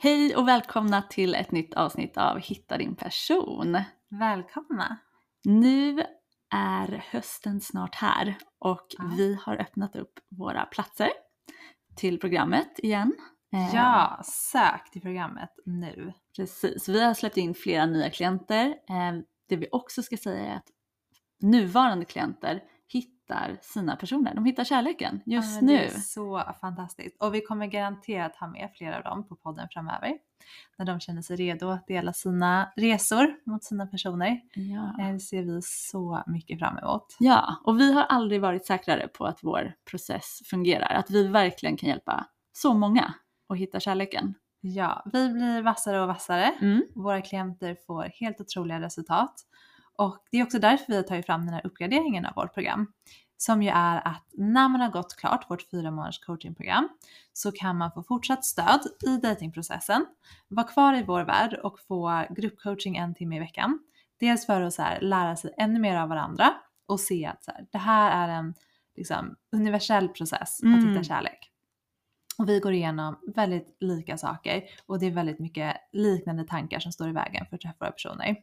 Hej 0.00 0.36
och 0.36 0.48
välkomna 0.48 1.02
till 1.02 1.34
ett 1.34 1.52
nytt 1.52 1.74
avsnitt 1.74 2.16
av 2.16 2.38
Hitta 2.38 2.78
din 2.78 2.94
person. 2.96 3.78
Välkomna! 4.10 4.98
Nu 5.44 6.02
är 6.54 7.04
hösten 7.10 7.60
snart 7.60 7.94
här 7.94 8.38
och 8.58 8.86
Ja. 8.98 9.04
vi 9.16 9.38
har 9.42 9.56
öppnat 9.56 9.96
upp 9.96 10.12
våra 10.30 10.64
platser 10.66 11.08
till 11.96 12.20
programmet 12.20 12.78
igen. 12.78 13.14
Eh, 13.52 13.74
Ja, 13.74 14.20
sök 14.24 14.90
till 14.90 15.02
programmet 15.02 15.50
nu. 15.66 16.12
Precis, 16.36 16.88
vi 16.88 17.04
har 17.04 17.14
släppt 17.14 17.36
in 17.36 17.54
flera 17.54 17.86
nya 17.86 18.10
klienter. 18.10 18.66
Eh, 18.68 19.20
Det 19.48 19.56
vi 19.56 19.68
också 19.72 20.02
ska 20.02 20.16
säga 20.16 20.52
är 20.52 20.56
att 20.56 20.68
nuvarande 21.42 22.04
klienter 22.04 22.62
hittar 23.28 23.56
sina 23.62 23.96
personer. 23.96 24.34
De 24.34 24.44
hittar 24.44 24.64
kärleken 24.64 25.20
Ja, 25.24 25.36
just 25.36 25.54
men 25.62 25.66
nu. 25.66 25.76
Det 25.76 25.84
är 25.84 25.98
så 25.98 26.42
fantastiskt. 26.60 27.22
Och 27.22 27.34
vi 27.34 27.40
kommer 27.40 27.66
garanterat 27.66 28.36
ha 28.36 28.46
med 28.46 28.70
flera 28.74 28.96
av 28.96 29.02
dem 29.02 29.28
på 29.28 29.36
podden 29.36 29.68
framöver. 29.70 30.18
När 30.78 30.86
de 30.86 31.00
känner 31.00 31.22
sig 31.22 31.36
redo 31.36 31.68
att 31.68 31.86
dela 31.86 32.12
sina 32.12 32.72
resor 32.76 33.34
mot 33.46 33.64
sina 33.64 33.86
personer. 33.86 34.40
Ja. 34.54 34.94
Eh, 35.04 35.12
Det 35.12 35.20
ser 35.20 35.42
vi 35.42 35.60
så 35.62 36.22
mycket 36.26 36.58
fram 36.58 36.78
emot. 36.78 37.16
ja, 37.18 37.56
och 37.64 37.80
vi 37.80 37.92
har 37.92 38.02
aldrig 38.02 38.40
varit 38.40 38.66
säkrare 38.66 39.08
på 39.08 39.26
att 39.26 39.38
vår 39.42 39.72
process 39.90 40.42
fungerar. 40.50 40.94
Att 40.94 41.10
vi 41.10 41.26
verkligen 41.28 41.76
kan 41.76 41.88
hjälpa 41.88 42.26
så 42.52 42.74
många 42.74 43.14
att 43.48 43.58
hitta 43.58 43.80
kärleken. 43.80 44.34
Ja, 44.60 45.02
vi 45.12 45.28
blir 45.28 45.62
vassare 45.62 46.00
och 46.00 46.08
vassare. 46.08 46.54
Mm. 46.60 46.82
Våra 46.94 47.20
klienter 47.22 47.76
får 47.86 48.02
helt 48.20 48.40
otroliga 48.40 48.80
resultat. 48.80 49.34
Och 49.96 50.18
det 50.30 50.38
är 50.38 50.42
också 50.42 50.58
därför 50.58 50.84
vi 50.88 50.96
har 50.96 51.02
tagit 51.02 51.26
fram 51.26 51.44
den 51.44 51.54
här 51.54 51.66
uppgraderingen 51.66 52.26
av 52.26 52.34
vårt 52.36 52.54
program. 52.54 52.92
Som 53.40 53.62
ju 53.62 53.68
är 53.68 54.08
att 54.08 54.24
när 54.32 54.68
man 54.68 54.80
har 54.80 54.90
gått 54.90 55.16
klart 55.16 55.50
vårt 55.50 55.70
fyra 55.70 55.90
månaders 55.90 56.18
coachingprogram 56.18 56.88
så 57.32 57.52
kan 57.52 57.76
man 57.76 57.92
få 57.92 58.02
fortsatt 58.02 58.44
stöd 58.44 58.80
i 59.06 59.16
datingprocessen, 59.16 60.06
vara 60.48 60.66
kvar 60.66 60.94
i 60.94 61.02
vår 61.02 61.22
värld 61.24 61.54
och 61.54 61.80
få 61.80 62.24
gruppcoaching 62.30 62.96
en 62.96 63.14
timme 63.14 63.36
i 63.36 63.38
veckan. 63.38 63.78
Dels 64.20 64.46
för 64.46 64.60
att 64.60 64.74
så 64.74 64.82
här, 64.82 65.00
lära 65.00 65.36
sig 65.36 65.54
ännu 65.58 65.80
mer 65.80 65.96
av 65.96 66.08
varandra 66.08 66.54
och 66.86 67.00
se 67.00 67.26
att 67.26 67.44
så 67.44 67.50
här, 67.50 67.66
det 67.72 67.78
här 67.78 68.28
är 68.28 68.32
en 68.34 68.54
liksom, 68.96 69.36
universell 69.52 70.08
process 70.08 70.62
Mm. 70.62 70.78
att 70.78 70.90
hitta 70.90 71.04
kärlek. 71.04 71.50
Och 72.38 72.48
vi 72.48 72.60
går 72.60 72.72
igenom 72.72 73.18
väldigt 73.34 73.76
lika 73.80 74.18
saker 74.18 74.62
och 74.86 74.98
det 74.98 75.06
är 75.06 75.10
väldigt 75.10 75.38
mycket 75.38 75.76
liknande 75.92 76.44
tankar 76.44 76.78
som 76.78 76.92
står 76.92 77.08
i 77.08 77.12
vägen 77.12 77.46
för 77.46 77.56
att 77.56 77.60
träffa 77.60 77.76
våra 77.80 77.90
personer. 77.90 78.36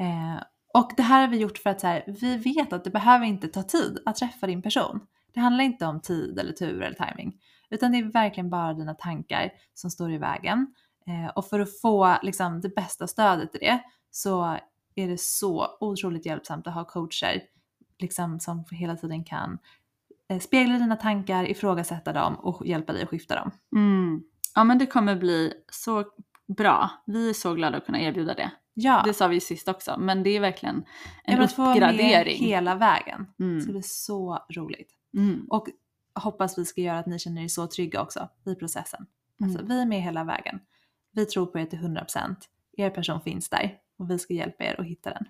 Eh, 0.00 0.42
och 0.74 0.90
det 0.96 1.02
här 1.02 1.20
har 1.20 1.28
vi 1.28 1.38
gjort 1.38 1.58
för 1.58 1.70
att 1.70 1.80
så 1.80 1.86
här, 1.86 2.04
vi 2.06 2.36
vet 2.36 2.72
att 2.72 2.84
det 2.84 2.90
behöver 2.90 3.26
inte 3.26 3.48
ta 3.48 3.62
tid 3.62 3.98
att 4.06 4.16
träffa 4.16 4.46
din 4.46 4.62
person. 4.62 5.00
Det 5.34 5.40
handlar 5.40 5.64
inte 5.64 5.86
om 5.86 6.00
tid 6.00 6.38
eller 6.38 6.52
tur 6.52 6.82
eller 6.82 7.06
timing. 7.06 7.40
Utan 7.70 7.92
det 7.92 7.98
är 7.98 8.02
verkligen 8.02 8.50
bara 8.50 8.74
dina 8.74 8.94
tankar 8.94 9.50
som 9.74 9.90
står 9.90 10.12
i 10.12 10.18
vägen. 10.18 10.74
Eh, 11.06 11.30
och 11.34 11.46
för 11.46 11.60
att 11.60 11.80
få 11.80 12.16
liksom, 12.22 12.60
det 12.60 12.68
bästa 12.68 13.06
stödet 13.06 13.54
i 13.54 13.58
det 13.58 13.80
så 14.10 14.58
är 14.94 15.08
det 15.08 15.20
så 15.20 15.76
otroligt 15.80 16.26
hjälpsamt 16.26 16.66
att 16.66 16.74
ha 16.74 16.84
coacher 16.84 17.42
liksom, 17.98 18.40
som 18.40 18.64
hela 18.70 18.96
tiden 18.96 19.24
kan 19.24 19.58
eh, 20.30 20.38
spegla 20.38 20.78
dina 20.78 20.96
tankar, 20.96 21.50
ifrågasätta 21.50 22.12
dem 22.12 22.34
och 22.34 22.66
hjälpa 22.66 22.92
dig 22.92 23.02
att 23.02 23.08
skifta 23.08 23.34
dem. 23.34 23.50
Mm. 23.76 24.22
Ja 24.54 24.64
men 24.64 24.78
det 24.78 24.86
kommer 24.86 25.16
bli 25.16 25.52
så 25.72 26.04
bra. 26.56 26.90
Vi 27.06 27.30
är 27.30 27.34
så 27.34 27.54
glada 27.54 27.76
att 27.76 27.86
kunna 27.86 28.00
erbjuda 28.00 28.34
det. 28.34 28.50
Ja, 28.74 29.02
Det 29.06 29.14
sa 29.14 29.28
vi 29.28 29.40
sist 29.40 29.68
också, 29.68 29.96
men 29.98 30.22
det 30.22 30.30
är 30.30 30.40
verkligen 30.40 30.74
en 31.24 31.32
jag 31.32 31.38
vill 31.38 31.48
få 31.48 31.62
med 31.62 31.70
uppgradering. 31.70 32.38
hela 32.44 32.74
vägen. 32.74 33.26
Det 33.36 33.44
Mm. 33.44 33.60
ska 33.60 33.72
bli 33.72 33.82
så 33.82 34.38
roligt. 34.50 34.90
Mm. 35.16 35.46
Och 35.50 35.66
hoppas 36.20 36.58
vi 36.58 36.64
ska 36.64 36.80
göra 36.80 36.98
att 36.98 37.06
ni 37.06 37.18
känner 37.18 37.42
er 37.44 37.48
så 37.48 37.66
trygga 37.66 38.02
också 38.02 38.28
i 38.46 38.54
processen. 38.54 39.06
Alltså, 39.42 39.58
Mm. 39.58 39.68
vi 39.68 39.80
är 39.82 39.86
med 39.86 40.02
hela 40.02 40.24
vägen. 40.24 40.60
Vi 41.12 41.26
tror 41.26 41.46
på 41.46 41.58
er 41.58 41.66
till 41.66 41.78
100%. 41.78 42.48
Er 42.76 42.90
person 42.90 43.20
finns 43.20 43.48
där 43.50 43.74
och 43.98 44.10
vi 44.10 44.18
ska 44.18 44.34
hjälpa 44.34 44.64
er 44.64 44.80
att 44.80 44.86
hitta 44.86 45.10
den. 45.10 45.24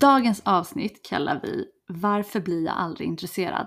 Dagens 0.00 0.42
avsnitt 0.44 1.02
kallar 1.08 1.40
vi 1.42 1.64
Varför 1.86 2.40
blir 2.40 2.64
jag 2.64 2.74
aldrig 2.74 3.08
intresserad? 3.08 3.66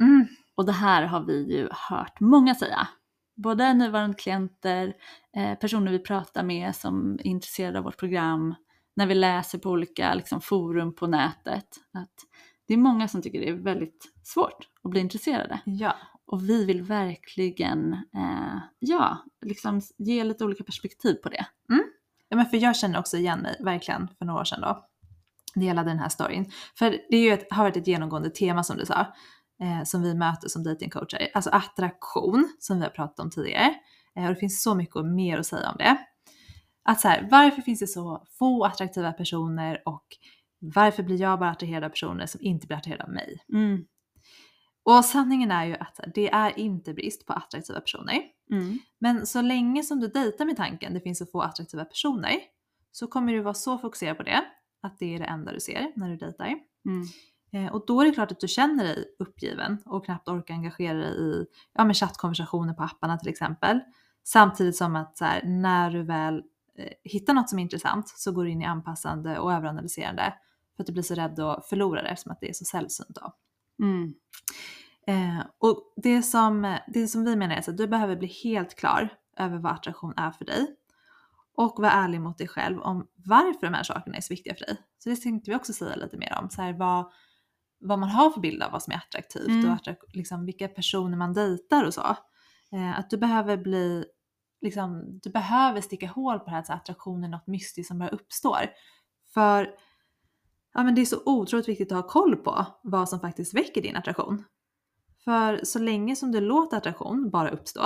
Mm. 0.00 0.26
Och 0.54 0.66
det 0.66 0.72
här 0.72 1.02
har 1.02 1.24
vi 1.24 1.56
ju 1.56 1.68
hört 1.70 2.20
många 2.20 2.54
säga. 2.54 2.88
Både 3.36 3.74
nuvarande 3.74 4.16
klienter, 4.16 4.94
eh, 5.36 5.58
personer 5.58 5.92
vi 5.92 5.98
pratar 5.98 6.42
med 6.42 6.76
som 6.76 7.14
är 7.14 7.26
intresserade 7.26 7.78
av 7.78 7.84
vårt 7.84 7.98
program, 7.98 8.54
när 8.96 9.06
vi 9.06 9.14
läser 9.14 9.58
på 9.58 9.70
olika 9.70 10.14
liksom, 10.14 10.40
forum 10.40 10.94
på 10.94 11.06
nätet. 11.06 11.66
Att 11.92 12.14
det 12.68 12.74
är 12.74 12.78
många 12.78 13.08
som 13.08 13.22
tycker 13.22 13.40
det 13.40 13.48
är 13.48 13.52
väldigt 13.52 14.12
svårt 14.22 14.68
att 14.82 14.90
bli 14.90 15.00
intresserade. 15.00 15.60
Ja. 15.64 15.96
Och 16.26 16.48
vi 16.48 16.64
vill 16.64 16.82
verkligen 16.82 17.92
eh, 17.92 18.58
ja, 18.78 19.18
liksom 19.44 19.80
ge 19.98 20.24
lite 20.24 20.44
olika 20.44 20.64
perspektiv 20.64 21.14
på 21.14 21.28
det. 21.28 21.46
ja, 22.28 22.36
men 22.36 22.46
för 22.46 22.56
jag 22.56 22.76
känner 22.76 22.98
också 22.98 23.16
igen 23.16 23.40
mig 23.40 23.56
verkligen 23.60 24.08
för 24.18 24.24
några 24.24 24.40
år 24.40 24.44
sedan 24.44 24.60
då. 24.60 24.88
Delade 25.54 25.90
den 25.90 25.98
här 25.98 26.08
storyn. 26.08 26.50
För 26.78 26.90
det 26.90 27.16
är 27.16 27.22
ju 27.22 27.32
ett, 27.32 27.52
har 27.52 27.64
varit 27.64 27.76
ett 27.76 27.86
genomgående 27.86 28.30
tema 28.30 28.64
som 28.64 28.76
du 28.76 28.86
sa. 28.86 29.06
Eh, 29.62 29.84
som 29.84 30.02
vi 30.02 30.14
möter 30.14 30.48
som 30.48 30.62
datingcoacher. 30.62 31.28
Alltså 31.34 31.50
attraktion 31.50 32.56
som 32.58 32.76
vi 32.76 32.82
har 32.82 32.90
pratat 32.90 33.20
om 33.20 33.30
tidigare. 33.30 33.74
Eh, 34.16 34.24
och 34.24 34.28
det 34.28 34.36
finns 34.36 34.62
så 34.62 34.74
mycket 34.74 35.04
mer 35.04 35.38
att 35.38 35.46
säga 35.46 35.70
om 35.70 35.76
det. 35.78 35.96
Att 36.84 37.00
så 37.00 37.08
här, 37.08 37.28
varför 37.30 37.62
finns 37.62 37.80
det 37.80 37.86
så 37.86 38.26
få 38.38 38.64
attraktiva 38.64 39.12
personer 39.12 39.82
och 39.84 40.04
varför 40.58 41.02
blir 41.02 41.20
jag 41.20 41.38
bara 41.38 41.50
attraherad 41.50 41.84
av 41.84 41.88
personer 41.88 42.26
som 42.26 42.40
inte 42.40 42.66
blir 42.66 42.76
attraherade 42.76 43.04
av 43.04 43.10
mig? 43.10 43.44
Mm. 43.52 43.84
Och 44.84 45.04
sanningen 45.04 45.50
är 45.50 45.64
ju 45.64 45.76
att 45.76 46.00
det 46.14 46.30
är 46.30 46.58
inte 46.58 46.94
brist 46.94 47.26
på 47.26 47.32
attraktiva 47.32 47.80
personer. 47.80 48.22
Mm. 48.50 48.78
Men 48.98 49.26
så 49.26 49.40
länge 49.40 49.82
som 49.82 50.00
du 50.00 50.08
dejtar 50.08 50.44
med 50.44 50.56
tanken 50.56 50.94
det 50.94 51.00
finns 51.00 51.18
så 51.18 51.26
få 51.26 51.40
attraktiva 51.40 51.84
personer 51.84 52.38
så 52.92 53.06
kommer 53.06 53.32
du 53.32 53.40
vara 53.40 53.54
så 53.54 53.78
fokuserad 53.78 54.16
på 54.16 54.22
det 54.22 54.44
att 54.82 54.98
det 54.98 55.14
är 55.14 55.18
det 55.18 55.24
enda 55.24 55.52
du 55.52 55.60
ser 55.60 55.92
när 55.96 56.10
du 56.10 56.16
dejtar. 56.16 56.46
Mm. 56.46 57.06
Eh, 57.52 57.72
och 57.72 57.84
då 57.86 58.00
är 58.00 58.04
det 58.04 58.12
klart 58.12 58.32
att 58.32 58.40
du 58.40 58.48
känner 58.48 58.84
dig 58.84 59.04
uppgiven 59.18 59.78
och 59.86 60.04
knappt 60.04 60.28
orkar 60.28 60.54
engagera 60.54 60.98
dig 60.98 61.20
i 61.20 61.46
ja, 61.72 61.84
men 61.84 61.94
chattkonversationer 61.94 62.74
på 62.74 62.82
apparna 62.82 63.18
till 63.18 63.28
exempel. 63.28 63.80
Samtidigt 64.24 64.76
som 64.76 64.96
att 64.96 65.20
här, 65.20 65.42
när 65.44 65.90
du 65.90 66.02
väl 66.02 66.42
eh, 66.78 66.92
hittar 67.04 67.34
något 67.34 67.50
som 67.50 67.58
är 67.58 67.62
intressant 67.62 68.08
så 68.08 68.32
går 68.32 68.44
du 68.44 68.50
in 68.50 68.62
i 68.62 68.64
anpassande 68.64 69.38
och 69.38 69.52
överanalyserande 69.52 70.34
för 70.76 70.82
att 70.82 70.86
du 70.86 70.92
blir 70.92 71.02
så 71.02 71.14
rädd 71.14 71.40
att 71.40 71.66
förlora 71.66 72.02
det 72.02 72.08
eftersom 72.08 72.32
att 72.32 72.40
det 72.40 72.48
är 72.48 72.52
så 72.52 72.64
sällsynt. 72.64 73.14
Då. 73.14 73.34
Mm. 73.84 74.14
Eh, 75.06 75.46
och 75.58 75.92
det 75.96 76.22
som, 76.22 76.76
det 76.86 77.06
som 77.06 77.24
vi 77.24 77.36
menar 77.36 77.54
är 77.54 77.70
att 77.70 77.76
du 77.76 77.86
behöver 77.86 78.16
bli 78.16 78.28
helt 78.28 78.74
klar 78.74 79.08
över 79.36 79.58
vad 79.58 79.72
attraktion 79.72 80.14
är 80.16 80.30
för 80.30 80.44
dig. 80.44 80.76
Och 81.54 81.78
vara 81.78 81.92
ärlig 81.92 82.20
mot 82.20 82.38
dig 82.38 82.48
själv 82.48 82.80
om 82.80 83.06
varför 83.14 83.66
de 83.66 83.74
här 83.74 83.82
sakerna 83.82 84.16
är 84.16 84.20
så 84.20 84.34
viktiga 84.34 84.54
för 84.54 84.64
dig. 84.64 84.76
Så 84.98 85.08
det 85.08 85.16
tänkte 85.16 85.50
vi 85.50 85.56
också 85.56 85.72
säga 85.72 85.96
lite 85.96 86.16
mer 86.16 86.38
om. 86.42 86.50
Så 86.50 86.62
här, 86.62 86.72
vad, 86.72 87.12
vad 87.82 87.98
man 87.98 88.08
har 88.08 88.30
för 88.30 88.40
bild 88.40 88.62
av 88.62 88.72
vad 88.72 88.82
som 88.82 88.92
är 88.92 88.96
attraktivt 88.96 89.48
Mm. 89.48 89.70
och 89.70 89.76
attrak- 89.76 90.10
liksom, 90.14 90.46
vilka 90.46 90.68
personer 90.68 91.16
man 91.16 91.32
dejtar 91.32 91.84
och 91.84 91.94
så. 91.94 92.16
Eh, 92.72 92.98
att 92.98 93.10
du 93.10 93.16
behöver 93.16 93.56
bli, 93.56 94.04
liksom, 94.60 95.18
du 95.22 95.30
behöver 95.30 95.80
sticka 95.80 96.08
hål 96.08 96.38
på 96.38 96.44
det 96.44 96.50
här 96.50 96.58
att 96.58 96.66
så 96.66 96.72
här, 96.72 96.80
attraktion 96.80 97.24
är 97.24 97.28
något 97.28 97.46
mystiskt 97.46 97.88
som 97.88 97.98
bara 97.98 98.08
uppstår. 98.08 98.60
För 99.34 99.74
ja, 100.74 100.82
men 100.82 100.94
det 100.94 101.00
är 101.00 101.04
så 101.06 101.22
otroligt 101.26 101.68
viktigt 101.68 101.92
att 101.92 102.02
ha 102.02 102.08
koll 102.08 102.36
på 102.36 102.66
vad 102.82 103.08
som 103.08 103.20
faktiskt 103.20 103.54
väcker 103.54 103.82
din 103.82 103.96
attraktion. 103.96 104.44
För 105.24 105.60
så 105.64 105.78
länge 105.78 106.16
som 106.16 106.32
du 106.32 106.40
låter 106.40 106.76
attraktion 106.76 107.30
bara 107.30 107.50
uppstå, 107.50 107.82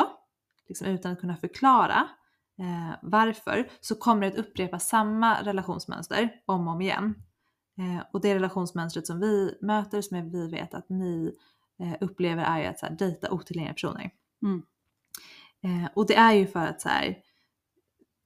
liksom 0.68 0.86
utan 0.86 1.12
att 1.12 1.20
kunna 1.20 1.36
förklara 1.36 2.08
eh, 2.58 2.96
varför, 3.02 3.68
så 3.80 3.94
kommer 3.94 4.20
det 4.20 4.28
att 4.28 4.38
upprepa 4.46 4.78
samma 4.78 5.42
relationsmönster 5.42 6.30
om 6.46 6.68
och 6.68 6.74
om 6.74 6.80
igen. 6.80 7.14
Eh, 7.78 8.04
och 8.12 8.20
det 8.20 8.34
relationsmönstret 8.34 9.06
som 9.06 9.20
vi 9.20 9.58
möter, 9.60 10.02
som 10.02 10.30
vi 10.30 10.50
vet 10.50 10.74
att 10.74 10.88
ni 10.88 11.36
eh, 11.80 11.94
upplever 12.00 12.44
är 12.44 12.58
ju 12.60 12.66
att 12.66 12.78
så 12.78 12.86
här, 12.86 12.96
dejta 12.96 13.30
otillgängliga 13.30 13.74
personer. 13.74 14.10
Mm. 14.42 14.62
Eh, 15.62 15.90
och 15.94 16.06
det 16.06 16.14
är 16.14 16.32
ju 16.32 16.46
för 16.46 16.66
att 16.66 16.80
så 16.80 16.88
här, 16.88 17.18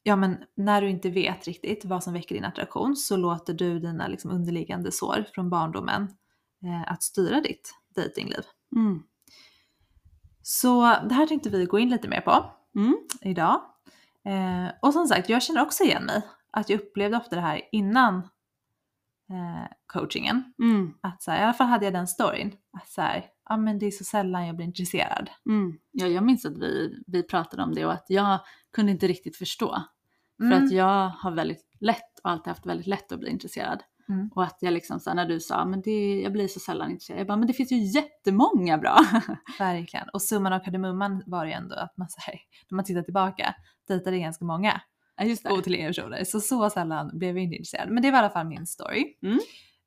ja 0.02 0.17
men 0.17 0.37
när 0.55 0.82
du 0.82 0.91
inte 0.91 1.11
vet 1.11 1.47
riktigt 1.47 1.85
vad 1.85 2.05
som 2.05 2.12
väcker 2.12 2.35
din 2.35 2.44
attraktion 2.44 2.97
så 2.97 3.17
låter 3.17 3.55
du 3.55 3.79
dina 3.79 4.08
liksom, 4.08 4.31
underliggande 4.31 4.93
sår 4.93 5.25
från 5.35 5.50
barndomen 5.50 6.02
eh, 6.64 6.93
att 6.93 7.02
styra 7.02 7.41
ditt 7.41 7.75
datingliv. 7.97 8.44
Mm. 8.76 9.02
Så 10.43 10.81
det 11.08 11.14
här 11.14 11.26
tänkte 11.26 11.50
vi 11.50 11.64
gå 11.64 11.79
in 11.79 11.88
lite 11.88 12.08
mer 12.08 12.20
på 12.20 12.44
Mm. 12.75 12.97
idag. 13.23 13.61
Eh, 14.25 14.69
och 14.82 14.93
som 14.93 15.06
sagt, 15.06 15.29
jag 15.29 15.43
känner 15.43 15.62
också 15.62 15.85
igen 15.85 16.05
mig. 16.05 16.23
Att 16.50 16.69
jag 16.69 16.81
upplevde 16.81 17.17
ofta 17.17 17.37
det 17.37 17.43
här 17.43 17.62
innan 17.73 18.29
coachingen. 19.87 20.53
Mm. 20.62 20.94
Att 21.00 21.23
så 21.23 21.31
här, 21.31 21.41
i 21.41 21.43
alla 21.44 21.53
fall 21.53 21.67
hade 21.67 21.85
jag 21.85 21.94
den 21.94 22.06
storyn. 22.06 22.53
Att 22.81 22.88
så 22.88 23.03
här, 23.03 23.25
ja 23.49 23.56
men 23.56 23.79
det 23.79 23.87
är 23.87 23.91
så 23.91 24.05
sällan 24.05 24.47
jag 24.47 24.56
blir 24.56 24.67
intresserad. 24.67 25.31
Mm. 25.49 25.79
Ja, 25.91 26.06
jag 26.06 26.25
minns 26.25 26.47
att 26.47 26.59
vi, 26.59 27.03
vi 27.06 27.23
pratade 27.23 27.62
om 27.62 27.75
det 27.75 27.87
och 27.87 27.93
att 27.93 28.06
jag 28.09 28.41
kunde 28.73 28.93
inte 28.93 29.06
riktigt 29.09 29.37
förstå. 29.37 29.82
För 30.38 30.44
Mm. 30.47 30.65
att 30.65 30.73
jag 30.73 31.09
har 31.09 31.31
väldigt 31.31 31.67
lätt 31.81 32.19
och 32.25 32.31
alltid 32.31 32.49
haft 32.49 32.67
väldigt 32.67 32.87
lätt 32.87 33.12
att 33.12 33.21
bli 33.21 33.31
intresserad. 33.31 33.82
Mm. 34.09 34.31
Och 34.35 34.43
att 34.44 34.59
jag 34.61 34.73
liksom 34.73 35.00
så 35.00 35.15
när 35.15 35.27
du 35.27 35.41
sa 35.41 35.65
men 35.65 35.83
det, 35.83 36.21
jag 36.21 36.33
blir 36.33 36.49
så 36.49 36.61
sällan 36.61 36.91
intresserad. 36.91 37.21
Jag 37.21 37.26
bara 37.26 37.37
men 37.37 37.47
det 37.47 37.53
finns 37.53 37.73
ju 37.73 37.76
jättemånga 37.76 38.79
bra. 38.79 38.99
Verkligen. 39.59 40.09
Och 40.09 40.23
summan 40.23 40.53
av 40.53 40.59
kardemumman 40.61 41.23
var 41.26 41.44
ju 41.44 41.53
ändå 41.53 41.75
att 41.75 41.97
man 41.97 42.09
så 42.09 42.21
här, 42.21 42.35
när 42.71 42.76
man 42.76 42.85
tittar 42.85 43.03
tillbaka, 43.03 43.55
dejtade 43.88 44.19
ganska 44.19 44.44
många 44.44 44.81
just 45.29 45.45
det. 45.45 45.53
otillgängliga 45.53 45.89
personer. 45.89 46.25
Så 46.25 46.41
så 46.41 46.71
sällan 46.71 47.19
blev 47.19 47.39
jag 47.39 47.45
intresserad. 47.45 47.91
Men 47.91 48.03
det 48.03 48.11
var 48.11 48.19
i 48.19 48.21
alla 48.21 48.31
fall 48.31 48.47
min 48.47 48.67
story. 48.67 49.17
Mm. 49.23 49.39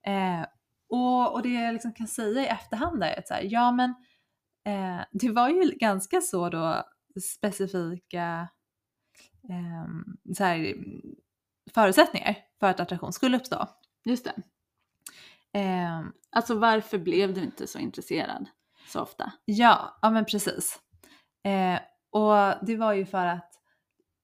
Eh, 0.07 0.45
och, 0.89 1.33
och 1.33 1.41
det 1.41 1.49
jag 1.49 1.73
liksom 1.73 1.93
kan 1.93 2.07
säga 2.07 2.41
i 2.41 2.47
efterhand 2.47 3.03
är 3.03 3.19
att 3.19 3.27
så 3.27 3.33
här, 3.33 3.47
ja 3.49 3.71
men 3.71 3.89
eh, 4.65 5.05
det 5.11 5.29
var 5.31 5.49
ju 5.49 5.71
ganska 5.71 6.21
så 6.21 6.49
då 6.49 6.83
specifika 7.21 8.47
ehm, 9.49 10.03
så 10.37 10.43
här, 10.43 10.75
förutsättningar 11.73 12.35
för 12.59 12.67
att 12.67 12.79
attraktion 12.79 13.13
skulle 13.13 13.37
uppstå. 13.37 13.67
Just 14.05 14.25
det. 14.25 14.33
Ehm, 15.59 16.11
Alltså 16.35 16.55
varför 16.55 16.97
blev 16.97 17.33
du 17.33 17.43
inte 17.43 17.67
så 17.67 17.79
intresserad 17.79 18.45
så 18.87 19.01
ofta? 19.01 19.31
Ja, 19.45 19.97
ja 20.01 20.09
men 20.09 20.25
precis. 20.25 20.79
Eh, 21.43 21.79
och 22.11 22.65
det 22.65 22.75
var 22.75 22.93
ju 22.93 23.05
för 23.05 23.25
att, 23.25 23.52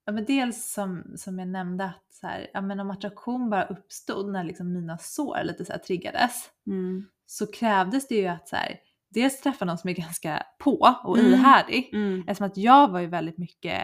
ja 0.09 0.13
men 0.13 0.25
dels 0.25 0.71
som, 0.73 1.03
som 1.15 1.39
jag 1.39 1.47
nämnde 1.47 1.85
att 1.85 2.13
så 2.13 2.27
här, 2.27 2.47
ja 2.53 2.61
men 2.61 2.79
om 2.79 2.91
attraktion 2.91 3.49
bara 3.49 3.63
uppstod 3.65 4.31
när 4.31 4.43
liksom 4.43 4.73
mina 4.73 4.97
sår 4.97 5.43
lite 5.43 5.65
så 5.65 5.71
här 5.71 5.79
triggades 5.79 6.49
Mm. 6.67 7.05
så 7.25 7.51
krävdes 7.51 8.07
det 8.07 8.15
ju 8.15 8.27
att 8.27 8.47
så 8.47 8.55
här, 8.55 8.79
dels 9.09 9.41
träffa 9.41 9.65
någon 9.65 9.77
som 9.77 9.89
är 9.89 9.93
ganska 9.93 10.43
på 10.59 10.95
och 11.03 11.17
Mm. 11.19 11.33
ihärdig. 11.33 11.89
Mm. 11.93 12.19
Eftersom 12.27 12.45
att 12.47 12.57
jag 12.57 12.87
var 12.91 12.99
ju 12.99 13.07
väldigt 13.07 13.37
mycket, 13.37 13.81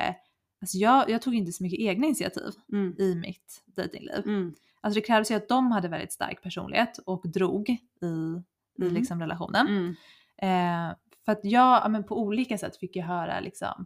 alltså 0.61 0.77
jag, 0.77 1.09
jag 1.09 1.21
tog 1.21 1.35
inte 1.35 1.51
så 1.51 1.63
mycket 1.63 1.79
egna 1.79 2.05
initiativ 2.07 2.51
Mm. 2.71 2.95
i 2.99 3.15
mitt 3.15 3.63
datingliv. 3.65 4.21
Mm. 4.25 4.53
Alltså 4.81 4.99
det 4.99 5.05
krävdes 5.07 5.31
ju 5.31 5.35
att 5.35 5.47
de 5.47 5.71
hade 5.71 5.87
väldigt 5.87 6.13
stark 6.13 6.41
personlighet 6.43 6.97
och 6.97 7.29
drog 7.29 7.69
i, 7.69 7.73
i 8.05 8.81
Mm. 8.81 8.93
liksom 8.93 9.19
relationen. 9.19 9.67
Mm. 9.67 9.95
Eh, 10.37 10.95
för 11.25 11.31
att 11.31 11.39
jag, 11.43 11.81
ja, 11.83 11.87
men 11.89 12.03
på 12.03 12.19
olika 12.19 12.57
sätt 12.57 12.77
fick 12.77 12.95
jag 12.95 13.05
höra 13.05 13.39
liksom 13.39 13.85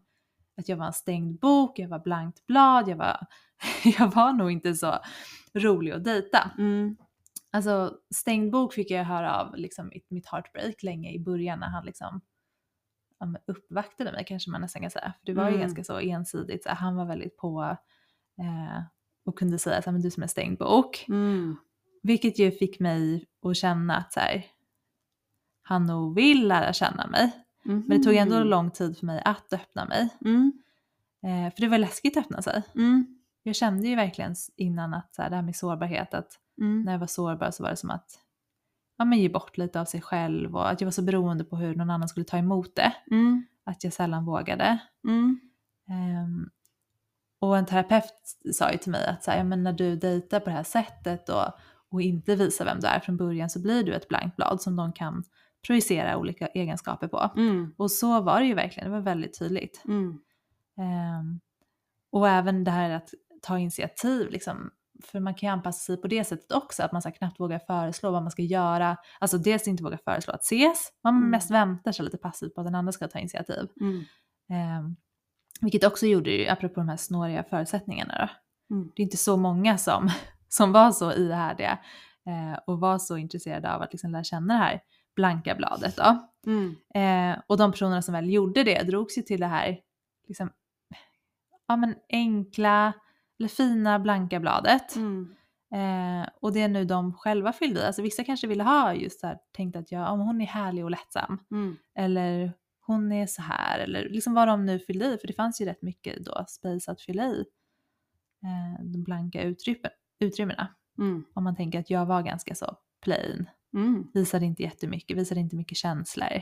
att 0.60 0.70
jag 0.70 0.78
var 0.78 0.86
en 0.86 0.94
stängd 0.94 1.40
bok, 1.40 1.80
jag 1.80 1.90
var 1.90 2.00
blankt 2.00 2.48
blad, 2.48 2.88
jag 2.88 2.96
var, 2.98 3.28
jag 4.00 4.16
var 4.16 4.34
nog 4.34 4.52
inte 4.52 4.76
så 4.76 5.00
rolig 5.54 5.92
att 5.92 6.04
dejta. 6.04 6.52
Mm. 6.58 6.98
Alltså 7.52 7.98
stängd 8.16 8.52
bok 8.52 8.74
fick 8.74 8.92
jag 8.92 9.04
höra 9.04 9.42
av 9.42 9.56
liksom 9.56 9.92
mitt, 10.10 10.28
heartbreak 10.28 10.84
länge 10.84 11.12
i 11.12 11.20
början 11.20 11.60
när 11.60 11.70
han 11.70 11.86
liksom 11.86 12.22
ja, 13.20 13.34
uppvaktade 13.48 14.12
mig 14.12 14.26
kanske 14.28 14.52
man 14.52 14.62
nästan 14.62 14.82
kan 14.82 14.92
säga. 14.92 15.14
För 15.20 15.26
det 15.26 15.34
var 15.34 15.44
ju 15.44 15.50
Mm. 15.56 15.62
ganska 15.62 15.84
så 15.84 16.00
ensidigt, 16.00 16.64
så 16.64 16.70
han 16.70 16.96
var 16.96 17.06
väldigt 17.06 17.38
på 17.38 17.78
eh, 18.40 18.82
och 19.26 19.38
kunde 19.40 19.60
säga 19.60 19.82
så 19.82 19.86
här, 19.86 19.92
men 19.92 20.02
du 20.02 20.12
som 20.12 20.24
är 20.24 20.28
stängd 20.28 20.58
bok. 20.58 21.06
Mm. 21.08 21.56
Vilket 22.04 22.40
ju 22.40 22.52
fick 22.52 22.80
mig 22.80 23.26
att 23.42 23.58
känna 23.58 23.98
att 23.98 24.14
så 24.14 24.20
här, 24.20 24.46
han 25.62 25.86
nog 25.86 26.16
vill 26.16 26.48
lära 26.48 26.74
känna 26.74 27.08
mig. 27.08 27.32
Men 27.74 27.98
det 27.98 28.04
tog 28.04 28.16
ändå 28.16 28.44
lång 28.44 28.72
tid 28.72 28.98
för 28.98 29.06
mig 29.06 29.22
att 29.26 29.54
öppna 29.54 29.86
mig. 29.86 30.10
Mm. 30.26 30.52
Eh, 31.24 31.54
för 31.54 31.62
det 31.62 31.68
var 31.68 31.78
läskigt 31.78 32.18
att 32.18 32.24
öppna 32.26 32.42
sig. 32.42 32.64
Mm. 32.76 33.20
Jag 33.44 33.56
kände 33.56 33.88
ju 33.88 33.96
verkligen 33.96 34.36
innan 34.56 34.94
att 34.94 35.16
så 35.16 35.22
här, 35.22 35.30
det 35.30 35.36
här 35.36 35.44
med 35.44 35.56
sårbarhet, 35.56 36.14
att 36.14 36.40
Mm. 36.62 36.82
när 36.82 36.92
jag 36.92 37.00
var 37.00 37.08
sårbar 37.08 37.52
så 37.52 37.64
var 37.64 37.70
det 37.70 37.76
som 37.76 37.90
att 37.90 38.20
ja, 38.98 39.06
men 39.06 39.20
ge 39.20 39.30
bort 39.30 39.58
lite 39.58 39.82
av 39.82 39.86
sig 39.86 40.02
själv 40.02 40.56
och 40.56 40.70
att 40.70 40.82
jag 40.82 40.86
var 40.86 40.92
så 40.92 41.02
beroende 41.02 41.44
på 41.44 41.56
hur 41.56 41.76
någon 41.76 41.90
annan 41.90 42.10
skulle 42.10 42.26
ta 42.26 42.38
emot 42.38 42.76
det. 42.76 42.94
Mm. 43.12 43.46
Att 43.64 43.84
jag 43.84 43.94
sällan 43.94 44.26
vågade. 44.26 44.80
Mm. 45.08 45.40
Ehm, 45.90 46.50
och 47.40 47.58
en 47.58 47.66
terapeut 47.66 48.38
sa 48.54 48.72
ju 48.72 48.78
till 48.78 48.92
mig 48.92 49.06
att 49.08 49.24
så 49.24 49.32
här, 49.32 49.38
ja, 49.38 49.44
men 49.44 49.64
när 49.64 49.74
du 49.74 49.96
dejtar 49.96 50.40
på 50.40 50.46
det 50.46 50.56
här 50.56 50.64
sättet 50.64 51.30
och, 51.30 51.46
och 51.90 52.02
inte 52.02 52.36
visar 52.36 52.66
vem 52.66 52.80
du 52.80 52.88
är 52.88 53.00
från 53.00 53.18
början 53.18 53.50
så 53.50 53.60
blir 53.60 53.84
du 53.84 53.94
ett 53.94 54.08
blankt 54.08 54.36
blad 54.36 54.62
som 54.62 54.76
de 54.76 54.94
kan 54.94 55.24
projicera 55.68 56.18
olika 56.18 56.48
egenskaper 56.48 57.08
på. 57.08 57.32
Mm. 57.36 57.74
Och 57.78 57.92
så 57.92 58.22
var 58.22 58.40
det 58.40 58.46
ju 58.46 58.54
verkligen, 58.54 58.90
det 58.90 58.96
var 58.96 59.04
väldigt 59.04 59.40
tydligt. 59.40 59.84
Mm. 59.88 60.20
Ehm, 60.78 61.40
och 62.12 62.30
även 62.30 62.64
det 62.64 62.72
här 62.72 62.90
att 62.90 63.10
ta 63.42 63.60
initiativ, 63.60 64.30
liksom, 64.30 64.72
för 65.04 65.20
man 65.20 65.34
kan 65.36 65.48
ju 65.50 65.54
anpassa 65.54 65.80
sig 65.80 66.02
på 66.02 66.08
det 66.08 66.24
sättet 66.24 66.52
också, 66.52 66.84
att 66.84 66.92
man 66.92 67.02
så 67.02 67.12
knappt 67.12 67.40
vågar 67.40 67.60
föreslå 67.60 68.12
vad 68.12 68.22
man 68.24 68.32
ska 68.32 68.42
göra. 68.42 68.98
Alltså 69.20 69.38
dels 69.38 69.68
inte 69.68 69.84
våga 69.84 69.98
föreslå 69.98 70.34
att 70.34 70.44
ses, 70.44 70.92
man 71.04 71.16
Mm. 71.18 71.30
mest 71.30 71.52
väntar 71.52 71.92
sig 71.92 72.06
lite 72.06 72.18
passivt 72.18 72.56
på 72.56 72.62
att 72.62 72.68
den 72.68 72.76
andra 72.76 72.92
ska 72.92 73.08
ta 73.08 73.20
initiativ. 73.20 73.68
Ehm, 74.50 74.96
vilket 75.62 75.84
också 75.84 76.06
gjorde 76.06 76.32
ju, 76.32 76.48
apropå 76.48 76.80
de 76.80 76.90
här 76.90 76.98
snåriga 76.98 77.44
förutsättningarna 77.44 78.14
då, 78.18 78.76
Mm. 78.76 78.92
det 78.96 79.02
är 79.02 79.04
inte 79.04 79.18
så 79.18 79.38
många 79.38 79.78
som, 79.78 80.10
som 80.50 80.72
var 80.72 80.92
så 80.92 81.14
ihärdiga 81.14 81.80
eh, 82.28 82.60
och 82.68 82.80
var 82.80 82.98
så 82.98 83.18
intresserade 83.18 83.74
av 83.76 83.82
att 83.82 83.94
liksom 83.94 84.12
lära 84.12 84.24
känna 84.24 84.54
det 84.54 84.60
här 84.60 84.82
blanka 85.20 85.56
bladet 85.56 85.96
då. 85.96 86.30
Mm. 86.46 86.76
Eh, 86.94 87.42
och 87.48 87.58
de 87.58 87.72
personerna 87.72 88.02
som 88.02 88.14
väl 88.14 88.34
gjorde 88.34 88.64
det 88.64 88.84
drogs 88.84 89.18
ju 89.18 89.22
till 89.22 89.40
det 89.40 89.48
här 89.48 89.80
liksom, 90.28 90.50
ja, 91.68 91.76
men 91.76 91.96
enkla 92.10 92.94
eller 93.40 93.50
fina 93.50 94.00
blanka 94.00 94.40
bladet. 94.40 94.96
Mm. 94.96 95.36
Eh, 95.72 96.30
och 96.42 96.54
det 96.54 96.62
är 96.62 96.68
nu 96.68 96.86
de 96.86 97.14
själva 97.14 97.54
fyllde 97.54 97.80
i. 97.80 97.86
Alltså 97.86 98.02
vissa 98.02 98.24
kanske 98.24 98.48
ville 98.48 98.64
ha 98.64 98.94
just 98.94 99.24
här, 99.24 99.38
tänkt 99.52 99.76
att 99.76 99.92
ja, 99.92 100.16
men 100.16 100.26
hon 100.26 100.42
är 100.42 100.46
härlig 100.46 100.84
och 100.84 100.92
lättsam. 100.92 101.40
Mm. 101.52 101.78
Eller 101.96 102.54
hon 102.86 103.12
är 103.12 103.28
så 103.28 103.42
här. 103.42 103.80
Eller 103.80 104.10
liksom 104.10 104.34
vad 104.34 104.48
de 104.48 104.66
nu 104.66 104.80
fyllde 104.80 105.06
i. 105.06 105.18
För 105.18 105.28
det 105.28 105.34
fanns 105.34 105.62
ju 105.62 105.66
rätt 105.66 105.82
mycket 105.82 106.26
då 106.26 106.46
space 106.48 106.92
att 106.92 107.02
fylla 107.02 107.26
i. 107.26 107.46
Eh, 108.44 108.86
de 108.86 109.04
blanka 109.04 109.42
utrymmen, 109.42 109.92
utrymmena. 110.20 110.68
Mm. 110.98 111.26
Om 111.34 111.44
man 111.44 111.56
tänker 111.56 111.80
att 111.80 111.90
jag 111.90 112.06
var 112.06 112.22
ganska 112.22 112.56
så 112.56 112.78
plain 113.02 113.50
Mm. 113.74 114.08
visade 114.14 114.46
inte 114.46 114.64
jättemycket, 114.64 115.18
visade 115.18 115.40
inte 115.40 115.56
mycket 115.56 115.78
känslor. 115.78 116.42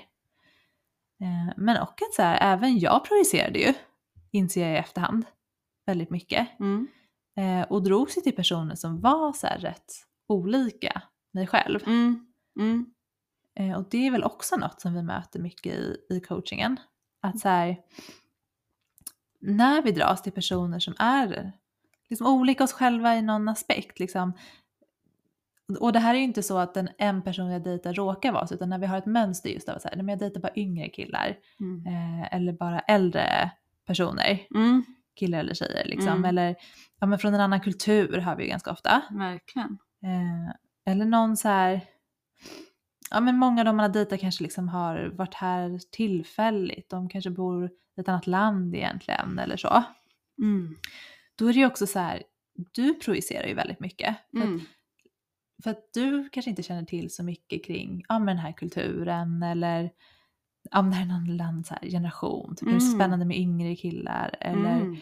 Eh, 1.22 1.53
men 1.57 1.81
och 1.81 2.01
att 2.01 2.13
så 2.13 2.22
här, 2.22 2.53
även 2.53 2.79
jag 2.79 3.05
projicerade 3.05 3.60
ju, 3.60 3.74
inser 4.31 4.62
jag 4.67 4.75
i 4.75 4.77
efterhand, 4.77 5.25
väldigt 5.86 6.10
mycket. 6.10 6.60
Mm. 6.60 6.88
Eh, 7.38 7.62
och 7.62 7.84
drog 7.84 8.12
sig 8.12 8.24
till 8.24 8.36
personer 8.36 8.75
som 8.75 9.01
var 9.01 9.34
så 9.34 9.48
här 9.48 9.57
rätt 9.57 9.93
olika 10.27 11.01
mig 11.34 11.48
själv. 11.48 11.79
Mm. 11.86 12.27
Mm. 12.60 12.86
Eh, 13.55 13.77
och 13.77 13.86
det 13.89 14.07
är 14.07 14.12
väl 14.12 14.24
också 14.24 14.55
något 14.55 14.81
som 14.81 14.93
vi 14.93 15.03
möter 15.03 15.39
mycket 15.39 15.74
i, 15.74 15.98
i 16.10 16.19
coachingen. 16.19 16.79
Att 17.22 17.39
så 17.39 17.50
här, 17.50 17.77
när 19.39 19.81
vi 19.81 19.91
dras 19.91 20.22
till 20.22 20.31
personer 20.31 20.79
som 20.79 20.96
är 21.00 21.51
liksom 22.10 22.27
olika 22.27 22.63
oss 22.63 22.74
själva 22.74 23.15
i 23.15 23.22
någon 23.22 23.50
aspekt, 23.50 24.00
liksom, 24.00 24.34
och 25.79 25.93
det 25.93 26.00
här 26.00 26.13
är 26.13 26.17
ju 26.17 26.24
inte 26.24 26.43
så 26.43 26.57
att 26.57 26.77
en, 26.77 26.89
en 26.97 27.21
person 27.21 27.51
jag 27.51 27.63
dejtar 27.63 27.93
råkar 27.93 28.31
vara 28.31 28.47
så, 28.47 28.53
utan 28.55 28.69
när 28.69 28.77
vi 28.79 28.86
har 28.86 28.97
ett 28.97 29.05
mönster 29.05 29.50
just 29.50 29.69
av 29.69 29.75
att 29.75 29.95
men 29.95 30.07
jag 30.07 30.19
dejtar 30.19 30.41
bara 30.41 30.51
yngre 30.55 30.89
killar 30.89 31.38
Mm. 31.59 31.88
eh, 31.88 32.33
eller 32.33 32.53
bara 32.53 32.79
äldre 32.79 33.51
personer, 33.86 34.39
Mm. 34.55 34.83
killar 35.15 35.39
eller 35.39 35.53
tjejer 35.53 35.86
liksom, 35.86 36.09
Mm. 36.13 36.25
eller 36.25 36.55
ja, 37.00 37.07
men 37.07 37.19
från 37.19 37.33
en 37.33 37.41
annan 37.41 37.62
kultur 37.62 38.17
har 38.17 38.36
vi 38.36 38.43
ju 38.43 38.50
ganska 38.50 38.71
ofta. 38.71 39.01
Verkligen. 39.12 39.77
Eh, 40.03 40.55
eller 40.93 41.05
någon 41.05 41.38
så 41.38 41.47
här, 41.47 41.81
ja 43.12 43.19
men 43.19 43.38
många 43.38 43.62
av 43.62 43.65
de 43.65 43.75
man 43.75 43.83
har 43.83 43.93
dejtat 43.93 44.19
kanske 44.19 44.43
liksom 44.43 44.67
har 44.69 45.12
varit 45.15 45.33
här 45.33 45.79
tillfälligt, 45.91 46.89
de 46.89 47.09
kanske 47.09 47.29
bor 47.29 47.65
i 47.97 48.01
ett 48.01 48.09
annat 48.09 48.27
land 48.27 48.75
egentligen 48.75 49.39
eller 49.39 49.57
så. 49.57 49.83
Mm. 50.41 50.75
Då 51.36 51.47
är 51.50 51.53
det 51.53 51.59
ju 51.59 51.65
också 51.65 51.88
så 51.88 52.00
här, 52.00 52.24
du 52.74 52.93
projicerar 52.93 53.47
ju 53.47 53.53
väldigt 53.53 53.79
mycket. 53.79 54.15
För, 55.64 55.70
Mm. 55.70 55.80
att, 55.80 55.94
du 55.94 56.30
kanske 56.32 56.50
inte 56.50 56.64
känner 56.64 56.84
till 56.86 57.10
så 57.10 57.24
mycket 57.24 57.66
kring 57.66 58.04
ja, 58.10 58.20
men 58.20 58.28
den 58.28 58.38
här 58.38 58.52
kulturen 58.52 59.44
eller 59.44 59.92
men 60.74 60.90
det 60.90 60.96
här 60.96 61.04
är 61.04 61.08
någon 61.08 61.42
annan 61.42 61.64
så 61.64 61.74
här 61.82 61.90
generation. 61.90 62.56
Typ, 62.56 62.60
Det 62.70 62.76
är 62.76 62.80
Mm. 62.88 62.96
spännande 62.96 63.26
med 63.26 63.38
yngre 63.38 63.76
killar 63.76 64.36
eller, 64.42 64.82
Mm. 64.82 64.98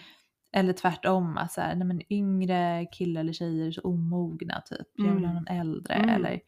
eller 0.51 0.73
tvärtom. 0.73 1.37
Att 1.37 1.51
så 1.51 1.61
här, 1.61 1.75
nej, 1.75 1.87
men 1.87 2.13
yngre 2.13 2.85
killar 2.91 3.21
eller 3.21 3.33
tjejer 3.33 3.67
är 3.67 3.71
så 3.71 3.81
omogna 3.81 4.61
typ. 4.61 4.87
Jag 4.93 5.15
vill 5.15 5.25
ha 5.25 5.31
Mm. 5.31 5.43
någon 5.43 5.47
äldre 5.47 5.93
Mm. 5.93 6.09
eller 6.09 6.39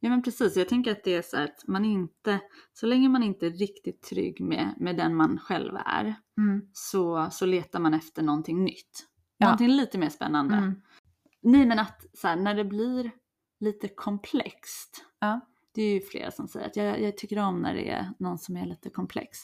Ja 0.00 0.10
men 0.10 0.22
precis, 0.22 0.56
jag 0.56 0.68
tänker 0.68 0.92
att 0.92 1.04
det 1.04 1.14
är 1.14 1.22
så 1.22 1.36
att 1.36 1.64
man 1.68 1.84
inte, 1.84 2.40
så 2.72 2.86
länge 2.86 3.08
man 3.08 3.22
inte 3.22 3.46
är 3.46 3.50
riktigt 3.50 4.02
trygg 4.02 4.40
med, 4.40 4.74
med 4.76 4.96
den 4.96 5.14
man 5.14 5.38
själv 5.38 5.76
är, 5.86 6.14
mm. 6.38 6.68
så, 6.72 7.28
så 7.30 7.46
letar 7.46 7.80
man 7.80 7.94
efter 7.94 8.22
någonting 8.22 8.64
nytt. 8.64 9.06
Ja. 9.38 9.46
Någonting 9.46 9.68
lite 9.68 9.98
mer 9.98 10.08
spännande. 10.08 10.74
Nej 11.44 11.66
men 11.66 11.78
att 11.78 12.06
så 12.12 12.28
här, 12.28 12.36
när 12.36 12.54
det 12.54 12.64
blir 12.64 13.10
lite 13.60 13.88
komplext. 13.88 15.04
Ja. 15.20 15.40
Det 15.74 15.82
är 15.82 15.94
ju 15.94 16.00
flera 16.00 16.30
som 16.30 16.48
säger 16.48 16.66
att 16.66 16.76
jag, 16.76 17.02
jag 17.02 17.16
tycker 17.16 17.38
om 17.38 17.62
när 17.62 17.74
det 17.74 17.90
är 17.90 18.10
någon 18.18 18.38
som 18.38 18.56
är 18.56 18.66
lite 18.66 18.90
komplex. 18.90 19.38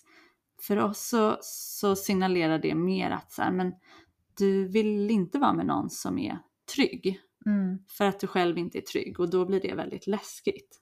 För 0.62 0.76
oss 0.76 1.08
så, 1.08 1.38
så 1.40 1.96
signalerar 1.96 2.58
det 2.58 2.74
mer 2.74 3.10
att 3.10 3.32
så 3.32 3.42
här, 3.42 3.52
men 3.52 3.72
du 4.38 4.68
vill 4.68 5.10
inte 5.10 5.38
vara 5.38 5.52
med 5.52 5.66
någon 5.66 5.90
som 5.90 6.18
är 6.18 6.38
trygg. 6.74 7.20
Mm. 7.46 7.78
För 7.88 8.04
att 8.04 8.20
du 8.20 8.26
själv 8.26 8.58
inte 8.58 8.78
är 8.78 8.82
trygg 8.82 9.20
och 9.20 9.30
då 9.30 9.46
blir 9.46 9.60
det 9.60 9.74
väldigt 9.74 10.06
läskigt. 10.06 10.80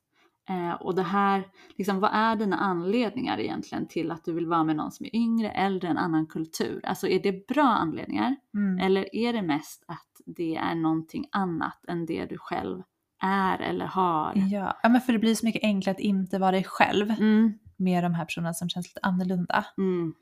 Eh, 0.49 0.73
och 0.73 0.95
det 0.95 1.02
här, 1.02 1.45
liksom, 1.76 2.00
vad 2.00 2.11
är 2.14 2.37
dina 2.37 2.57
anledningar 2.57 3.40
egentligen 3.40 3.87
till 3.87 4.11
att 4.11 4.25
du 4.25 4.33
vill 4.33 4.47
vara 4.47 4.64
med 4.64 4.76
någon 4.76 4.93
som 4.93 5.07
är 5.07 5.17
yngre, 5.17 5.50
äldre, 5.50 5.88
en 5.88 5.99
annan 5.99 6.26
kultur? 6.26 6.81
Alltså 6.85 7.09
är 7.09 7.23
det 7.23 7.47
bra 7.47 7.62
anledningar? 7.69 8.37
Mm. 8.55 8.78
Eller 8.87 9.14
är 9.17 9.33
det 9.33 9.43
mest 9.43 9.85
att 9.88 10.21
det 10.26 10.57
är 10.57 10.75
någonting 10.75 11.25
annat 11.33 11.85
än 11.88 12.07
det 12.07 12.26
du 12.26 12.38
själv 12.38 12.83
är 13.23 13.59
eller 13.59 13.87
har? 13.87 14.33
Ja. 14.35 14.76
ja, 14.83 14.88
men 14.88 15.00
för 15.00 15.12
det 15.12 15.19
blir 15.19 15.35
så 15.35 15.47
mycket 15.47 15.62
enklare 15.64 15.95
att 15.95 16.00
inte 16.00 16.38
vara 16.38 16.50
dig 16.50 16.64
själv 16.64 17.11
Mm, 17.11 17.52
med 17.76 18.05
de 18.05 18.14
här 18.14 18.25
personerna 18.25 18.55
som 18.55 18.69
känns 18.69 18.87
lite 18.87 19.00
annorlunda. 19.02 19.64
mm, 19.78 20.14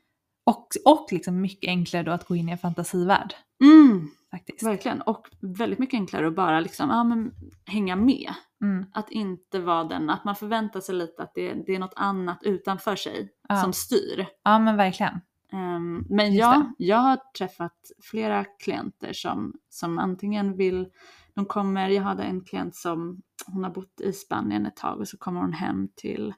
Och, 0.45 0.67
och 0.85 1.07
liksom 1.11 1.41
mycket 1.41 1.67
enklare 1.67 2.03
då 2.03 2.11
att 2.11 2.27
gå 2.27 2.35
in 2.35 2.49
i 2.49 2.51
en 2.51 2.57
fantasivärld 2.57 3.33
mm, 3.63 4.07
faktiskt. 4.31 4.63
verkligen. 4.63 5.01
Och 5.01 5.27
väldigt 5.41 5.79
mycket 5.79 5.97
enklare 5.97 6.27
att 6.27 6.35
bara 6.35 6.59
liksom, 6.59 6.89
ja, 6.89 7.03
men, 7.03 7.31
hänga 7.65 7.95
med. 7.95 8.29
Mm. 8.61 8.85
Att 8.93 9.09
inte 9.11 9.59
vara 9.59 9.83
den, 9.83 10.09
att 10.09 10.23
man 10.23 10.35
förväntar 10.35 10.79
sig 10.79 10.95
lite 10.95 11.23
att 11.23 11.31
det, 11.35 11.53
det 11.53 11.75
är 11.75 11.79
något 11.79 11.93
annat 11.95 12.43
utanför 12.43 12.95
sig 12.95 13.29
Ja. 13.49 13.55
som 13.55 13.73
styr. 13.73 14.27
Ja 14.43 14.59
men 14.59 14.77
verkligen. 14.77 15.21
Ehm, 15.53 16.05
men 16.09 16.25
Just 16.33 16.39
ja, 16.39 16.73
jag 16.77 16.97
har 16.97 17.17
träffat 17.37 17.91
flera 18.03 18.45
klienter 18.45 19.13
som, 19.13 19.53
som 19.69 19.99
antingen 19.99 20.57
vill, 20.57 20.87
de 21.33 21.45
kommer, 21.45 21.89
jag 21.89 22.03
hade 22.03 22.23
en 22.23 22.43
klient 22.43 22.75
som, 22.75 23.21
hon 23.47 23.63
har 23.63 23.71
bott 23.71 24.01
i 24.01 24.13
Spanien 24.13 24.65
ett 24.65 24.75
tag 24.75 24.99
och 24.99 25.07
så 25.07 25.17
kommer 25.17 25.41
hon 25.41 25.53
hem 25.53 25.87
till, 25.95 26.33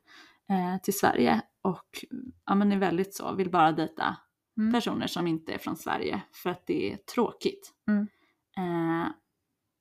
eh, 0.49 0.81
till 0.83 0.97
Sverige 0.99 1.41
och 1.61 2.05
ja, 2.45 2.55
men 2.55 2.71
är 2.71 2.77
väldigt 2.77 3.15
så, 3.15 3.33
vill 3.35 3.51
bara 3.51 3.71
dejta 3.71 4.17
Mm. 4.57 4.73
personer 4.73 5.07
som 5.07 5.27
inte 5.27 5.53
är 5.53 5.57
från 5.57 5.75
Sverige 5.75 6.21
för 6.33 6.49
att 6.49 6.63
det 6.67 6.93
är 6.93 6.97
tråkigt. 6.97 7.71
Mm. 7.87 8.07
Eh, 8.57 9.07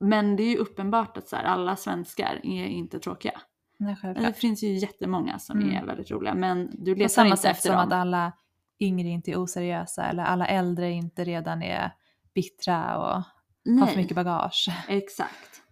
men 0.00 0.36
det 0.36 0.42
är 0.42 0.50
ju 0.50 0.56
uppenbart 0.56 1.16
att 1.16 1.28
så 1.28 1.36
här, 1.36 1.44
alla 1.44 1.76
svenskar 1.76 2.40
är 2.42 2.66
inte 2.66 2.98
tråkiga. 2.98 3.40
Nej, 3.78 3.94
Det 3.94 4.00
självklart. 4.00 4.36
finns 4.36 4.62
ju 4.62 4.68
jättemånga 4.68 5.38
som 5.38 5.58
Mm. 5.62 5.76
är 5.76 5.86
väldigt 5.86 6.10
roliga 6.10 6.34
men 6.34 6.70
du 6.84 6.92
På 6.94 6.98
letar 6.98 7.08
samma 7.08 7.26
inte 7.26 7.42
sätt 7.42 7.50
efter 7.50 7.68
som 7.68 7.76
dem. 7.76 7.86
att 7.86 7.92
alla 7.92 8.32
yngre 8.80 9.08
inte 9.08 9.30
är 9.30 9.36
oseriösa 9.42 10.04
eller 10.06 10.22
alla 10.24 10.46
äldre 10.46 10.90
inte 10.90 11.24
redan 11.24 11.62
är 11.62 11.92
bittra 12.34 12.98
och 12.98 13.04
har 13.14 13.24
Nej. 13.64 13.88
för 13.88 13.96
mycket 13.96 14.14
bagage. 14.16 14.68
Exakt. 14.88 15.62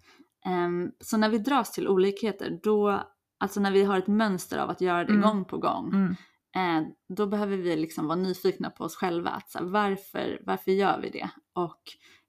Ehm, 0.47 0.93
så 1.01 1.17
när 1.17 1.29
vi 1.29 1.39
dras 1.39 1.73
till 1.73 1.89
olikheter, 1.89 2.61
då, 2.63 3.03
alltså 3.39 3.61
när 3.61 3.71
vi 3.71 3.85
har 3.85 3.99
ett 3.99 4.07
mönster 4.07 4.59
av 4.59 4.71
att 4.71 4.81
göra 4.81 5.05
det 5.05 5.13
Mm. 5.13 5.23
gång 5.23 5.45
på 5.45 5.59
gång, 5.59 5.89
Mm. 5.95 6.17
eh, 6.85 6.89
då 7.09 7.27
behöver 7.27 7.57
vi 7.57 7.77
liksom 7.77 8.07
vara 8.07 8.19
nyfikna 8.19 8.71
på 8.71 8.85
oss 8.85 8.97
själva. 8.97 9.31
Att, 9.31 9.51
så 9.51 9.59
här, 9.59 9.65
varför, 9.67 10.41
varför 10.47 10.71
gör 10.71 11.01
vi 11.01 11.11
det? 11.11 11.29
Och 11.55 11.81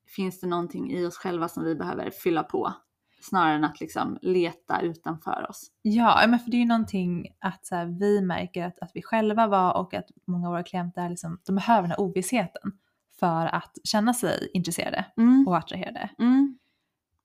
finns 0.07 0.39
det 0.39 0.47
någonting 0.47 0.91
i 0.91 1.05
oss 1.05 1.17
själva 1.17 1.47
som 1.47 1.63
vi 1.63 1.75
behöver 1.75 2.09
fylla 2.11 2.43
på? 2.43 2.73
Snarare 3.21 3.55
än 3.55 3.63
att 3.63 3.79
liksom 3.79 4.17
leta 4.21 4.81
utanför 4.81 5.45
oss. 5.49 5.71
Ja, 5.81 6.23
men 6.27 6.39
för 6.39 6.51
det 6.51 6.57
är 6.57 6.59
ju 6.59 6.65
någonting 6.65 7.27
att 7.39 7.65
så 7.65 7.75
här, 7.75 7.85
vi 7.99 8.21
märker 8.21 8.65
att, 8.65 8.79
att 8.79 8.91
vi 8.93 9.01
själva 9.01 9.47
var 9.47 9.77
och 9.77 9.93
att 9.93 10.05
många 10.27 10.47
av 10.47 10.51
våra 10.53 10.63
klienter 10.63 11.09
liksom, 11.09 11.39
de 11.45 11.55
behöver 11.55 11.81
den 11.81 11.91
här 11.91 11.99
ovissheten 11.99 12.71
för 13.19 13.45
att 13.45 13.77
känna 13.83 14.13
sig 14.13 14.49
intresserade 14.53 15.05
Mm. 15.17 15.47
och 15.47 15.57
attraherade. 15.57 16.09
Mm. 16.19 16.57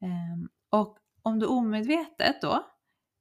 Ehm, 0.02 0.48
och 0.70 0.96
om 1.22 1.38
du 1.38 1.46
omedvetet 1.46 2.40
då 2.42 2.64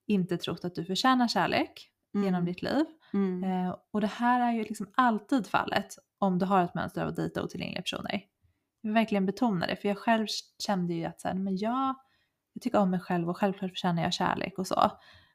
inte 0.08 0.38
trott 0.38 0.66
att 0.66 0.76
du 0.76 0.86
förtjänar 0.86 1.28
kärlek 1.28 1.88
Mm. 2.16 2.26
genom 2.26 2.46
ditt 2.46 2.62
liv. 2.62 2.86
Mm. 3.14 3.44
Eh, 3.44 3.76
och 3.92 4.02
det 4.02 4.08
här 4.08 4.42
är 4.50 4.52
ju 4.52 4.64
liksom 4.64 4.90
alltid 4.96 5.48
fallet 5.48 5.96
om 6.18 6.40
du 6.40 6.46
har 6.46 6.64
ett 6.64 6.76
mönster 6.76 7.02
av 7.02 7.08
att 7.10 7.16
dejta 7.16 7.44
otillgängliga 7.44 7.82
personer. 7.82 8.22
Vill 8.82 8.94
verkligen 8.94 9.26
betona 9.26 9.68
det 9.68 9.76
för 9.76 9.88
jag 9.88 9.98
själv 9.98 10.28
kände 10.66 10.94
ju 10.94 11.06
att 11.06 11.22
så 11.22 11.28
här, 11.28 11.36
men 11.36 11.58
jag, 11.58 11.96
jag 12.54 12.62
tycker 12.62 12.80
om 12.80 12.90
mig 12.90 13.00
själv 13.00 13.30
och 13.30 13.38
självklart 13.38 13.72
förtjänar 13.72 14.04
jag 14.04 14.14
kärlek 14.14 14.60
och 14.60 14.68
så. 14.68 14.92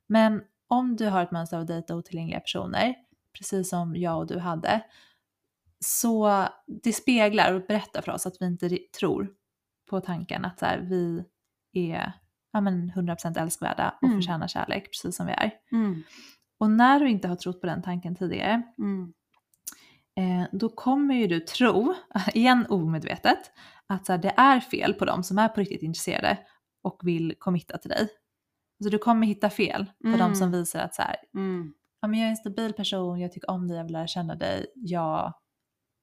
Men 0.07 0.43
om 0.69 0.97
du 0.97 1.07
har 1.09 1.23
ett 1.23 1.31
mönster 1.31 1.57
av 1.57 1.61
att 1.63 1.69
dejta 1.69 1.97
otillgängliga 1.97 2.41
personer, 2.41 2.95
precis 3.39 3.69
som 3.69 3.97
jag 3.97 4.19
och 4.19 4.27
du 4.27 4.39
hade, 4.39 4.85
så 5.81 6.45
det 6.67 6.93
speglar 6.93 7.53
och 7.55 7.67
berättar 7.67 8.03
för 8.03 8.13
oss 8.13 8.27
att 8.27 8.37
vi 8.41 8.47
inte 8.47 8.79
tror 9.01 9.29
på 9.91 10.01
tanken 10.01 10.45
att 10.45 10.59
så 10.59 10.67
här, 10.67 10.79
vi 10.79 11.25
är 11.73 12.13
ja, 12.53 12.61
men 12.61 12.93
100% 12.93 13.39
älskvärda 13.41 13.95
och 14.03 14.09
Mm. 14.09 14.19
förtjänar 14.21 14.49
kärlek 14.49 14.85
precis 14.91 15.17
som 15.17 15.27
vi 15.27 15.33
är. 15.33 15.51
Mm. 15.73 16.03
Och 16.59 16.71
när 16.71 17.01
du 17.01 17.09
inte 17.09 17.29
har 17.29 17.37
trott 17.37 17.61
på 17.61 17.67
den 17.67 17.83
tanken 17.83 18.17
tidigare, 18.17 18.63
Mm. 18.79 19.13
Eh, 20.17 20.45
då 20.53 20.69
kommer 20.69 21.15
ju 21.15 21.27
du 21.27 21.41
tro, 21.41 21.95
igen 22.35 22.67
omedvetet, 22.69 23.39
att 23.87 24.09
här, 24.09 24.19
det 24.19 24.35
är 24.37 24.61
fel 24.61 24.95
på 24.95 25.05
dem 25.05 25.23
som 25.23 25.39
är 25.39 25.49
på 25.49 25.61
riktigt 25.61 25.83
intresserade 25.83 26.39
och 26.83 27.01
vill 27.03 27.35
committa 27.39 27.79
till 27.79 27.91
dig. 27.91 28.09
Så 28.83 28.89
du 28.89 28.99
kommer 28.99 29.27
hitta 29.27 29.51
fel 29.51 29.87
på 30.03 30.09
Mm. 30.09 30.19
de 30.19 30.35
som 30.35 30.51
visar 30.53 30.81
att 30.81 30.95
så 30.95 31.03
här, 31.03 31.17
Mm. 31.35 31.73
ja, 32.01 32.09
men 32.09 32.21
jag 32.21 32.27
är 32.27 32.31
en 32.31 32.37
stabil 32.37 32.73
person, 32.73 33.21
jag 33.21 33.33
tycker 33.33 33.51
om 33.51 33.69
dig, 33.69 33.77
jag 33.77 33.85
vill 33.85 33.93
lära 33.93 34.07
känna 34.07 34.35
dig, 34.35 34.67
jag, 34.75 35.33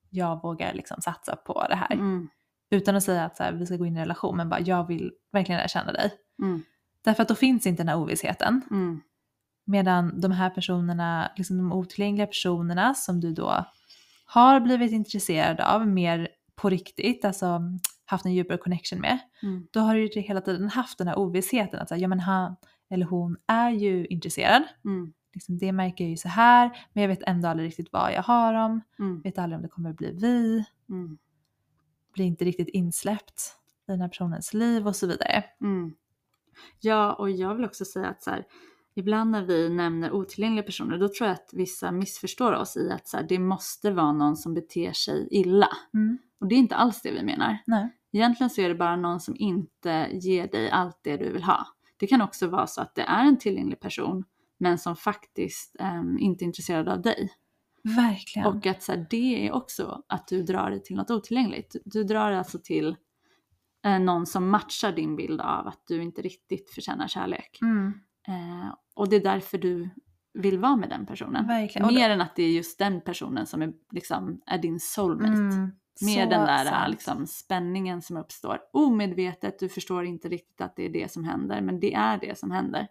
jag 0.09 0.41
vågar 0.41 0.73
liksom 0.73 1.01
satsa 1.01 1.35
på 1.35 1.65
det 1.69 1.75
här. 1.75 1.93
Mm. 1.93 2.29
Utan 2.71 2.95
att 2.95 3.03
säga 3.03 3.25
att 3.25 3.37
så 3.37 3.43
här, 3.43 3.53
vi 3.53 3.65
ska 3.65 3.75
gå 3.75 3.85
in 3.85 3.95
i 3.95 3.99
en 3.99 4.03
relation, 4.05 4.37
men 4.37 4.49
bara 4.49 4.59
jag 4.59 4.87
vill 4.87 5.11
verkligen 5.31 5.57
lära 5.59 5.67
känna 5.67 5.91
dig. 5.91 6.13
Mm. 6.41 6.63
Därför 7.03 7.21
att 7.23 7.29
då 7.29 7.35
finns 7.35 7.67
inte 7.67 7.83
den 7.83 7.89
här 7.89 7.97
ovissheten. 7.97 8.61
Mm. 8.71 9.01
Medan 9.65 10.21
de 10.21 10.31
här 10.31 10.49
personerna, 10.49 11.31
liksom 11.37 11.57
de 11.57 11.73
otillgängliga 11.73 12.27
personerna 12.27 12.93
som 12.93 13.19
du 13.21 13.33
då 13.33 13.65
har 14.33 14.59
blivit 14.59 14.91
intresserad 14.91 15.59
av 15.61 15.87
mer 15.87 16.27
på 16.55 16.69
riktigt, 16.69 17.25
alltså 17.25 17.61
haft 18.05 18.25
en 18.25 18.33
djupare 18.33 18.57
connection 18.57 18.99
med, 18.99 19.19
Mm. 19.43 19.67
då 19.71 19.79
har 19.79 19.95
du 19.95 20.01
ju 20.13 20.21
hela 20.21 20.41
tiden 20.41 20.69
haft 20.69 20.97
den 20.97 21.07
här 21.07 21.19
ovissheten 21.19 21.79
att 21.79 21.89
säga, 21.89 22.01
ja 22.01 22.07
men 22.07 22.19
han 22.19 22.55
eller 22.89 23.05
hon 23.05 23.37
är 23.47 23.69
ju 23.69 24.05
intresserad. 24.05 24.63
Mm. 24.85 25.13
Liksom, 25.33 25.57
det 25.57 25.71
märker 25.71 26.03
jag 26.03 26.11
ju 26.11 26.17
så 26.17 26.27
här, 26.29 26.87
men 26.93 27.01
jag 27.01 27.07
vet 27.07 27.23
ändå 27.27 27.47
aldrig 27.47 27.67
riktigt 27.67 27.91
vad 27.93 28.13
jag 28.13 28.23
har 28.23 28.53
dem, 28.53 28.81
Mm. 28.99 29.21
vet 29.21 29.37
aldrig 29.37 29.55
om 29.57 29.61
det 29.63 29.69
kommer 29.69 29.93
bli 29.93 30.11
vi, 30.11 30.65
Mm. 30.89 31.17
blir 32.13 32.25
inte 32.25 32.45
riktigt 32.45 32.67
insläppt 32.69 33.41
i 33.87 33.91
den 33.91 34.01
här 34.01 34.07
personens 34.07 34.53
liv 34.53 34.87
och 34.87 34.95
så 34.95 35.07
vidare. 35.07 35.43
Mm. 35.61 35.93
Ja, 36.79 37.13
och 37.13 37.31
jag 37.31 37.55
vill 37.55 37.65
också 37.65 37.85
säga 37.85 38.07
att 38.07 38.23
så 38.23 38.29
här, 38.29 38.45
ibland 38.95 39.31
när 39.31 39.41
vi 39.41 39.69
nämner 39.69 40.11
otillgängliga 40.11 40.63
personer, 40.63 40.97
då 40.97 41.07
tror 41.07 41.27
jag 41.27 41.33
att 41.33 41.49
vissa 41.53 41.91
missförstår 41.91 42.53
oss 42.53 42.77
i 42.77 42.91
att 42.91 43.07
så 43.07 43.17
här, 43.17 43.25
det 43.29 43.39
måste 43.39 43.91
vara 43.91 44.11
någon 44.11 44.37
som 44.37 44.53
beter 44.53 44.93
sig 44.93 45.27
illa. 45.31 45.69
Mm. 45.93 46.17
Och 46.39 46.47
det 46.47 46.55
är 46.55 46.59
inte 46.59 46.75
alls 46.75 47.01
det 47.01 47.11
vi 47.11 47.23
menar. 47.23 47.57
Nej. 47.65 47.89
Egentligen 48.11 48.49
så 48.49 48.61
är 48.61 48.69
det 48.69 48.75
bara 48.75 48.95
någon 48.95 49.19
som 49.19 49.35
inte 49.37 50.09
ger 50.11 50.47
dig 50.47 50.69
allt 50.69 50.99
det 51.03 51.17
du 51.17 51.31
vill 51.31 51.43
ha. 51.43 51.67
Det 51.97 52.07
kan 52.07 52.21
också 52.21 52.47
vara 52.47 52.67
så 52.67 52.81
att 52.81 52.95
det 52.95 53.01
är 53.01 53.25
en 53.25 53.37
tillgänglig 53.37 53.79
person, 53.79 54.23
men 54.57 54.77
som 54.77 54.95
faktiskt 54.95 55.75
ehm, 55.79 56.17
inte 56.19 56.43
är 56.43 56.45
intresserad 56.45 56.89
av 56.89 57.01
dig. 57.01 57.29
Verkligen. 57.83 58.47
Och 58.47 58.65
att 58.65 58.83
så 58.83 58.91
här, 58.91 59.07
det 59.09 59.47
är 59.47 59.51
också 59.51 60.03
att 60.07 60.27
du 60.27 60.43
drar 60.43 60.69
dig 60.69 60.83
till 60.83 60.95
något 60.95 61.11
otillgängligt. 61.11 61.75
Du 61.85 62.03
drar 62.03 62.29
dig 62.29 62.37
alltså 62.37 62.59
till 62.59 62.95
eh, 63.85 63.99
någon 63.99 64.25
som 64.25 64.49
matchar 64.49 64.91
din 64.91 65.15
bild 65.15 65.41
av 65.41 65.67
att 65.67 65.83
du 65.87 66.01
inte 66.01 66.21
riktigt 66.21 66.69
förtjänar 66.69 67.07
kärlek. 67.07 67.59
mm. 67.61 67.93
Eh, 68.27 68.75
och 68.95 69.09
det 69.09 69.15
är 69.15 69.23
därför 69.23 69.57
du 69.57 69.89
vill 70.33 70.59
vara 70.59 70.75
med 70.75 70.89
den 70.89 71.05
personen. 71.05 71.47
Verkligen. 71.47 71.87
Mer 71.93 72.09
än 72.09 72.21
att 72.21 72.35
det 72.35 72.43
är 72.43 72.51
just 72.51 72.79
den 72.79 73.01
personen 73.01 73.47
som 73.47 73.61
är, 73.61 73.73
liksom, 73.91 74.41
är 74.45 74.57
din 74.57 74.79
soulmate. 74.79 75.33
Mm. 75.33 75.71
Med 76.01 76.23
Så 76.23 76.29
den 76.29 76.45
där 76.45 76.65
sant. 76.65 76.91
liksom, 76.91 77.27
spänningen 77.27 78.01
som 78.01 78.17
uppstår. 78.17 78.59
Omedvetet, 78.73 79.59
du 79.59 79.69
förstår 79.69 80.05
inte 80.05 80.29
riktigt 80.29 80.61
att 80.61 80.75
det 80.75 80.85
är 80.85 80.89
det 80.89 81.11
som 81.11 81.23
händer, 81.23 81.61
men 81.61 81.79
det 81.79 81.93
är 81.93 82.17
det 82.17 82.37
som 82.37 82.51
händer. 82.51 82.87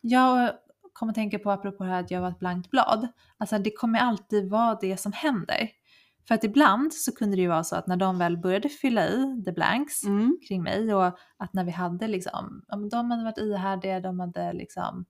Jag 0.00 0.52
kommer 0.92 1.12
tänka 1.12 1.38
på, 1.38 1.50
apropå 1.50 1.84
det 1.84 1.90
här 1.90 2.00
att 2.00 2.10
jag 2.10 2.20
var 2.20 2.28
ett 2.28 2.38
blankt 2.38 2.70
blad, 2.70 3.08
alltså 3.38 3.58
det 3.58 3.70
kommer 3.70 3.98
alltid 3.98 4.50
vara 4.50 4.78
det 4.80 4.96
som 4.96 5.12
händer. 5.12 5.70
För 6.28 6.34
att 6.34 6.44
ibland 6.44 6.94
så 6.94 7.12
kunde 7.14 7.36
det 7.36 7.42
ju 7.42 7.48
vara 7.48 7.64
så 7.64 7.76
att 7.76 7.86
när 7.86 7.96
de 7.96 8.18
väl 8.18 8.36
började 8.38 8.68
fylla 8.68 9.08
i 9.08 9.42
the 9.44 9.52
blanks 9.52 10.04
Mm. 10.04 10.38
kring 10.48 10.62
mig 10.62 10.94
och 10.94 11.04
att 11.36 11.52
när 11.52 11.64
vi 11.64 11.70
hade 11.70 12.08
liksom, 12.08 12.64
ja, 12.68 12.76
men 12.76 12.88
de 12.88 13.10
hade 13.10 13.24
varit 13.24 13.38
ihärdiga, 13.38 14.00
de 14.00 14.20
hade 14.20 14.52
liksom 14.52 15.04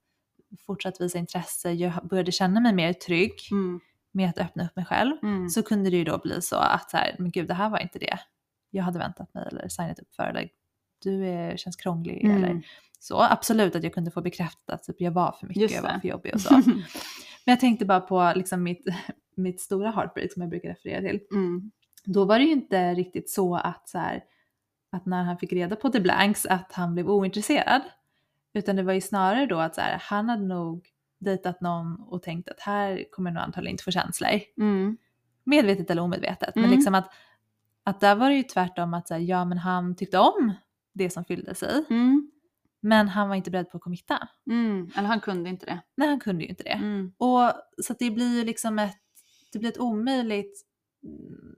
fortsatt 0.67 1.00
visa 1.00 1.19
intresse, 1.19 1.73
jag 1.73 1.93
började 2.09 2.33
känna 2.33 2.61
mig 2.61 2.73
mer 2.75 2.93
trygg 2.93 3.33
Mm. 3.50 3.81
med 4.12 4.29
att 4.31 4.38
öppna 4.38 4.64
upp 4.64 4.76
mig 4.76 4.85
själv, 4.85 5.17
Mm. 5.23 5.49
så 5.49 5.62
kunde 5.62 5.90
det 5.90 5.97
ju 5.97 6.05
då 6.05 6.19
bli 6.19 6.43
så 6.43 6.57
att 6.57 6.90
så 6.90 6.97
här, 6.97 7.17
men 7.19 7.31
gud 7.31 7.49
det 7.49 7.55
här 7.55 7.71
var 7.71 7.79
inte 7.79 7.99
det 7.99 8.19
jag 8.71 8.85
hade 8.85 8.99
väntat 8.99 9.35
mig 9.35 9.49
eller 9.52 9.69
signat 9.69 9.99
upp 9.99 10.14
för, 10.14 10.23
eller 10.23 10.49
du 11.02 11.26
är, 11.26 11.57
känns 11.57 11.76
krånglig 11.76 12.25
Mm. 12.25 12.37
eller 12.45 12.62
så. 12.99 13.23
Absolut 13.23 13.76
att 13.76 13.85
jag 13.85 13.95
kunde 13.95 14.11
få 14.11 14.21
bekräftat 14.23 14.75
att 14.75 14.83
typ, 14.83 14.97
jag 15.00 15.11
var 15.12 15.33
för 15.40 15.47
mycket, 15.47 15.62
jag 15.71 15.83
var 15.83 15.99
för 16.00 16.09
jobbig 16.09 16.35
och 16.35 16.40
så. 16.40 16.55
Men 17.50 17.54
jag 17.54 17.61
tänkte 17.61 17.85
bara 17.85 18.00
på 18.00 18.33
liksom 18.37 18.62
mitt, 18.62 18.85
mitt 19.37 19.61
stora 19.61 19.90
heartbreak 19.90 20.33
som 20.33 20.42
jag 20.42 20.50
brukar 20.50 20.69
referera 20.69 21.00
till. 21.00 21.21
mm. 21.33 21.71
Då 22.04 22.25
var 22.25 22.38
det 22.38 22.45
ju 22.45 22.52
inte 22.52 22.95
riktigt 22.95 23.30
så 23.30 23.57
att, 23.57 23.88
så 23.88 23.99
här, 23.99 24.25
att 24.92 25.07
när 25.07 25.23
han 25.23 25.38
fick 25.38 25.52
reda 25.52 25.76
på 25.76 25.88
the 25.88 26.00
blanks 26.00 26.47
att 26.47 26.73
han 26.73 26.95
blev 26.95 27.11
ointresserad. 27.11 27.83
Utan 28.54 28.76
det 28.76 28.83
var 28.83 28.92
ju 28.92 29.00
snarare 29.00 29.47
då 29.47 29.59
att 29.59 29.75
så 29.75 29.80
här, 29.80 29.99
han 30.00 30.28
hade 30.28 30.47
nog 30.47 30.88
dejtat 31.19 31.61
någon 31.61 32.00
och 32.00 32.23
tänkt 32.23 32.49
att 32.49 32.61
här 32.61 33.04
kommer 33.11 33.30
jag 33.30 33.35
nog 33.35 33.42
antagligen 33.42 33.75
inte 33.75 33.85
få 33.85 33.90
känslor. 33.90 34.40
Mm. 34.57 34.97
Medvetet 35.45 35.90
eller 35.90 36.02
omedvetet. 36.02 36.57
Mm. 36.57 36.69
Men 36.69 36.76
liksom 36.76 36.95
att, 36.95 37.12
att 37.85 38.00
där 38.00 38.14
var 38.14 38.30
det 38.30 38.37
ju 38.37 38.42
tvärtom 38.42 38.95
att 38.95 39.09
så 39.09 39.14
här, 39.14 39.21
ja 39.21 39.45
men 39.45 39.59
han 39.59 39.97
tyckte 39.97 40.19
om 40.19 40.52
det 40.92 41.11
som 41.11 41.25
fyllde 41.25 41.54
sig. 41.54 41.85
Mm. 41.90 42.29
Men 42.82 43.08
han 43.08 43.28
var 43.28 43.37
inte 43.37 43.50
beredd 43.50 43.70
på 43.70 43.76
att 43.76 43.82
committa. 43.82 44.28
Mm. 44.50 44.90
Eller 44.96 45.08
han 45.08 45.20
kunde 45.20 45.50
inte 45.50 45.66
det. 45.66 45.80
Nej 45.96 46.08
han 46.08 46.20
kunde 46.20 46.42
ju 46.44 46.49
inte 46.50 46.62
det. 46.62 46.70
Mm. 46.70 47.12
Och 47.18 47.52
så 47.84 47.94
det 47.99 48.10
blir 48.10 48.38
ju 48.38 48.44
liksom 48.44 48.78
ett, 48.78 48.99
det 49.52 49.58
blir 49.58 49.70
ett 49.70 49.78
omöjligt, 49.78 50.66
mm, 51.06 51.54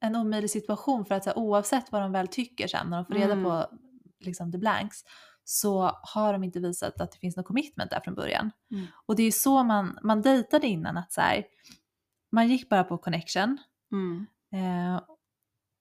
en 0.00 0.16
omöjlig 0.16 0.50
situation 0.50 1.04
för 1.04 1.14
att 1.14 1.24
så 1.24 1.30
här, 1.30 1.38
oavsett 1.38 1.92
vad 1.92 2.02
de 2.02 2.12
väl 2.12 2.28
tycker 2.28 2.66
sen 2.68 2.90
när 2.90 2.96
de 2.96 3.06
får 3.06 3.14
reda 3.14 3.32
Mm. 3.32 3.44
på 3.44 3.66
liksom 4.20 4.52
the 4.52 4.58
blanks 4.58 4.96
så 5.44 5.90
har 6.02 6.32
de 6.32 6.44
inte 6.44 6.60
visat 6.60 7.00
att 7.00 7.12
det 7.12 7.18
finns 7.18 7.36
någon 7.36 7.44
commitment 7.44 7.90
där 7.90 8.00
från 8.00 8.14
början. 8.14 8.50
Mm. 8.70 8.86
Och 9.06 9.16
det 9.16 9.22
är 9.22 9.24
ju 9.24 9.32
så 9.32 9.62
man, 9.62 9.98
man 10.02 10.22
dejtade 10.22 10.66
innan 10.66 10.96
att 10.96 11.12
så 11.12 11.20
här, 11.20 11.44
man 12.32 12.48
gick 12.48 12.68
bara 12.68 12.84
på 12.84 12.98
connection. 12.98 13.58
Mm. 13.92 14.26
Eh, 14.52 15.00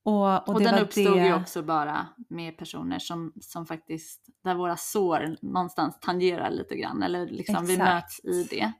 och, 0.08 0.50
och, 0.50 0.56
Och, 0.56 0.62
den 0.62 0.80
uppstod 0.80 1.18
det, 1.18 1.28
ju 1.28 1.34
också 1.34 1.64
bara 1.64 2.08
med 2.30 2.58
personer 2.58 3.00
som, 3.00 3.34
som 3.42 3.66
faktiskt, 3.66 4.26
där 4.44 4.56
våra 4.56 4.78
sår 4.78 5.38
någonstans 5.42 5.98
tangerar 6.02 6.52
lite 6.52 6.76
grann. 6.76 7.04
Eller 7.04 7.28
liksom 7.28 7.66
vi 7.66 7.74
Exakt. 7.74 7.94
möts 7.94 8.26
i 8.26 8.44
det. 8.44 8.72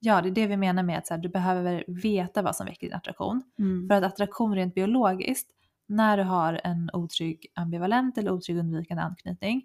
Ja 0.00 0.22
det 0.22 0.28
är 0.28 0.30
det 0.30 0.46
vi 0.46 0.56
menar 0.56 0.82
med 0.82 0.98
att 0.98 1.08
här, 1.08 1.18
du 1.18 1.28
behöver 1.28 1.84
veta 1.88 2.42
vad 2.42 2.56
som 2.56 2.66
väcker 2.66 2.86
din 2.86 2.96
attraktion. 2.96 3.42
Mm. 3.58 3.88
För 3.88 3.94
att 3.94 4.04
attraktion 4.04 4.54
rent 4.54 4.74
biologiskt, 4.74 5.50
när 5.86 6.16
du 6.16 6.22
har 6.22 6.60
en 6.64 6.90
otrygg 6.92 7.46
ambivalent 7.54 8.18
eller 8.18 8.30
otrygg 8.30 8.58
undvikande 8.58 9.02
anknytning, 9.02 9.62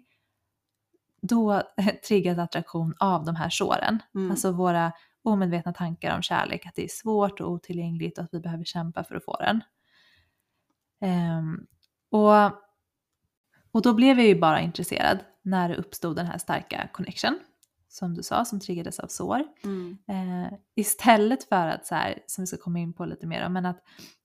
då 1.22 1.62
triggas 2.08 2.38
attraktion 2.38 2.94
av 2.98 3.24
de 3.24 3.36
här 3.36 3.50
såren. 3.50 3.98
Mm. 4.14 4.30
Alltså 4.30 4.52
våra 4.52 4.92
omedvetna 5.22 5.72
tankar 5.72 6.16
om 6.16 6.22
kärlek, 6.22 6.66
att 6.66 6.74
det 6.74 6.84
är 6.84 6.88
svårt 6.88 7.40
och 7.40 7.50
otillgängligt 7.50 8.18
och 8.18 8.24
att 8.24 8.34
vi 8.34 8.40
behöver 8.40 8.64
kämpa 8.64 9.04
för 9.04 9.14
att 9.14 9.24
få 9.24 9.36
den. 9.36 9.60
Ehm, 11.00 11.66
och, 12.10 12.44
och 13.72 13.82
då 13.82 13.94
blev 13.94 14.18
jag 14.18 14.28
ju 14.28 14.40
bara 14.40 14.60
intresserad 14.60 15.18
när 15.42 15.68
det 15.68 15.76
uppstod 15.76 16.16
den 16.16 16.26
här 16.26 16.38
starka 16.38 16.88
connection, 16.92 17.38
som 17.88 18.14
du 18.14 18.22
sa, 18.22 18.44
som 18.44 18.60
triggades 18.60 19.00
av 19.00 19.06
sår. 19.06 19.44
Mm. 19.64 19.98
Eh, 20.08 20.52
istället 20.74 21.44
för 21.44 21.66
att, 21.66 21.86
så 21.86 21.94
här, 21.94 22.18
som 22.26 22.42
vi 22.42 22.46
ska 22.46 22.56
komma 22.56 22.78
in 22.78 22.92
på 22.92 23.04
lite 23.04 23.26
mer 23.26 23.46
om, 23.46 23.52
men 23.52 23.66
att, 23.66 23.82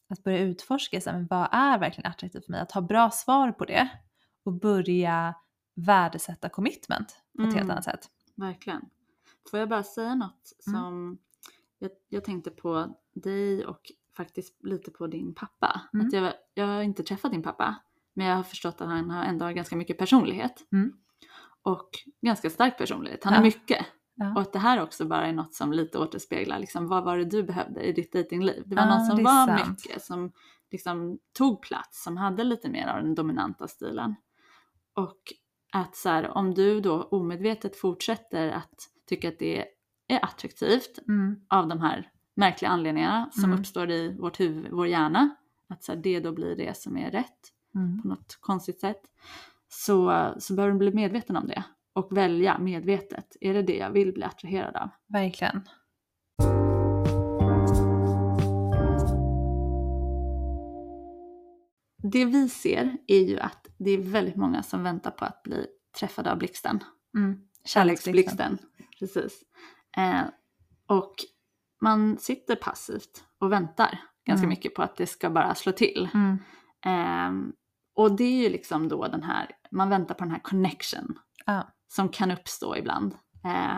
att 0.10 0.24
börja 0.24 0.40
utforska 0.40 1.02
så 1.02 1.10
här, 1.10 1.18
men 1.18 1.28
vad 1.28 1.48
är 1.52 1.78
verkligen 1.80 2.12
attraktivt 2.12 2.46
för 2.46 2.52
mig, 2.52 2.62
att 2.62 2.72
ha 2.72 2.82
bra 2.82 3.10
svar 3.12 3.52
på 3.52 3.66
det 3.66 3.90
och 4.46 4.54
börja 4.54 5.36
värdesätta 5.76 6.50
commitment 6.50 7.16
på 7.38 7.42
ett 7.44 7.48
helt 7.48 7.58
Mm. 7.58 7.72
annat 7.72 7.84
sätt. 7.84 8.10
Verkligen. 8.36 8.90
Får 9.52 9.60
jag 9.60 9.70
bara 9.70 9.84
säga 9.84 10.16
något 10.16 10.54
Mm. 10.68 10.82
som 10.82 11.18
jag, 11.80 11.92
jag 12.10 12.24
tänkte 12.24 12.52
på 12.52 12.96
dig 13.14 13.66
och 13.66 13.92
faktiskt 14.18 14.64
lite 14.64 14.92
på 14.92 15.08
din 15.08 15.36
pappa. 15.36 15.82
Mm. 15.94 16.08
Att 16.08 16.14
jag, 16.14 16.34
jag 16.54 16.68
har 16.68 16.82
inte 16.82 17.04
träffat 17.04 17.32
din 17.32 17.44
pappa 17.44 17.76
men 18.14 18.28
jag 18.28 18.36
har 18.36 18.44
förstått 18.44 18.82
att 18.82 18.88
han 18.88 19.10
har 19.10 19.24
ändå 19.24 19.46
har 19.46 19.52
ganska 19.52 19.76
mycket 19.76 19.98
personlighet. 19.98 20.68
Mm. 20.72 20.94
Och 21.62 21.90
ganska 22.22 22.50
stark 22.50 22.78
personlighet. 22.78 23.24
Han 23.24 23.34
Ja. 23.34 23.38
har 23.40 23.44
mycket. 23.44 23.86
Ja. 24.16 24.34
Och 24.36 24.42
att 24.42 24.54
det 24.54 24.60
här 24.60 24.82
också 24.82 25.06
bara 25.06 25.28
är 25.28 25.34
något 25.34 25.54
som 25.54 25.74
lite 25.74 26.00
återspeglar 26.00 26.60
liksom, 26.60 26.88
vad 26.88 27.04
var 27.04 27.18
det 27.18 27.26
du 27.26 27.44
behövde 27.44 27.82
i 27.84 27.94
ditt 27.94 28.14
datingliv. 28.14 28.64
Det 28.66 28.76
var 28.76 28.84
Ja, 28.84 28.90
någon 28.98 29.06
som 29.06 29.24
var 29.24 29.48
sant. 29.48 29.70
mycket, 29.70 30.02
som 30.04 30.32
liksom 30.72 31.20
tog 31.38 31.62
plats, 31.62 32.04
som 32.04 32.18
hade 32.18 32.44
lite 32.44 32.70
mer 32.70 32.88
av 32.88 33.04
den 33.04 33.16
dominanta 33.16 33.68
stilen. 33.68 34.16
Och 34.96 35.20
att 35.74 35.96
så 35.96 36.10
här, 36.10 36.30
om 36.38 36.54
du 36.54 36.82
då 36.82 37.04
omedvetet 37.04 37.76
fortsätter 37.76 38.50
att 38.52 38.76
tycka 39.10 39.28
att 39.30 39.40
det 39.40 39.66
är 40.08 40.26
attraktivt 40.26 41.00
Mm. 41.08 41.36
av 41.50 41.68
de 41.68 41.80
här 41.82 42.10
märkliga 42.36 42.72
anledningarna 42.72 43.30
som 43.32 43.44
Mm. 43.44 43.60
uppstår 43.60 43.92
i 43.92 44.18
vårt 44.20 44.40
huvud, 44.40 44.72
vår 44.72 44.88
hjärna, 44.88 45.36
att 45.70 45.84
så 45.84 45.92
här, 45.92 46.00
det 46.00 46.20
då 46.20 46.32
blir 46.32 46.56
det 46.56 46.78
som 46.78 46.98
är 46.98 47.12
rätt 47.12 47.50
Mm. 47.76 48.02
på 48.02 48.08
något 48.08 48.38
konstigt 48.40 48.80
sätt, 48.80 49.02
så, 49.68 50.34
så 50.40 50.54
behöver 50.54 50.72
du 50.74 50.78
bli 50.80 50.94
medveten 50.94 51.36
om 51.38 51.48
det 51.48 51.64
och 51.94 52.18
välja 52.18 52.58
medvetet. 52.60 53.38
Är 53.42 53.54
det 53.54 53.62
det 53.62 53.78
jag 53.78 53.90
vill 53.92 54.14
bli 54.14 54.24
attraherad 54.24 54.76
av? 54.76 54.90
Verkligen. 55.08 55.62
Det 62.12 62.26
vi 62.26 62.50
ser 62.50 62.98
är 63.08 63.20
ju 63.20 63.40
att 63.40 63.68
det 63.78 63.92
är 63.92 63.98
väldigt 63.98 64.36
många 64.36 64.64
som 64.64 64.84
väntar 64.84 65.12
på 65.12 65.26
att 65.26 65.44
bli 65.44 65.66
träffade 66.00 66.32
av 66.32 66.38
blixten. 66.38 66.84
Mm. 67.18 67.40
Kärleksblixten. 67.66 68.58
Precis. 69.00 69.44
Eh, 69.98 70.22
och 70.88 71.16
man 71.84 72.18
sitter 72.18 72.56
passivt 72.56 73.24
och 73.40 73.52
väntar 73.52 74.00
ganska 74.26 74.44
Mm. 74.44 74.50
mycket 74.50 74.76
på 74.76 74.82
att 74.84 74.96
det 74.96 75.06
ska 75.08 75.30
bara 75.30 75.56
slå 75.56 75.72
till. 75.72 76.10
Mm. 76.14 76.38
Ehm, 76.86 77.54
och 77.96 78.16
det 78.16 78.24
är 78.24 78.44
ju 78.44 78.50
liksom 78.50 78.88
då 78.90 79.08
den 79.08 79.24
här, 79.24 79.50
man 79.72 79.90
väntar 79.90 80.16
på 80.16 80.24
den 80.24 80.32
här 80.32 80.40
connection 80.40 81.20
Ja. 81.46 81.68
som 81.88 82.10
kan 82.10 82.32
uppstå 82.32 82.76
ibland. 82.78 83.14
Eh, 83.46 83.78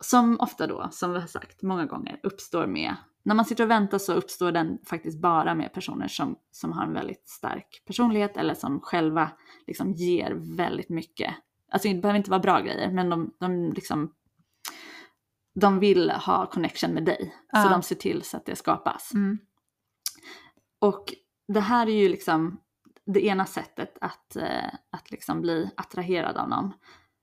som 0.00 0.40
ofta 0.40 0.66
då, 0.66 0.88
som 0.92 1.12
vi 1.12 1.20
har 1.20 1.26
sagt 1.26 1.62
många 1.62 1.86
gånger, 1.86 2.20
uppstår 2.22 2.66
med, 2.66 2.96
när 3.22 3.34
man 3.34 3.44
sitter 3.44 3.64
och 3.64 3.70
väntar 3.70 3.98
så 3.98 4.12
uppstår 4.14 4.52
den 4.52 4.78
faktiskt 4.86 5.20
bara 5.20 5.54
med 5.54 5.72
personer 5.72 6.08
som, 6.08 6.36
som 6.50 6.72
har 6.72 6.84
en 6.84 6.92
väldigt 6.92 7.28
stark 7.28 7.82
personlighet 7.86 8.36
eller 8.36 8.54
som 8.54 8.80
själva 8.80 9.30
liksom 9.66 9.92
ger 9.92 10.32
väldigt 10.56 10.88
mycket. 10.88 11.34
Alltså 11.72 11.88
det 11.88 11.94
behöver 11.94 12.18
inte 12.18 12.30
vara 12.30 12.40
bra 12.40 12.60
grejer, 12.60 12.90
men 12.92 13.10
de, 13.10 13.34
de 13.40 13.72
liksom 13.72 14.12
de 15.60 15.78
vill 15.78 16.10
ha 16.10 16.46
connection 16.46 16.94
med 16.94 17.04
dig. 17.04 17.34
Så 17.50 17.58
Ja. 17.58 17.68
de 17.68 17.82
ser 17.82 17.94
till 17.94 18.22
så 18.22 18.36
att 18.36 18.46
det 18.46 18.56
skapas. 18.56 19.14
Mm. 19.14 19.38
Och 20.78 21.14
det 21.48 21.60
här 21.60 21.86
är 21.86 21.94
ju 22.02 22.08
liksom 22.08 22.60
det 23.06 23.24
ena 23.26 23.46
sättet 23.46 23.98
att, 24.00 24.36
eh, 24.36 24.74
att 24.90 25.10
liksom 25.10 25.40
bli 25.40 25.70
attraherad 25.76 26.36
av 26.36 26.48
någon. 26.48 26.72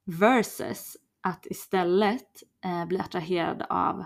Versus 0.05 0.97
att 1.21 1.45
istället 1.45 2.43
eh, 2.65 2.85
bli 2.85 2.99
attraherad 2.99 3.65
av 3.69 4.05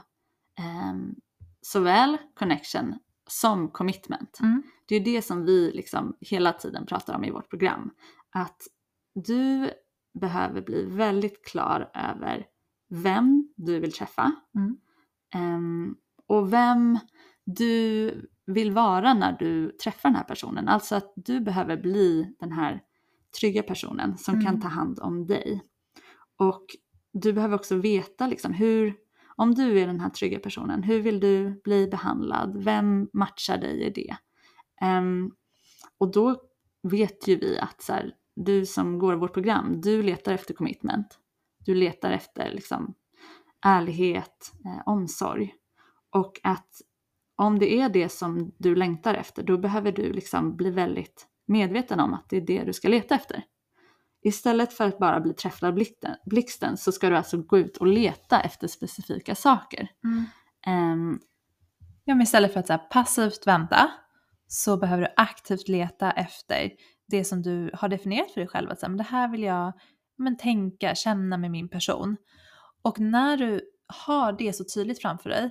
ehm, 0.60 1.16
såväl 1.62 2.18
connection 2.34 3.00
som 3.30 3.68
commitment. 3.68 4.40
Mm. 4.42 4.64
Det 4.86 4.96
är 4.96 5.00
det 5.00 5.22
som 5.22 5.46
vi 5.46 5.72
liksom 5.72 6.18
hela 6.22 6.54
tiden 6.54 6.86
pratar 6.86 7.16
om 7.16 7.24
i 7.24 7.32
vårt 7.32 7.50
program. 7.50 7.92
Att 8.30 8.62
du 9.26 9.72
behöver 10.20 10.62
bli 10.62 10.86
väldigt 10.86 11.46
klar 11.46 11.92
över 11.94 12.46
vem 12.90 13.54
du 13.56 13.80
vill 13.80 13.92
träffa. 13.92 14.32
Mm. 14.56 14.78
Ehm, 15.34 15.96
och 16.28 16.54
vem 16.54 17.00
du 17.46 18.12
vill 18.46 18.72
vara 18.72 19.14
när 19.14 19.32
du 19.32 19.72
träffar 19.72 20.10
den 20.10 20.16
här 20.16 20.24
personen. 20.24 20.68
Alltså 20.68 20.96
att 20.96 21.14
du 21.16 21.40
behöver 21.40 21.78
bli 21.78 22.36
den 22.40 22.52
här 22.52 22.82
trygga 23.40 23.64
personen 23.64 24.18
som 24.18 24.34
Mm. 24.34 24.46
kan 24.46 24.62
ta 24.62 24.68
hand 24.68 25.00
om 25.00 25.26
dig. 25.28 25.62
Och 26.38 26.66
du 27.14 27.34
behöver 27.34 27.56
också 27.56 27.76
veta 27.76 28.28
liksom 28.28 28.54
hur, 28.54 28.96
om 29.36 29.54
du 29.56 29.80
är 29.80 29.88
den 29.88 30.00
här 30.00 30.10
trygga 30.10 30.40
personen, 30.40 30.84
hur 30.84 31.00
vill 31.02 31.20
du 31.20 31.62
bli 31.64 31.88
behandlad? 31.88 32.64
Vem 32.64 33.10
matchar 33.14 33.58
dig 33.58 33.84
i 33.84 33.90
det? 33.90 34.16
Ehm, 34.82 35.32
och 35.98 36.12
då 36.12 36.42
vet 36.84 37.28
ju 37.28 37.36
vi 37.36 37.60
att 37.60 37.82
så 37.82 37.94
här, 37.94 38.12
du 38.36 38.66
som 38.66 39.00
går 39.00 39.14
vårt 39.16 39.34
program, 39.34 39.82
du 39.82 40.04
letar 40.04 40.34
efter 40.34 40.54
commitment. 40.54 41.20
Du 41.68 41.76
letar 41.76 42.12
efter 42.12 42.52
liksom 42.52 42.94
ärlighet, 43.66 44.54
eh, 44.66 44.82
omsorg. 44.86 45.54
Och 46.10 46.40
att 46.44 46.82
om 47.36 47.60
det 47.60 47.80
är 47.80 47.90
det 47.90 48.10
som 48.10 48.52
du 48.58 48.76
längtar 48.76 49.14
efter, 49.14 49.44
då 49.44 49.58
behöver 49.58 49.92
du 49.92 50.14
liksom 50.14 50.56
bli 50.56 50.72
väldigt 50.72 51.28
medveten 51.48 52.00
om 52.00 52.14
att 52.14 52.30
det 52.30 52.38
är 52.38 52.42
det 52.42 52.64
du 52.64 52.74
ska 52.74 52.88
leta 52.88 53.16
efter. 53.16 53.44
Istället 54.24 54.74
för 54.74 54.88
att 54.88 55.00
bara 55.00 55.20
bli 55.20 55.34
träffad 55.34 55.70
av 55.70 55.86
blixten, 56.26 56.78
så 56.78 56.92
ska 56.92 57.10
du 57.10 57.18
alltså 57.18 57.38
gå 57.38 57.58
ut 57.58 57.78
och 57.78 57.88
leta 57.88 58.42
efter 58.42 58.68
specifika 58.68 59.36
saker. 59.36 59.90
Mm. 60.04 60.26
Ehm, 60.66 61.20
Ja, 62.10 62.16
men 62.16 62.22
istället 62.22 62.54
för 62.54 62.60
att 62.60 62.70
här, 62.70 62.78
passivt 62.78 63.48
vänta 63.48 63.92
så 64.48 64.78
behöver 64.78 65.04
du 65.04 65.14
aktivt 65.16 65.68
leta 65.68 66.12
efter 66.12 66.72
det 67.08 67.24
som 67.24 67.42
du 67.42 67.72
har 67.74 67.90
definierat 67.90 68.32
för 68.32 68.42
dig 68.42 68.48
själv. 68.48 68.72
Att 68.72 68.80
så 68.80 68.86
här, 68.86 68.90
men 68.90 68.98
det 68.98 69.04
här 69.04 69.28
vill 69.28 69.44
jag 69.44 69.74
men, 70.18 70.38
tänka, 70.38 70.96
känna 70.96 71.38
med 71.38 71.52
min 71.52 71.70
person. 71.70 72.18
Och 72.82 73.00
när 73.00 73.38
du 73.38 73.62
har 74.06 74.32
det 74.34 74.54
så 74.54 74.64
tydligt 74.76 75.02
framför 75.02 75.30
dig, 75.30 75.50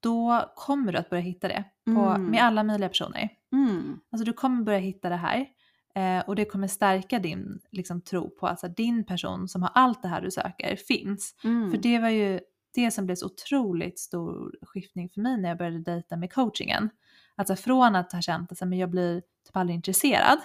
då 0.00 0.52
kommer 0.56 0.92
du 0.92 0.98
att 0.98 1.10
börja 1.10 1.22
hitta 1.22 1.48
det 1.48 1.64
på, 1.84 1.90
Mm. 2.00 2.24
med 2.24 2.42
alla 2.44 2.64
möjliga 2.64 2.88
personer. 2.88 3.28
mm, 3.52 4.00
Alltså 4.12 4.24
du 4.24 4.32
kommer 4.32 4.62
börja 4.62 4.78
hitta 4.78 5.08
det 5.08 5.16
här 5.16 5.46
eh, 5.94 6.28
och 6.28 6.36
det 6.36 6.44
kommer 6.44 6.68
stärka 6.68 7.18
din 7.18 7.60
liksom, 7.70 8.00
tro 8.00 8.30
på 8.30 8.46
att 8.46 8.60
så 8.60 8.66
här, 8.66 8.74
din 8.74 9.04
person 9.06 9.48
som 9.48 9.62
har 9.62 9.70
allt 9.74 10.02
det 10.02 10.08
här 10.08 10.20
du 10.22 10.30
söker 10.30 10.76
finns. 10.76 11.34
mm, 11.44 11.70
För 11.70 11.78
det 11.78 11.98
var 11.98 12.08
ju 12.08 12.40
det 12.74 12.90
som 12.90 13.06
blev 13.06 13.14
så 13.16 13.26
otroligt 13.26 13.98
stor 13.98 14.54
skiftning 14.62 15.08
för 15.08 15.20
mig 15.20 15.36
när 15.40 15.48
jag 15.48 15.58
började 15.58 15.78
dejta 15.78 16.16
med 16.16 16.32
coachingen. 16.32 16.90
Alltså 17.36 17.56
från 17.56 17.96
att 17.96 18.12
ha 18.12 18.20
känt 18.22 18.52
att 18.52 18.58
så 18.58 18.64
här, 18.64 18.70
men 18.70 18.78
jag 18.78 18.90
blir 18.90 19.20
typ 19.20 19.56
aldrig 19.56 19.74
intresserad 19.76 20.38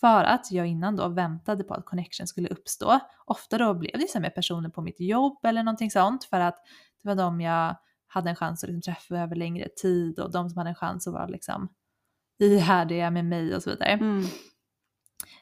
För 0.00 0.24
att 0.24 0.52
jag 0.52 0.66
innan 0.66 0.96
då 0.96 1.08
väntade 1.08 1.64
på 1.64 1.74
att 1.74 1.84
connection 1.84 2.26
skulle 2.26 2.48
uppstå. 2.48 3.00
Ofta 3.24 3.58
då 3.58 3.74
blev 3.74 3.92
det 4.00 4.10
så 4.10 4.20
med 4.20 4.34
personer 4.34 4.68
på 4.68 4.82
mitt 4.82 5.00
jobb 5.00 5.38
eller 5.44 5.62
någonting 5.62 5.90
sånt 5.90 6.24
för 6.24 6.40
att 6.40 6.56
det 7.02 7.08
var 7.08 7.14
de 7.14 7.40
jag 7.40 7.76
hade 8.06 8.30
en 8.30 8.36
chans 8.36 8.64
att 8.64 8.70
liksom 8.70 8.92
träffa 8.92 9.18
över 9.22 9.36
längre 9.36 9.68
tid 9.82 10.18
och 10.18 10.32
de 10.32 10.50
som 10.50 10.58
hade 10.58 10.70
en 10.70 10.74
chans 10.74 11.06
att 11.06 11.14
vara 11.14 11.26
liksom 11.26 11.68
ihärdiga 12.38 13.10
med 13.10 13.24
mig 13.24 13.56
och 13.56 13.62
så 13.62 13.70
vidare. 13.70 13.88
Mm. 13.88 14.24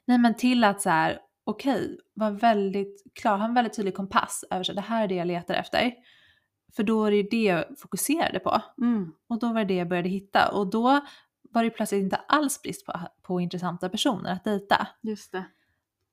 Nej 0.05 0.19
men 0.19 0.35
till 0.35 0.65
att 0.65 0.83
så 0.83 0.91
här, 0.91 1.19
okej, 1.45 1.99
var 2.15 2.31
väldigt 2.31 3.03
klar, 3.15 3.37
ha 3.37 3.45
en 3.45 3.55
väldigt 3.55 3.77
tydlig 3.77 3.95
kompass 3.95 4.45
över 4.51 4.65
så 4.65 4.73
det 4.73 4.81
här 4.81 5.05
är 5.05 5.09
det 5.09 5.15
jag 5.15 5.27
letar 5.27 5.55
efter. 5.55 5.93
För 6.77 6.83
då 6.83 7.05
är 7.05 7.11
det 7.11 7.17
ju 7.17 7.23
det 7.23 7.43
jag 7.43 7.65
fokuserade 7.79 8.39
på. 8.39 8.63
Mm. 8.83 9.13
Och 9.29 9.39
då 9.39 9.53
var 9.53 9.61
det 9.61 9.65
det 9.65 9.75
jag 9.75 9.89
började 9.89 10.09
hitta. 10.09 10.49
Och 10.49 10.71
då 10.71 11.01
var 11.55 11.65
det 11.65 11.71
plötsligt 11.71 12.03
inte 12.03 12.17
alls 12.17 12.63
brist 12.63 12.87
på, 12.87 13.01
på 13.23 13.41
intressanta 13.41 13.89
personer 13.89 14.33
att 14.33 14.45
dejta. 14.45 14.89
Just 15.03 15.33
det. 15.33 15.45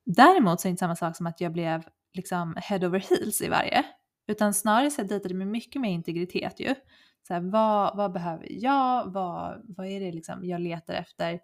Däremot 0.06 0.62
så 0.62 0.68
är 0.68 0.70
det 0.70 0.72
inte 0.72 0.80
samma 0.80 0.96
sak 0.96 1.16
som 1.16 1.28
att 1.28 1.42
jag 1.42 1.52
blev 1.52 1.84
liksom 2.14 2.56
head 2.58 2.88
over 2.88 3.00
heels 3.00 3.42
i 3.42 3.50
varje. 3.50 3.86
Utan 4.28 4.54
snarare 4.54 4.92
så 4.92 5.04
dejtade 5.04 5.30
jag 5.34 5.38
med 5.38 5.48
mycket 5.48 5.82
mer 5.82 5.92
integritet 5.92 6.60
ju. 6.60 6.76
Så 7.28 7.34
här, 7.34 7.42
vad, 7.42 7.98
vad 7.98 8.12
behöver 8.12 8.48
jag? 8.50 9.12
Vad, 9.12 9.62
vad 9.64 9.88
är 9.88 10.00
det 10.00 10.12
liksom 10.12 10.46
jag 10.46 10.62
letar 10.62 10.94
efter? 10.94 11.40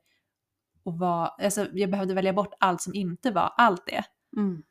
Och 0.84 0.98
vad, 0.98 1.32
alltså 1.40 1.68
jag 1.74 1.92
behövde 1.92 2.14
välja 2.14 2.34
bort 2.34 2.54
allt 2.60 2.82
som 2.82 2.94
inte 2.94 3.32
var 3.32 3.54
allt 3.58 3.86
det. 3.86 4.04
Mm. 4.38 4.64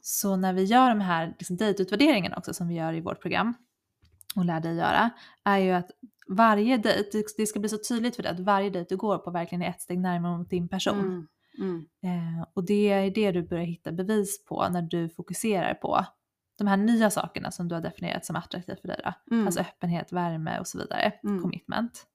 Så 0.00 0.36
när 0.36 0.52
vi 0.52 0.64
gör 0.64 0.88
de 0.88 1.00
här 1.00 1.34
liksom, 1.38 1.56
dejtutvärderingarna 1.56 2.36
också 2.36 2.54
som 2.54 2.68
vi 2.68 2.74
gör 2.74 2.92
i 2.92 3.00
vårt 3.00 3.20
program 3.20 3.54
och 4.36 4.44
lär 4.44 4.60
dig 4.60 4.76
göra 4.76 5.10
är 5.44 5.58
ju 5.58 5.70
att 5.70 5.90
varje 6.28 6.76
dejt, 6.76 7.22
det- 7.36 7.46
ska 7.46 7.60
bli 7.60 7.68
så 7.68 7.78
tydligt 7.88 8.16
för 8.16 8.22
dig 8.22 8.32
att 8.32 8.40
varje 8.40 8.70
dejt 8.70 8.88
du 8.88 8.96
går 8.96 9.18
på 9.18 9.30
verkligen 9.30 9.62
är 9.62 9.68
ett 9.68 9.80
steg 9.80 9.98
närmare 9.98 10.38
mot 10.38 10.50
din 10.50 10.68
person. 10.68 10.98
Mm. 11.00 11.26
Mm. 11.58 11.86
Eh, 12.02 12.46
och 12.54 12.64
det 12.64 12.88
är 12.90 13.10
det 13.10 13.32
du 13.32 13.42
börjar 13.42 13.64
hitta 13.64 13.92
bevis 13.92 14.44
på 14.44 14.68
när 14.68 14.82
du 14.82 15.08
fokuserar 15.08 15.74
på 15.74 16.06
de 16.58 16.66
här 16.66 16.76
nya 16.76 17.10
sakerna 17.10 17.50
som 17.50 17.68
du 17.68 17.74
har 17.74 17.82
definierat 17.82 18.24
som 18.24 18.36
attraktivt 18.36 18.80
för 18.80 18.88
dig. 18.88 19.00
Då. 19.04 19.34
Mm. 19.34 19.46
Alltså 19.46 19.60
öppenhet, 19.60 20.12
värme 20.12 20.60
och 20.60 20.66
så 20.66 20.78
vidare. 20.78 21.12
Mm. 21.24 21.42
Commitment. 21.42 22.06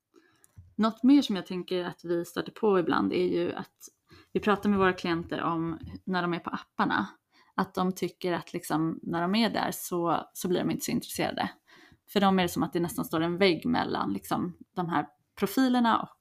Något 0.76 1.04
mer 1.04 1.22
som 1.22 1.36
jag 1.36 1.46
tänker 1.46 1.86
att 1.86 2.04
vi 2.04 2.26
stöter 2.26 2.52
på 2.52 2.80
ibland 2.80 3.14
är 3.14 3.28
ju 3.28 3.54
att 3.54 3.90
vi 4.32 4.40
pratar 4.40 4.70
med 4.70 4.80
våra 4.80 4.94
klienter 4.94 5.42
om 5.42 5.80
när 6.04 6.22
de 6.22 6.34
är 6.34 6.40
på 6.40 6.50
apparna. 6.50 7.08
Att 7.56 7.74
de 7.76 7.92
tycker 7.92 8.34
att 8.34 8.54
liksom, 8.54 9.00
när 9.04 9.22
de 9.22 9.36
är 9.36 9.50
där 9.50 9.72
så, 9.74 10.28
så 10.34 10.48
blir 10.48 10.60
de 10.60 10.72
inte 10.72 10.86
så 10.86 10.92
intresserade. 10.92 11.50
För 12.14 12.20
dem 12.22 12.40
är 12.40 12.44
det 12.44 12.50
som 12.50 12.64
att 12.64 12.74
det 12.74 12.80
nästan 12.80 13.06
står 13.06 13.22
en 13.22 13.38
vägg 13.38 13.66
mellan 13.66 14.14
liksom, 14.14 14.54
de 14.76 14.90
här 14.90 15.06
profilerna 15.40 16.00
och 16.00 16.20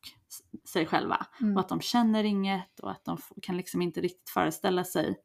sig 0.68 0.86
själva. 0.86 1.26
Mm. 1.40 1.54
Och 1.54 1.60
att 1.60 1.68
de 1.68 1.80
känner 1.80 2.24
inget 2.24 2.80
och 2.80 2.90
att 2.90 3.04
de 3.04 3.18
kan 3.42 3.56
liksom 3.56 3.82
inte 3.82 4.00
riktigt 4.00 4.30
föreställa 4.30 4.84
sig 4.84 5.16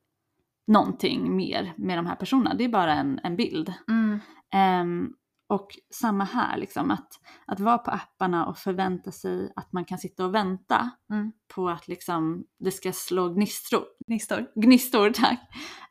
någonting 0.67 1.35
mer 1.35 1.73
med 1.77 1.97
de 1.97 2.05
här 2.05 2.15
personerna. 2.15 2.53
Det 2.53 2.63
är 2.63 2.69
bara 2.69 2.93
en, 2.93 3.19
en 3.23 3.35
bild. 3.35 3.73
Mm. 3.89 4.19
Ehm, 4.53 5.13
och 5.47 5.67
samma 5.93 6.23
här, 6.23 6.57
liksom, 6.57 6.91
att, 6.91 7.07
att 7.47 7.59
vara 7.59 7.77
på 7.77 7.91
apparna 7.91 8.45
och 8.45 8.57
förvänta 8.57 9.11
sig 9.11 9.53
att 9.55 9.73
man 9.73 9.85
kan 9.85 9.97
sitta 9.97 10.25
och 10.25 10.35
vänta 10.35 10.89
Mm. 11.11 11.31
på 11.55 11.69
att 11.69 11.87
liksom, 11.87 12.43
det 12.59 12.71
ska 12.71 12.91
slå 12.91 13.29
gnistor, 13.29 13.83
Gnistor. 14.07 14.47
gnistor 14.55 15.09
tack, 15.13 15.39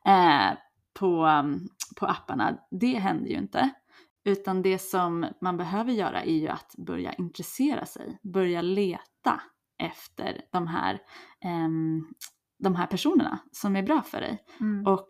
eh, 0.07 0.59
på, 0.95 1.27
um, 1.27 1.69
på 1.97 2.07
apparna. 2.07 2.59
Det 2.71 2.99
händer 2.99 3.31
ju 3.31 3.37
inte. 3.37 3.71
Utan 4.25 4.63
det 4.63 4.79
som 4.79 5.27
man 5.41 5.57
behöver 5.57 5.93
göra 5.93 6.23
är 6.23 6.39
ju 6.39 6.49
att 6.49 6.75
börja 6.79 7.13
intressera 7.13 7.87
sig, 7.87 8.19
börja 8.23 8.63
leta 8.63 9.41
efter 9.79 10.41
de 10.53 10.67
här, 10.67 10.99
ehm, 11.45 12.07
de 12.59 12.75
här 12.75 12.87
personerna 12.87 13.39
som 13.53 13.77
är 13.77 13.83
bra 13.83 14.03
för 14.03 14.21
dig. 14.21 14.45
Mm. 14.61 14.87
Och 14.87 15.09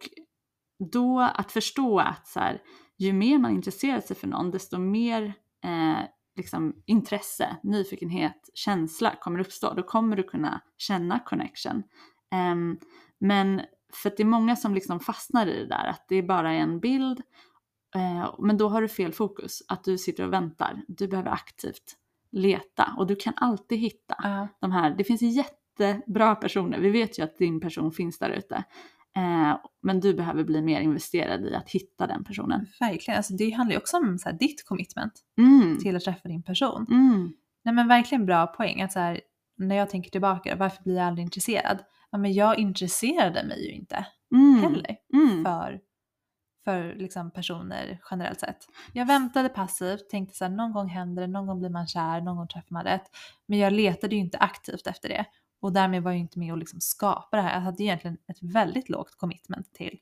då 0.93 1.21
att 1.21 1.53
förstå 1.53 1.99
att 1.99 2.27
så 2.27 2.41
här, 2.41 2.63
ju 2.99 3.13
mer 3.13 3.39
man 3.39 3.51
intresserar 3.55 4.01
sig 4.01 4.17
för 4.17 4.29
någon, 4.29 4.51
desto 4.51 4.79
mer 4.79 5.35
eh, 5.65 6.05
liksom, 6.37 6.83
intresse, 6.87 7.57
nyfikenhet, 7.63 8.51
känsla 8.55 9.15
kommer 9.21 9.41
uppstå. 9.41 9.75
Då 9.75 9.83
kommer 9.83 10.17
du 10.17 10.23
kunna 10.23 10.61
känna 10.79 11.19
connection. 11.19 11.83
Ehm, 12.31 12.79
men 13.21 13.63
för 13.93 14.11
att 14.11 14.17
det 14.17 14.23
är 14.23 14.27
många 14.27 14.57
som 14.57 14.75
liksom 14.75 15.01
fastnar 15.01 15.47
i 15.47 15.59
det 15.59 15.67
där, 15.67 15.85
att 15.85 16.05
det 16.09 16.17
är 16.17 16.23
bara 16.23 16.53
en 16.53 16.81
bild. 16.81 17.23
Eh, 17.95 18.35
men 18.39 18.57
då 18.57 18.69
har 18.69 18.83
du 18.83 18.89
fel 18.89 19.13
fokus, 19.13 19.63
att 19.69 19.85
du 19.85 19.99
sitter 19.99 20.27
och 20.27 20.33
väntar. 20.33 20.83
Du 20.89 21.09
behöver 21.09 21.31
aktivt 21.31 21.97
leta 22.33 22.95
och 22.99 23.07
du 23.07 23.17
kan 23.17 23.33
alltid 23.37 23.79
hitta 23.79 24.15
Ja. 24.23 24.49
de 24.61 24.73
här, 24.73 24.91
det 24.99 25.05
finns 25.05 25.23
jättebra 25.23 26.35
personer, 26.35 26.79
vi 26.79 26.91
vet 26.91 27.19
ju 27.19 27.23
att 27.23 27.39
din 27.39 27.61
person 27.61 27.93
finns 27.93 28.19
där 28.19 28.31
ute. 28.31 28.65
Eh, 29.17 29.57
men 29.83 30.01
du 30.01 30.15
behöver 30.15 30.45
bli 30.45 30.63
mer 30.63 30.81
investerad 30.81 31.45
i 31.47 31.55
att 31.55 31.71
hitta 31.71 32.07
den 32.07 32.25
personen. 32.25 32.67
Verkligen. 32.81 33.17
Alltså, 33.17 33.35
det 33.35 33.51
handlar 33.51 33.73
ju 33.73 33.79
också 33.79 33.97
om 33.97 34.19
så 34.19 34.29
här, 34.29 34.39
ditt 34.39 34.65
commitment 34.67 35.13
Mm. 35.39 35.79
till 35.79 35.97
att 35.97 36.03
träffa 36.03 36.29
din 36.29 36.43
person. 36.43 36.87
Mm. 36.91 37.33
Nej 37.65 37.75
men 37.75 37.89
verkligen 37.89 38.27
bra 38.27 38.47
poäng. 38.47 38.83
Att 38.83 38.93
så 38.93 38.99
här, 38.99 39.21
när 39.59 39.77
jag 39.77 39.91
tänker 39.91 40.11
tillbaka, 40.11 40.57
varför 40.57 40.83
blir 40.83 40.97
jag 40.97 41.07
aldrig 41.07 41.25
intresserad? 41.25 41.79
Ja, 42.11 42.19
men 42.19 42.33
jag 42.33 42.59
intresserade 42.59 43.45
mig 43.45 43.67
ju 43.67 43.73
inte 43.73 44.07
Mm. 44.35 44.55
heller 44.63 44.97
Mm. 45.15 45.45
för, 45.45 45.81
för 46.65 46.95
liksom 46.95 47.31
personer 47.31 48.01
generellt 48.11 48.41
sett. 48.41 48.67
Jag 48.93 49.07
väntade 49.07 49.49
passivt, 49.49 50.09
tänkte 50.11 50.37
så 50.37 50.45
här, 50.45 50.51
någon 50.53 50.73
gång 50.73 50.89
händer 50.89 51.23
det, 51.23 51.29
någon 51.29 51.47
gång 51.47 51.59
blir 51.59 51.71
man 51.71 51.87
kär, 51.87 52.21
någon 52.21 52.37
gång 52.37 52.49
träffar 52.49 52.73
man 52.75 52.85
rätt. 52.85 53.11
Men 53.47 53.59
jag 53.59 53.73
letade 53.73 54.15
ju 54.15 54.21
inte 54.21 54.39
aktivt 54.39 54.87
efter 54.87 55.09
det. 55.09 55.25
Och 55.61 55.73
därmed 55.73 56.03
var 56.03 56.11
jag 56.11 56.17
ju 56.17 56.23
inte 56.23 56.39
med 56.39 56.53
och 56.53 56.59
liksom 56.59 56.81
skapa 56.81 57.37
det 57.37 57.43
här. 57.43 57.55
Jag 57.55 57.61
hade 57.61 57.83
egentligen 57.83 58.17
ett 58.29 58.43
väldigt 58.43 58.89
lågt 58.89 59.17
commitment 59.17 59.73
till. 59.73 59.99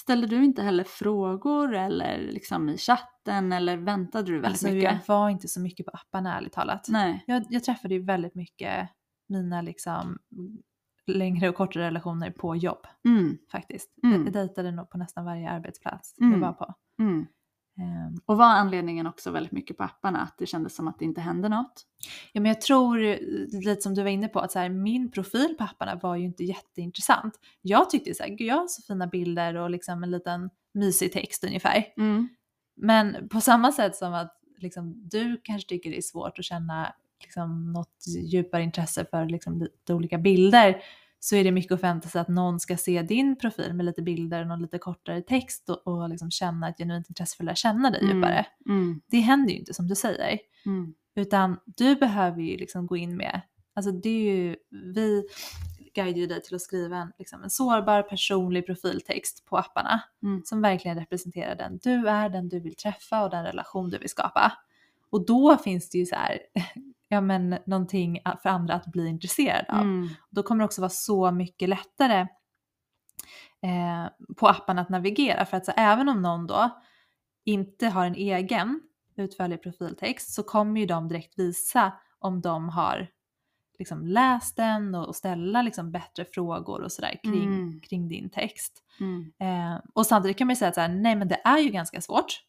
Ställde 0.00 0.26
du 0.26 0.44
inte 0.44 0.62
heller 0.62 0.84
frågor 0.84 1.74
eller 1.74 2.18
liksom 2.18 2.68
i 2.68 2.78
chatten 2.78 3.52
eller 3.52 3.76
väntade 3.76 4.24
du 4.24 4.32
väldigt 4.32 4.50
Alltså 4.50 4.66
mycket? 4.68 4.92
jag 4.92 5.14
var 5.14 5.30
inte 5.30 5.48
så 5.48 5.60
mycket 5.60 5.86
på 5.86 5.92
apparna 5.92 6.36
ärligt 6.36 6.52
talat. 6.52 6.86
Nej. 6.88 7.24
Jag, 7.26 7.46
jag 7.48 7.64
träffade 7.64 7.94
ju 7.94 8.04
väldigt 8.04 8.34
mycket 8.34 8.88
mina 9.28 9.62
liksom 9.62 10.18
längre 11.06 11.48
och 11.48 11.54
kortare 11.54 11.84
relationer 11.84 12.30
på 12.30 12.56
jobb 12.56 12.86
Mm. 13.04 13.38
faktiskt. 13.52 13.90
Mm. 14.02 14.24
Jag, 14.24 14.32
dejtade 14.32 14.70
nog 14.70 14.90
på 14.90 14.98
nästan 14.98 15.24
varje 15.24 15.50
arbetsplats 15.50 16.14
Mm. 16.20 16.32
jag 16.32 16.38
var 16.40 16.52
på. 16.52 16.74
Mm. 16.98 17.26
Ehm, 17.78 18.20
Och 18.26 18.36
var 18.36 18.46
anledningen 18.46 19.06
också 19.06 19.30
väldigt 19.30 19.52
mycket 19.52 19.76
på 19.76 19.82
apparna 19.84 20.20
att 20.20 20.34
det 20.38 20.46
kändes 20.46 20.74
som 20.76 20.88
att 20.88 20.98
det 20.98 21.04
inte 21.04 21.20
hände 21.20 21.48
något? 21.48 21.86
Ja, 22.32 22.40
men 22.40 22.48
jag 22.48 22.60
tror, 22.60 23.02
eh, 23.02 23.16
lite 23.52 23.80
som 23.82 23.94
du 23.94 24.02
var 24.02 24.10
inne 24.10 24.28
på, 24.28 24.40
att 24.40 24.52
så 24.52 24.58
här, 24.58 24.68
min 24.68 25.10
profil 25.10 25.54
på 25.58 25.64
apparna 25.64 25.94
var 26.02 26.16
ju 26.16 26.24
inte 26.24 26.44
jätteintressant. 26.44 27.34
Jag 27.62 27.90
tyckte 27.90 28.14
så 28.14 28.22
här, 28.22 28.30
gud 28.30 28.46
jag 28.46 28.56
har 28.56 28.66
så 28.68 28.82
fina 28.82 29.06
bilder 29.06 29.54
och 29.54 29.70
liksom 29.70 30.02
en 30.02 30.10
liten 30.10 30.50
mysig 30.74 31.12
text 31.12 31.44
ungefär. 31.44 31.84
Mm. 31.96 32.28
Men 32.76 33.28
på 33.28 33.40
samma 33.40 33.72
sätt 33.72 33.96
som 33.96 34.14
att 34.14 34.32
liksom, 34.58 35.08
du 35.08 35.40
kanske 35.44 35.68
tycker 35.68 35.90
det 35.90 35.96
är 35.96 36.02
svårt 36.02 36.38
att 36.38 36.44
känna 36.44 36.92
liksom, 37.22 37.72
något 37.72 38.04
djupare 38.24 38.62
intresse 38.62 39.06
för 39.10 39.26
liksom, 39.26 39.58
lite 39.58 39.94
olika 39.94 40.18
bilder 40.18 40.82
så 41.20 41.36
är 41.36 41.44
det 41.44 41.52
mycket 41.52 41.72
att 41.72 41.80
förvänta 41.80 42.08
sig 42.08 42.20
att 42.20 42.28
någon 42.28 42.60
ska 42.60 42.76
se 42.76 43.02
din 43.02 43.36
profil 43.38 43.74
med 43.74 43.86
lite 43.86 44.02
bilder 44.02 44.40
och 44.40 44.46
någon 44.46 44.62
lite 44.62 44.78
kortare 44.78 45.22
text 45.22 45.68
och, 45.70 45.86
och 45.86 46.08
liksom 46.08 46.30
känna 46.30 46.68
ett 46.68 46.78
genuint 46.78 47.08
intresse 47.08 47.36
för 47.36 47.44
att 47.44 47.46
lära 47.46 47.54
känna 47.56 47.90
dig 47.90 48.00
Mm. 48.04 48.16
djupare. 48.16 48.46
Mm. 48.68 49.00
Det 49.06 49.18
händer 49.18 49.52
ju 49.52 49.58
inte 49.58 49.74
som 49.74 49.88
du 49.88 49.94
säger. 49.94 50.38
Mm. 50.66 50.94
Utan 51.14 51.56
du 51.64 51.94
behöver 51.96 52.42
ju 52.42 52.56
liksom 52.56 52.86
gå 52.86 52.96
in 52.96 53.16
med, 53.16 53.40
alltså 53.74 53.92
det 53.92 54.08
är 54.08 54.34
ju, 54.34 54.56
vi 54.70 55.26
guidar 55.94 56.18
ju 56.18 56.26
dig 56.26 56.42
till 56.42 56.54
att 56.54 56.60
skriva 56.62 56.96
en, 56.96 57.12
liksom 57.18 57.42
en 57.42 57.50
sårbar 57.50 58.02
personlig 58.02 58.66
profiltext 58.66 59.44
på 59.44 59.56
apparna 59.58 60.02
Mm. 60.22 60.42
som 60.44 60.62
verkligen 60.62 60.98
representerar 60.98 61.54
den 61.54 61.78
du 61.82 62.08
är, 62.08 62.28
den 62.28 62.48
du 62.48 62.60
vill 62.60 62.74
träffa 62.76 63.24
och 63.24 63.30
den 63.30 63.44
relation 63.44 63.90
du 63.90 63.98
vill 63.98 64.08
skapa. 64.08 64.52
Och 65.10 65.26
då 65.26 65.56
finns 65.56 65.90
det 65.90 65.98
ju 65.98 66.06
så 66.06 66.14
här, 66.14 66.38
ja 67.08 67.20
men 67.20 67.58
någonting 67.66 68.20
för 68.42 68.48
andra 68.48 68.74
att 68.74 68.86
bli 68.86 69.08
intresserad 69.08 69.64
av. 69.68 69.80
Mm. 69.80 70.08
Då 70.30 70.42
kommer 70.42 70.58
det 70.58 70.64
också 70.64 70.80
vara 70.80 70.90
så 70.90 71.30
mycket 71.30 71.68
lättare 71.68 72.20
eh, 73.62 74.06
på 74.36 74.48
appen 74.48 74.78
att 74.78 74.88
navigera. 74.88 75.44
För 75.46 75.56
att 75.56 75.66
så, 75.66 75.72
även 75.76 76.08
om 76.08 76.22
någon 76.22 76.46
då 76.46 76.80
inte 77.44 77.88
har 77.88 78.06
en 78.06 78.14
egen 78.14 78.80
utförlig 79.16 79.62
profiltext 79.62 80.34
så 80.34 80.42
kommer 80.42 80.80
ju 80.80 80.86
de 80.86 81.08
direkt 81.08 81.38
visa 81.38 81.92
om 82.18 82.40
de 82.40 82.68
har 82.68 83.08
liksom 83.78 84.06
läst 84.06 84.56
den 84.56 84.94
och, 84.94 85.16
ställa 85.16 85.62
liksom 85.62 85.92
bättre 85.92 86.24
frågor 86.24 86.82
och 86.82 86.92
sådär 86.92 87.20
kring, 87.22 87.44
Mm. 87.44 87.80
kring 87.80 88.08
din 88.08 88.30
text. 88.30 88.82
Mm. 89.00 89.32
Eh, 89.38 89.80
och 89.94 90.06
samtidigt 90.06 90.38
kan 90.38 90.46
man 90.46 90.52
ju 90.52 90.56
säga 90.56 90.68
att 90.68 90.74
så 90.74 90.80
här, 90.80 90.88
nej 90.88 91.16
men 91.16 91.28
det 91.28 91.40
är 91.44 91.58
ju 91.58 91.68
ganska 91.68 92.00
svårt 92.00 92.42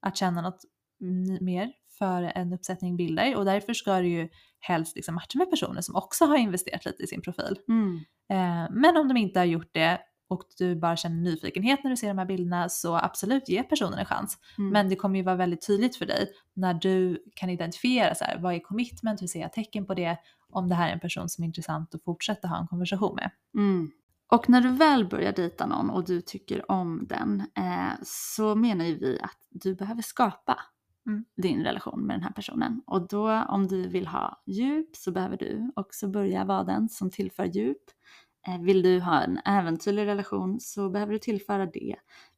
att 0.00 0.16
känna 0.16 0.42
något 0.42 0.64
mer 1.40 1.72
för 1.98 2.22
en 2.22 2.52
uppsättning 2.52 2.96
bilder 2.96 3.36
och 3.36 3.44
därför 3.44 3.74
ska 3.74 4.00
du 4.00 4.08
ju 4.08 4.28
helst 4.60 4.96
liksom 4.96 5.14
matcha 5.14 5.38
med 5.38 5.50
personer 5.50 5.80
som 5.80 5.96
också 5.96 6.24
har 6.24 6.36
investerat 6.36 6.84
lite 6.84 7.02
i 7.02 7.06
sin 7.06 7.22
profil. 7.22 7.58
Mm. 7.68 8.00
Eh, 8.30 8.70
men 8.70 8.96
om 8.96 9.08
de 9.08 9.16
inte 9.16 9.38
har 9.38 9.46
gjort 9.46 9.70
det, 9.72 10.00
och 10.28 10.42
du 10.58 10.76
bara 10.76 10.96
känner 10.96 11.16
nyfikenhet 11.16 11.84
när 11.84 11.90
du 11.90 11.96
ser 11.96 12.08
de 12.08 12.18
här 12.18 12.26
bilderna 12.26 12.68
så 12.68 12.96
absolut 12.96 13.48
ge 13.48 13.62
personen 13.62 13.98
en 13.98 14.04
chans. 14.04 14.38
Mm. 14.58 14.70
Men 14.70 14.88
det 14.88 14.96
kommer 14.96 15.18
ju 15.18 15.24
vara 15.24 15.36
väldigt 15.36 15.66
tydligt 15.66 15.96
för 15.96 16.06
dig 16.06 16.28
när 16.54 16.74
du 16.74 17.22
kan 17.34 17.50
identifiera 17.50 18.14
så 18.14 18.24
här, 18.24 18.38
vad 18.38 18.54
är 18.54 18.60
commitment, 18.60 19.22
hur 19.22 19.26
ser 19.26 19.40
jag 19.40 19.52
tecken 19.52 19.86
på 19.86 19.94
det, 19.94 20.18
om 20.48 20.68
det 20.68 20.74
här 20.74 20.88
är 20.88 20.92
en 20.92 21.00
person 21.00 21.28
som 21.28 21.44
är 21.44 21.46
intressant 21.46 21.94
att 21.94 22.04
fortsätta 22.04 22.48
ha 22.48 22.60
en 22.60 22.66
konversation 22.66 23.14
med. 23.14 23.30
Mm. 23.54 23.90
Och 24.32 24.48
när 24.48 24.60
du 24.60 24.70
väl 24.70 25.08
börjar 25.08 25.32
dejta 25.32 25.66
någon 25.66 25.90
och 25.90 26.04
du 26.04 26.20
tycker 26.20 26.70
om 26.70 27.06
den 27.08 27.40
eh, 27.40 27.92
så 28.02 28.54
menar 28.54 28.84
ju 28.84 28.98
vi 28.98 29.20
att 29.22 29.38
du 29.50 29.74
behöver 29.74 30.02
skapa 30.02 30.58
Mm. 31.06 31.24
din 31.36 31.64
relation 31.64 32.06
med 32.06 32.16
den 32.16 32.22
här 32.22 32.32
personen. 32.32 32.82
Och 32.86 33.08
då 33.08 33.44
om 33.48 33.66
du 33.66 33.88
vill 33.88 34.06
ha 34.06 34.42
djup 34.46 34.96
så 34.96 35.12
behöver 35.12 35.36
du 35.36 35.72
också 35.76 36.08
börja 36.08 36.44
vara 36.44 36.64
den 36.64 36.88
som 36.88 37.10
tillför 37.10 37.44
djup. 37.44 37.82
Eh, 38.48 38.60
vill 38.60 38.82
du 38.82 39.00
ha 39.00 39.22
en 39.22 39.38
äventyrlig 39.38 40.06
relation 40.06 40.60
så 40.60 40.90
behöver 40.90 41.12
du 41.12 41.18
tillföra 41.18 41.66
det. 41.66 41.96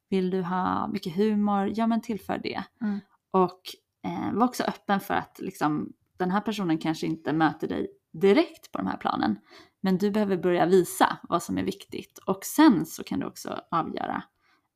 Vill 0.09 0.29
du 0.29 0.41
ha 0.41 0.87
mycket 0.87 1.15
humor, 1.15 1.71
ja 1.75 1.87
men 1.87 2.01
tillför 2.01 2.37
det. 2.37 2.63
Mm. 2.81 2.99
Och 3.31 3.61
eh, 4.05 4.33
var 4.33 4.47
också 4.47 4.63
öppen 4.63 4.99
för 4.99 5.13
att 5.13 5.39
liksom, 5.39 5.93
den 6.17 6.31
här 6.31 6.41
personen 6.41 6.77
kanske 6.77 7.07
inte 7.07 7.33
möter 7.33 7.67
dig 7.67 7.87
direkt 8.11 8.71
på 8.71 8.77
de 8.77 8.87
här 8.87 8.97
planen. 8.97 9.39
Men 9.81 9.97
du 9.97 10.11
behöver 10.11 10.37
börja 10.37 10.65
visa 10.65 11.17
vad 11.29 11.43
som 11.43 11.57
är 11.57 11.63
viktigt 11.63 12.17
och 12.17 12.43
sen 12.43 12.85
så 12.85 13.03
kan 13.03 13.19
du 13.19 13.25
också 13.25 13.61
avgöra, 13.71 14.23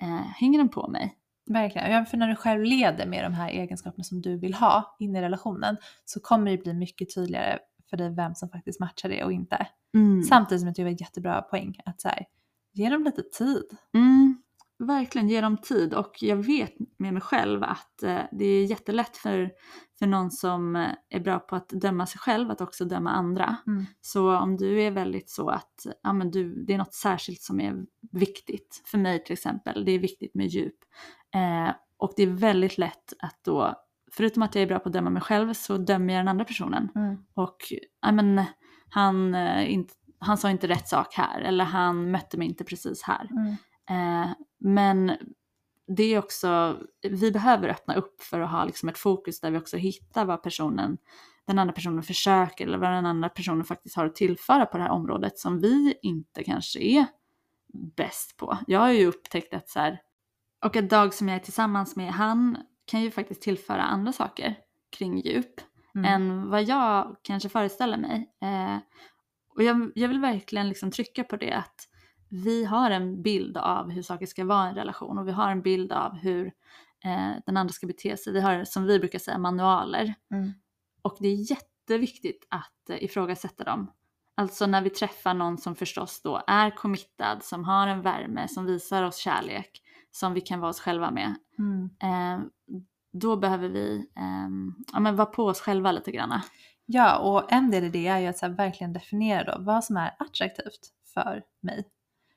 eh, 0.01 0.07
hänger 0.07 0.59
den 0.59 0.69
på 0.69 0.87
mig? 0.87 1.17
Verkligen. 1.45 1.91
Ja, 1.91 2.05
för 2.05 2.17
när 2.17 2.27
du 2.27 2.35
själv 2.35 2.63
leder 2.63 3.05
med 3.05 3.25
de 3.25 3.33
här 3.33 3.49
egenskaperna 3.49 4.03
som 4.03 4.21
du 4.21 4.37
vill 4.37 4.53
ha 4.53 4.95
in 4.99 5.15
i 5.15 5.21
relationen 5.21 5.77
så 6.05 6.19
kommer 6.19 6.51
det 6.51 6.57
bli 6.57 6.73
mycket 6.73 7.15
tydligare 7.15 7.59
för 7.89 7.97
dig 7.97 8.15
vem 8.15 8.35
som 8.35 8.49
faktiskt 8.49 8.79
matchar 8.79 9.09
det 9.09 9.23
och 9.23 9.31
inte. 9.31 9.67
Mm. 9.95 10.23
Samtidigt 10.23 10.61
som 10.61 10.67
jag 10.67 10.75
tycker 10.75 10.85
det 10.85 10.91
var 10.91 11.01
jättebra 11.01 11.41
poäng 11.41 11.75
att 11.85 12.01
så 12.01 12.07
här, 12.07 12.25
ge 12.73 12.89
dem 12.89 13.03
lite 13.03 13.21
tid. 13.21 13.63
Mm, 13.93 14.42
verkligen 14.83 15.29
ge 15.29 15.41
dem 15.41 15.57
tid 15.57 15.93
och 15.93 16.23
jag 16.23 16.35
vet 16.35 16.73
med 16.97 17.13
mig 17.13 17.21
själv 17.21 17.63
att 17.63 18.03
eh, 18.03 18.21
det 18.31 18.45
är 18.45 18.65
jättelätt 18.65 19.17
för, 19.17 19.51
för 19.99 20.07
någon 20.07 20.31
som 20.31 20.75
eh, 20.75 20.89
är 21.09 21.19
bra 21.19 21.39
på 21.39 21.55
att 21.55 21.69
döma 21.69 22.05
sig 22.05 22.19
själv 22.19 22.51
att 22.51 22.61
också 22.61 22.85
döma 22.85 23.11
andra. 23.11 23.57
Mm. 23.67 23.85
Så 24.01 24.37
om 24.37 24.57
du 24.57 24.81
är 24.81 24.91
väldigt 24.91 25.29
så 25.29 25.49
att 25.49 25.85
ja, 26.03 26.13
men 26.13 26.31
du, 26.31 26.63
det 26.65 26.73
är 26.73 26.77
något 26.77 26.93
särskilt 26.93 27.41
som 27.41 27.61
är 27.61 27.85
viktigt, 28.11 28.81
för 28.85 28.97
mig 28.97 29.23
till 29.23 29.33
exempel, 29.33 29.85
det 29.85 29.91
är 29.91 29.99
viktigt 29.99 30.35
med 30.35 30.47
djup. 30.47 30.77
Eh, 31.35 31.75
och 31.97 32.13
det 32.15 32.23
är 32.23 32.27
väldigt 32.27 32.77
lätt 32.77 33.13
att 33.19 33.39
då, 33.43 33.75
förutom 34.11 34.43
att 34.43 34.55
jag 34.55 34.61
är 34.61 34.67
bra 34.67 34.79
på 34.79 34.89
att 34.89 34.93
döma 34.93 35.09
mig 35.09 35.21
själv 35.21 35.53
så 35.53 35.77
dömer 35.77 36.13
jag 36.13 36.19
den 36.19 36.27
andra 36.27 36.45
personen. 36.45 36.89
Mm. 36.95 37.17
Och 37.33 37.57
ja, 38.01 38.11
men, 38.11 38.43
han, 38.89 39.35
eh, 39.35 39.73
inte, 39.73 39.93
han 40.19 40.37
sa 40.37 40.49
inte 40.49 40.67
rätt 40.67 40.87
sak 40.87 41.13
här 41.13 41.41
eller 41.41 41.65
han 41.65 42.11
mötte 42.11 42.37
mig 42.37 42.47
inte 42.47 42.63
precis 42.63 43.03
här. 43.03 43.29
Mm. 43.31 43.55
Eh, 43.89 44.31
men 44.57 45.17
det 45.87 46.03
är 46.03 46.19
också, 46.19 46.79
vi 47.01 47.31
behöver 47.31 47.69
öppna 47.69 47.95
upp 47.95 48.21
för 48.21 48.39
att 48.39 48.51
ha 48.51 48.65
liksom 48.65 48.89
ett 48.89 48.97
fokus 48.97 49.39
där 49.39 49.51
vi 49.51 49.57
också 49.57 49.77
hittar 49.77 50.25
vad 50.25 50.43
personen, 50.43 50.97
den 51.45 51.59
andra 51.59 51.73
personen 51.73 52.03
försöker 52.03 52.67
eller 52.67 52.77
vad 52.77 52.89
den 52.89 53.05
andra 53.05 53.29
personen 53.29 53.65
faktiskt 53.65 53.95
har 53.95 54.05
att 54.05 54.15
tillföra 54.15 54.65
på 54.65 54.77
det 54.77 54.83
här 54.83 54.91
området 54.91 55.39
som 55.39 55.59
vi 55.59 55.93
inte 56.01 56.43
kanske 56.43 56.79
är 56.79 57.05
bäst 57.95 58.37
på. 58.37 58.57
Jag 58.67 58.79
har 58.79 58.91
ju 58.91 59.05
upptäckt 59.05 59.53
att 59.53 59.69
så 59.69 59.79
här, 59.79 60.01
och 60.65 60.75
ett 60.75 60.89
dag 60.89 61.13
som 61.13 61.29
jag 61.29 61.35
är 61.35 61.39
tillsammans 61.39 61.95
med, 61.95 62.11
han 62.13 62.57
kan 62.85 63.01
ju 63.01 63.11
faktiskt 63.11 63.41
tillföra 63.41 63.81
andra 63.81 64.11
saker 64.11 64.55
kring 64.97 65.21
djup 65.21 65.61
Mm. 65.95 66.05
än 66.13 66.49
vad 66.49 66.63
jag 66.63 67.15
kanske 67.21 67.49
föreställer 67.49 67.97
mig. 67.97 68.29
Eh, 68.41 68.77
och 69.55 69.63
jag, 69.63 69.91
jag 69.95 70.07
vill 70.07 70.19
verkligen 70.19 70.69
liksom 70.69 70.91
trycka 70.91 71.23
på 71.23 71.35
det 71.37 71.51
att 71.51 71.87
vi 72.33 72.65
har 72.65 72.91
en 72.91 73.21
bild 73.21 73.57
av 73.57 73.89
hur 73.89 74.01
saker 74.01 74.25
ska 74.25 74.45
vara 74.45 74.65
i 74.65 74.69
en 74.69 74.75
relation 74.75 75.17
och 75.17 75.27
vi 75.27 75.31
har 75.31 75.51
en 75.51 75.61
bild 75.61 75.91
av 75.91 76.15
hur 76.15 76.45
eh, 77.05 77.31
den 77.45 77.57
andra 77.57 77.73
ska 77.73 77.87
bete 77.87 78.17
sig. 78.17 78.33
Vi 78.33 78.41
har, 78.41 78.63
som 78.63 78.85
vi 78.85 78.99
brukar 78.99 79.19
säga, 79.19 79.37
manualer. 79.37 80.13
Mm. 80.31 80.51
Och 81.01 81.17
det 81.19 81.27
är 81.27 81.51
jätteviktigt 81.51 82.47
att 82.49 82.89
eh, 82.89 83.03
ifrågasätta 83.03 83.63
dem. 83.63 83.91
Alltså 84.35 84.65
när 84.67 84.81
vi 84.81 84.89
träffar 84.89 85.33
någon 85.33 85.57
som 85.57 85.75
förstås 85.75 86.21
då 86.21 86.41
är 86.47 86.69
committad, 86.69 87.43
som 87.43 87.63
har 87.63 87.87
en 87.87 88.01
värme, 88.01 88.47
som 88.47 88.65
visar 88.65 89.03
oss 89.03 89.17
kärlek, 89.17 89.81
som 90.11 90.33
vi 90.33 90.41
kan 90.41 90.59
vara 90.59 90.69
oss 90.69 90.79
själva 90.79 91.11
med. 91.11 91.35
Mm. 91.59 91.89
Eh, 92.03 92.45
då 93.13 93.35
behöver 93.37 93.69
vi 93.69 93.95
eh, 94.17 94.49
ja, 94.93 94.99
men 94.99 95.15
vara 95.15 95.25
på 95.25 95.45
oss 95.45 95.61
själva 95.61 95.91
lite 95.91 96.11
grann. 96.11 96.41
Ja, 96.85 97.17
och 97.17 97.51
en 97.51 97.71
del 97.71 97.83
i 97.83 97.89
det 97.89 98.07
är 98.07 98.19
ju 98.19 98.27
att 98.27 98.37
så 98.37 98.49
verkligen 98.49 98.93
definiera 98.93 99.57
då 99.57 99.63
vad 99.63 99.83
som 99.83 99.97
är 99.97 100.15
attraktivt 100.19 100.89
för 101.13 101.43
mig. 101.61 101.89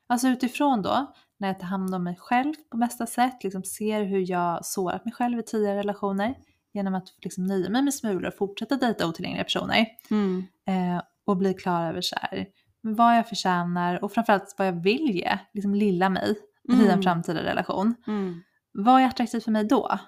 Alltså 0.09 0.29
utifrån 0.29 0.83
då, 0.83 1.12
när 1.38 1.49
jag 1.49 1.61
tar 1.61 1.66
hand 1.66 1.95
om 1.95 2.05
mig 2.05 2.16
själv 2.19 2.55
på 2.71 2.77
bästa 2.77 3.07
sätt, 3.07 3.45
liksom 3.45 3.62
ser 3.62 4.03
hur 4.05 4.31
jag 4.31 4.64
sårat 4.66 5.05
mig 5.05 5.14
själv 5.14 5.38
i 5.38 5.42
tidigare 5.42 5.79
relationer 5.79 6.35
genom 6.73 6.95
att 6.95 7.09
liksom 7.23 7.45
nöja 7.47 7.71
mig 7.71 7.83
med 7.83 7.95
smulor 7.95 8.25
och 8.27 8.35
fortsätta 8.37 8.77
dejta 8.77 9.07
otillgängliga 9.09 9.45
personer 9.45 9.87
Mm. 10.11 10.45
eh, 10.66 11.03
och 11.25 11.37
bli 11.37 11.55
klar 11.55 11.88
över 11.88 12.01
så 12.01 12.16
här, 12.21 12.47
vad 12.81 13.16
jag 13.19 13.29
förtjänar 13.29 14.05
och 14.05 14.12
framförallt 14.12 14.55
vad 14.59 14.66
jag 14.66 14.83
vill 14.83 15.11
ge 15.11 15.38
liksom 15.53 15.75
lilla 15.75 16.09
mig 16.09 16.31
i 16.69 16.73
en 16.73 16.81
Mm. 16.81 17.03
framtida 17.03 17.42
relation. 17.42 17.95
Mm. 18.07 18.42
Vad 18.73 19.01
är 19.03 19.07
attraktivt 19.07 19.45
för 19.45 19.51
mig 19.51 19.64
då? 19.64 19.99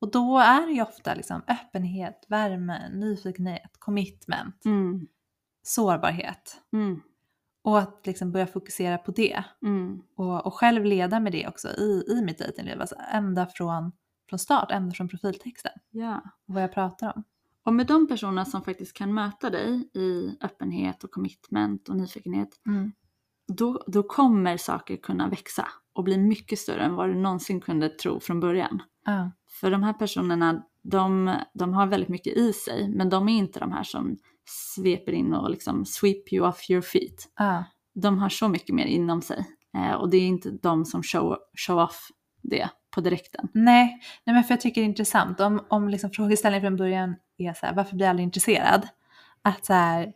Och 0.00 0.10
då 0.10 0.38
är 0.38 0.66
det 0.66 0.72
ju 0.72 0.82
ofta 0.82 1.14
liksom 1.14 1.42
öppenhet, 1.48 2.24
värme, 2.28 2.88
nyfikenhet, 2.92 3.70
commitment, 3.78 4.64
Mm. 4.64 5.06
sårbarhet. 5.62 6.56
Mm. 7.66 7.74
Och 7.74 7.78
att 7.78 8.06
liksom 8.06 8.32
börja 8.32 8.46
fokusera 8.46 8.98
på 8.98 9.10
det. 9.10 9.44
Mm. 9.62 10.02
Och, 10.16 10.46
och 10.46 10.54
själv 10.54 10.84
leda 10.84 11.20
med 11.20 11.32
det 11.32 11.48
också 11.48 11.68
i, 11.68 12.04
i 12.08 12.22
mitt 12.22 12.38
dejtingliv. 12.38 12.80
Alltså 12.80 12.96
ända 13.12 13.46
från, 13.46 13.92
från 14.28 14.38
start, 14.38 14.70
ända 14.70 14.94
från 14.94 15.08
profiltexten. 15.08 15.72
Ja. 15.90 16.22
Och 16.48 16.54
vad 16.54 16.62
jag 16.62 16.72
pratar 16.72 17.12
om. 17.16 17.24
Och 17.64 17.74
med 17.74 17.86
de 17.86 18.08
personerna 18.08 18.44
som 18.44 18.62
faktiskt 18.62 18.92
kan 18.96 19.14
möta 19.14 19.50
dig 19.50 19.90
i 19.94 20.36
öppenhet 20.40 21.04
och 21.04 21.10
commitment 21.10 21.88
och 21.88 21.96
nyfikenhet, 21.96 22.48
då, 23.48 23.84
då 23.86 24.02
kommer 24.02 24.56
saker 24.56 24.96
kunna 24.96 25.28
växa 25.28 25.66
och 25.92 26.04
bli 26.04 26.18
mycket 26.18 26.58
större 26.58 26.82
än 26.82 26.94
vad 26.94 27.08
du 27.08 27.14
någonsin 27.14 27.60
kunde 27.60 27.88
tro 27.88 28.20
från 28.20 28.40
början. 28.40 28.82
Ja. 29.04 29.30
För 29.60 29.70
de 29.70 29.82
här 29.82 29.92
personerna, 29.92 30.62
de, 30.82 31.34
de 31.54 31.74
har 31.74 31.86
väldigt 31.86 32.08
mycket 32.08 32.36
i 32.36 32.52
sig, 32.52 32.88
men 32.88 33.08
de 33.08 33.28
är 33.28 33.38
inte 33.38 33.60
de 33.60 33.72
här 33.72 33.82
som 33.82 34.16
sveper 34.48 35.12
in 35.12 35.34
och 35.34 35.50
liksom 35.50 35.84
sweep 35.84 36.32
you 36.32 36.48
off 36.48 36.70
your 36.70 36.82
feet. 36.82 37.28
Ja. 37.38 37.64
De 37.94 38.18
har 38.18 38.28
så 38.28 38.48
mycket 38.48 38.74
mer 38.74 38.84
inom 38.84 39.22
sig 39.22 39.46
eh, 39.76 39.92
och 39.92 40.10
det 40.10 40.16
är 40.16 40.26
inte 40.26 40.50
de 40.50 40.84
som 40.84 41.02
show, 41.02 41.36
show 41.66 41.78
off 41.78 42.08
det 42.42 42.68
på 42.94 43.00
direkten. 43.00 43.48
Nej, 43.52 44.00
nej, 44.24 44.34
men 44.34 44.44
för 44.44 44.52
jag 44.52 44.60
tycker 44.60 44.80
det 44.80 44.84
är 44.84 44.88
intressant 44.88 45.40
om, 45.40 45.66
om 45.68 45.88
liksom 45.88 46.10
frågeställningen 46.10 46.62
från 46.62 46.76
början 46.76 47.14
är 47.38 47.52
så 47.52 47.66
här, 47.66 47.74
varför 47.74 47.96
blir 47.96 48.06
jag 48.06 48.10
aldrig 48.10 48.24
intresserad? 48.24 48.88
Att 49.42 49.64
så 49.64 49.72
här, 49.72 50.12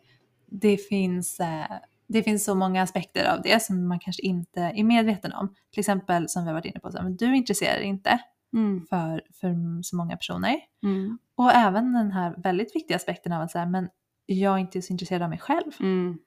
det 0.46 0.76
finns, 0.76 1.40
eh, 1.40 1.76
det 2.08 2.22
finns 2.22 2.44
så 2.44 2.54
många 2.54 2.82
aspekter 2.82 3.34
av 3.34 3.42
det 3.42 3.62
som 3.62 3.88
man 3.88 4.00
kanske 4.00 4.22
inte 4.22 4.60
är 4.60 4.84
medveten 4.84 5.32
om. 5.32 5.54
Till 5.72 5.80
exempel 5.80 6.28
som 6.28 6.42
vi 6.42 6.48
har 6.48 6.54
varit 6.54 6.64
inne 6.64 6.80
på, 6.80 6.90
så 6.90 6.96
här, 6.96 7.04
men 7.04 7.16
du 7.16 7.36
intresserar 7.36 7.78
dig 7.78 7.86
inte 7.86 8.20
Mm. 8.52 8.86
för, 8.86 9.22
för 9.32 9.82
så 9.82 9.96
många 9.96 10.16
personer. 10.16 10.56
Mm. 10.82 11.18
Och 11.34 11.52
även 11.52 11.92
den 11.92 12.12
här 12.12 12.34
väldigt 12.36 12.76
viktiga 12.76 12.96
aspekten 12.96 13.32
av 13.32 13.42
att 13.42 13.50
säga, 13.50 13.66
men 13.66 13.88
jag 14.26 14.54
är 14.54 14.58
inte 14.58 14.82
så 14.82 14.92
intresserad 14.92 15.22
av 15.22 15.28
mig 15.28 15.38
själv. 15.38 15.72
Mm. 15.80 16.18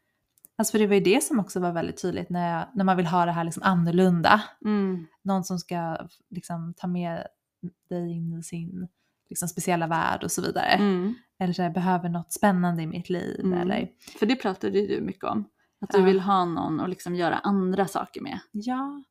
Alltså 0.58 0.72
för 0.72 0.80
det 0.80 0.88
var 0.88 0.96
ju 0.96 1.02
det 1.02 1.24
som 1.24 1.40
också 1.40 1.60
var 1.60 1.72
väldigt 1.72 2.02
tydligt 2.02 2.30
när, 2.30 2.58
jag, 2.58 2.66
när 2.74 2.84
man 2.84 2.98
vill 2.98 3.06
ha 3.06 3.26
det 3.26 3.32
här 3.32 3.44
liksom 3.44 3.64
annorlunda. 3.64 4.42
Mm. 4.66 5.08
Någon 5.24 5.44
som 5.44 5.60
ska 5.60 5.98
liksom 6.30 6.74
ta 6.78 6.88
med 6.88 7.28
dig 7.90 8.12
in 8.12 8.34
i 8.40 8.44
sin 8.44 8.88
liksom 9.30 9.48
speciella 9.48 9.88
värld 9.88 10.24
och 10.24 10.32
så 10.32 10.42
vidare. 10.42 10.66
Mm. 10.68 11.14
Eller 11.40 11.54
så 11.54 11.62
här, 11.62 11.70
behöver 11.70 12.10
något 12.10 12.34
spännande 12.34 12.84
i 12.84 12.88
mitt 12.88 13.10
liv. 13.10 13.40
Mm. 13.44 13.60
Eller, 13.60 13.90
För 14.20 14.26
det 14.26 14.36
pratade 14.36 14.80
ju 14.80 14.88
du 14.88 15.02
mycket 15.02 15.24
om. 15.24 15.46
Att 15.82 15.90
du 15.90 15.98
Ja. 15.98 16.04
vill 16.06 16.20
ha 16.20 16.46
någon 16.46 16.80
att 16.80 16.90
liksom 16.90 17.16
göra 17.16 17.36
andra 17.38 17.88
saker 17.88 18.22
med. 18.22 18.40
ja, 18.52 19.04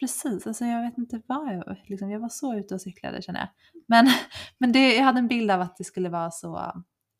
precis. 0.00 0.46
Alltså 0.46 0.64
jag 0.64 0.82
vet 0.82 0.98
inte 0.98 1.22
vad 1.26 1.54
jag... 1.54 1.76
Liksom, 1.86 2.10
jag 2.10 2.20
var 2.20 2.28
så 2.28 2.54
ute 2.54 2.74
och 2.74 2.80
cyklade 2.80 3.22
känner 3.22 3.40
jag. 3.40 3.48
Men, 3.88 4.08
men 4.58 4.72
det, 4.72 4.94
jag 4.94 5.04
hade 5.04 5.18
en 5.18 5.28
bild 5.28 5.50
av 5.50 5.60
att 5.60 5.76
det 5.76 5.84
skulle 5.84 6.08
vara 6.08 6.30
så 6.30 6.72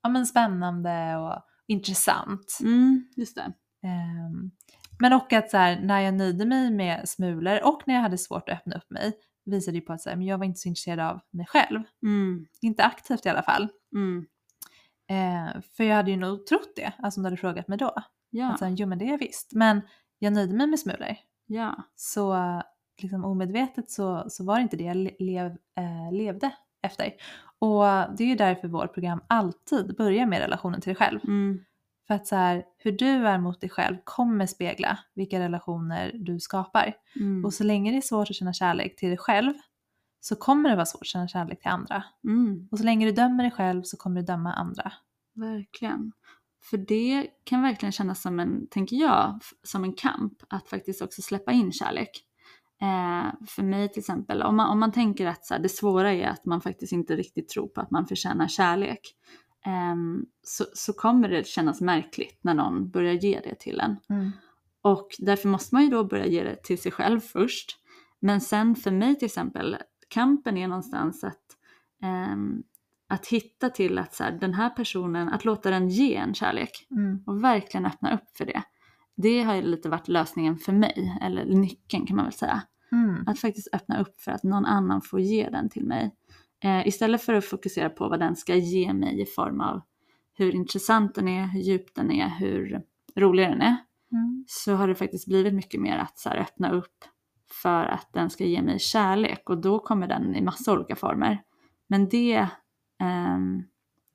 ja, 0.02 0.08
men 0.08 0.26
spännande 0.26 1.16
och 1.16 1.42
intressant. 1.66 2.58
Mm, 2.60 3.08
just 3.16 3.36
det. 3.36 3.52
Ehm, 3.82 4.50
men 4.98 5.12
och 5.12 5.32
att 5.32 5.50
så 5.50 5.56
här, 5.56 5.80
när 5.80 6.00
jag 6.00 6.14
nöjde 6.14 6.46
mig 6.46 6.70
med 6.70 7.08
smulor 7.08 7.60
och 7.64 7.82
när 7.86 7.94
jag 7.94 8.02
hade 8.02 8.18
svårt 8.18 8.48
att 8.48 8.58
öppna 8.58 8.76
upp 8.76 8.90
mig 8.90 9.12
visade 9.44 9.76
ju 9.76 9.80
på 9.80 9.92
att 9.92 10.00
så 10.00 10.08
här, 10.08 10.16
men 10.16 10.26
jag 10.26 10.38
var 10.38 10.44
inte 10.44 10.60
så 10.60 10.68
intresserad 10.68 11.00
av 11.00 11.20
mig 11.30 11.46
själv. 11.46 11.82
Mm. 12.02 12.46
Inte 12.62 12.84
aktivt 12.84 13.26
i 13.26 13.28
alla 13.28 13.42
fall. 13.42 13.68
Mm. 13.94 14.26
Eh, 15.10 15.60
för 15.76 15.84
jag 15.84 15.96
hade 15.96 16.10
ju 16.10 16.16
nog 16.16 16.46
trott 16.46 16.72
det, 16.76 16.92
alltså 16.98 17.20
om 17.20 17.22
du 17.22 17.26
hade 17.26 17.36
frågat 17.36 17.68
mig 17.68 17.78
då. 17.78 17.94
Ja. 18.30 18.52
Att 18.52 18.58
så 18.58 18.64
här, 18.64 18.74
jo 18.78 18.86
men 18.86 18.98
det 18.98 19.04
är 19.04 19.10
jag 19.10 19.18
visst. 19.18 19.52
Men 19.52 19.80
jag 20.18 20.32
nöjde 20.32 20.54
mig 20.54 20.66
med 20.66 20.80
smulor. 20.80 21.16
Ja. 21.46 21.82
Så 21.94 22.36
liksom 23.02 23.24
omedvetet 23.24 23.90
så, 23.90 24.24
så 24.28 24.44
var 24.44 24.56
det 24.56 24.62
inte 24.62 24.76
det 24.76 24.84
jag 24.84 24.96
le- 24.96 25.16
lev, 25.18 25.46
eh, 25.76 26.12
levde 26.12 26.50
efter. 26.82 27.12
Och 27.58 27.84
det 28.16 28.24
är 28.24 28.28
ju 28.28 28.36
därför 28.36 28.68
vårt 28.68 28.94
program 28.94 29.20
alltid 29.26 29.96
börjar 29.96 30.26
med 30.26 30.38
relationen 30.38 30.80
till 30.80 30.90
dig 30.90 30.96
själv. 30.96 31.20
Mm. 31.24 31.64
För 32.06 32.14
att 32.14 32.26
så 32.26 32.36
här, 32.36 32.64
hur 32.78 32.92
du 32.92 33.06
är 33.28 33.38
mot 33.38 33.60
dig 33.60 33.70
själv 33.70 33.96
kommer 34.04 34.46
spegla 34.46 34.98
vilka 35.14 35.40
relationer 35.40 36.12
du 36.14 36.40
skapar. 36.40 36.94
Mm. 37.20 37.44
Och 37.44 37.54
så 37.54 37.64
länge 37.64 37.90
det 37.90 37.96
är 37.96 38.00
svårt 38.00 38.30
att 38.30 38.36
känna 38.36 38.52
kärlek 38.52 38.96
till 38.96 39.08
dig 39.08 39.18
själv 39.18 39.52
så 40.20 40.36
kommer 40.36 40.70
det 40.70 40.76
vara 40.76 40.86
svårt 40.86 41.02
att 41.02 41.06
känna 41.06 41.28
kärlek 41.28 41.60
till 41.60 41.70
andra. 41.70 42.04
Mm. 42.24 42.68
Och 42.70 42.78
så 42.78 42.84
länge 42.84 43.06
du 43.06 43.12
dömer 43.12 43.42
dig 43.42 43.52
själv 43.52 43.82
så 43.82 43.96
kommer 43.96 44.20
du 44.20 44.26
döma 44.26 44.52
andra. 44.52 44.92
Verkligen. 45.34 46.12
För 46.70 46.76
det 46.76 47.26
kan 47.44 47.62
verkligen 47.62 47.92
kännas 47.92 48.22
som 48.22 48.40
en, 48.40 48.66
tänker 48.70 48.96
jag, 48.96 49.40
som 49.62 49.84
en 49.84 49.92
kamp 49.92 50.32
att 50.48 50.68
faktiskt 50.68 51.02
också 51.02 51.22
släppa 51.22 51.52
in 51.52 51.72
kärlek. 51.72 52.10
Eh, 52.82 53.32
för 53.46 53.62
mig 53.62 53.88
till 53.88 54.00
exempel, 54.00 54.42
om 54.42 54.56
man, 54.56 54.70
om 54.70 54.80
man 54.80 54.92
tänker 54.92 55.26
att 55.26 55.46
så 55.46 55.54
här, 55.54 55.60
det 55.60 55.68
svåra 55.68 56.12
är 56.12 56.28
att 56.28 56.44
man 56.44 56.60
faktiskt 56.60 56.92
inte 56.92 57.16
riktigt 57.16 57.48
tror 57.48 57.68
på 57.68 57.80
att 57.80 57.90
man 57.90 58.06
förtjänar 58.06 58.48
kärlek. 58.48 59.00
ehm, 59.66 60.24
så, 60.42 60.64
så 60.74 60.92
kommer 60.92 61.28
det 61.28 61.46
kännas 61.46 61.80
märkligt 61.80 62.38
när 62.42 62.54
någon 62.54 62.90
börjar 62.90 63.14
ge 63.14 63.40
det 63.40 63.54
till 63.54 63.80
en. 63.80 63.96
Och 64.82 65.08
därför 65.18 65.48
måste 65.48 65.74
man 65.74 65.84
ju 65.84 65.90
då 65.90 66.04
börja 66.04 66.26
ge 66.26 66.44
det 66.44 66.56
till 66.62 66.82
sig 66.82 66.92
själv 66.92 67.20
först. 67.20 67.76
Men 68.20 68.40
sen 68.40 68.74
för 68.76 68.90
mig 68.90 69.18
till 69.18 69.26
exempel, 69.26 69.76
kampen 70.08 70.56
är 70.56 70.68
någonstans 70.68 71.24
att, 71.24 71.44
ehm, 72.02 72.62
att 73.08 73.26
hitta 73.26 73.70
till 73.70 73.98
att 73.98 74.14
så 74.14 74.24
här, 74.24 74.32
den 74.32 74.54
här 74.54 74.70
personen, 74.70 75.28
att 75.28 75.44
låta 75.44 75.70
den 75.70 75.88
ge 75.88 76.14
en 76.14 76.34
kärlek 76.34 76.86
Mm. 76.90 77.22
och 77.26 77.44
verkligen 77.44 77.86
öppna 77.86 78.14
upp 78.14 78.36
för 78.38 78.46
det. 78.46 78.62
Det 79.16 79.42
har 79.42 79.54
ju 79.54 79.62
lite 79.62 79.88
varit 79.88 80.08
lösningen 80.08 80.56
för 80.56 80.72
mig, 80.72 81.18
eller 81.22 81.44
nyckeln 81.44 82.06
kan 82.06 82.16
man 82.16 82.24
väl 82.24 82.32
säga. 82.32 82.62
Mm. 82.92 83.24
Att 83.26 83.38
faktiskt 83.38 83.68
öppna 83.72 84.00
upp 84.00 84.20
för 84.20 84.32
att 84.32 84.42
någon 84.42 84.64
annan 84.64 85.02
får 85.02 85.20
ge 85.20 85.48
den 85.50 85.68
till 85.68 85.84
mig. 85.86 86.10
Eh, 86.64 86.86
istället 86.88 87.22
för 87.22 87.32
att 87.32 87.44
fokusera 87.44 87.90
på 87.90 88.08
vad 88.08 88.20
den 88.20 88.36
ska 88.36 88.54
ge 88.54 88.92
mig 88.92 89.20
i 89.20 89.26
form 89.26 89.60
av 89.60 89.80
hur 90.34 90.54
intressant 90.54 91.14
den 91.14 91.28
är, 91.28 91.46
hur 91.46 91.60
djup 91.60 91.94
den 91.94 92.10
är, 92.10 92.28
hur 92.28 92.82
rolig 93.16 93.48
den 93.48 93.62
är 93.62 93.76
Mm. 94.12 94.44
så 94.48 94.74
har 94.74 94.88
det 94.88 94.94
faktiskt 94.94 95.26
blivit 95.28 95.54
mycket 95.54 95.80
mer 95.80 95.96
att 95.98 96.18
så 96.18 96.28
här, 96.28 96.36
öppna 96.36 96.70
upp 96.70 97.04
för 97.62 97.84
att 97.84 98.08
den 98.12 98.30
ska 98.30 98.44
ge 98.44 98.62
mig 98.62 98.78
kärlek 98.78 99.50
och 99.50 99.58
då 99.58 99.78
kommer 99.78 100.08
den 100.08 100.34
i 100.34 100.40
massa 100.42 100.72
olika 100.72 100.96
former. 100.96 101.42
Men 101.86 102.08
det, 102.08 102.48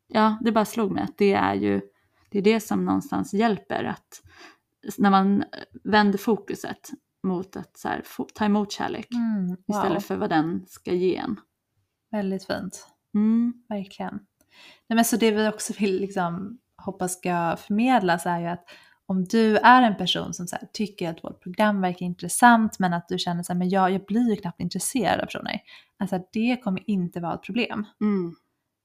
ja, 0.08 0.38
det 0.42 0.52
bara 0.52 0.66
slog 0.66 0.92
mig 0.92 1.04
att 1.04 1.18
det 1.18 1.34
är 1.34 1.54
ju 1.54 1.82
det 2.30 2.38
är 2.38 2.42
det 2.42 2.60
som 2.60 2.86
någonstans 2.86 3.34
hjälper 3.34 3.84
att 3.84 4.22
när 4.98 5.10
man 5.10 5.44
vänder 5.84 6.18
fokuset 6.18 6.90
mot 7.24 7.56
att 7.56 7.78
så 7.78 7.88
här, 7.88 8.04
ta 8.34 8.46
emot 8.46 8.72
kärlek 8.72 9.08
Mm. 9.14 9.48
Wow. 9.48 9.58
istället 9.68 10.06
för 10.06 10.16
vad 10.16 10.30
den 10.30 10.66
ska 10.68 10.94
ge 10.94 11.16
en. 11.16 11.40
Väldigt 12.12 12.46
fint. 12.46 12.88
Mm, 13.14 13.54
Verkligen. 13.70 14.14
Nej, 14.88 14.96
men 14.96 15.06
så 15.06 15.18
det 15.18 15.32
vi 15.32 15.48
också 15.48 15.74
vill 15.80 16.02
liksom, 16.02 16.60
hoppas 16.78 17.14
ska 17.14 17.58
förmedlas 17.58 18.26
är 18.26 18.40
ju 18.40 18.48
att 18.48 18.66
om 19.06 19.24
du 19.24 19.58
är 19.58 19.82
en 19.82 19.98
person 19.98 20.34
som 20.34 20.48
så 20.48 20.56
här, 20.56 20.68
tycker 20.74 21.10
att 21.10 21.24
vårt 21.24 21.44
program 21.44 21.82
verkar 21.82 22.06
intressant 22.06 22.80
men 22.80 22.94
att 22.94 23.08
du 23.08 23.18
känner 23.18 23.44
så 23.44 23.54
här, 23.54 23.58
men 23.60 23.70
jag, 23.70 23.92
jag 23.92 24.06
blir 24.06 24.30
ju 24.30 24.36
knappt 24.36 24.60
intresserad 24.62 25.20
av 25.20 25.26
personer. 25.26 25.60
Alltså 25.98 26.16
att 26.16 26.30
det 26.34 26.62
kommer 26.64 26.90
inte 26.90 27.20
vara 27.20 27.34
ett 27.34 27.44
problem. 27.44 27.86
mm, 28.02 28.36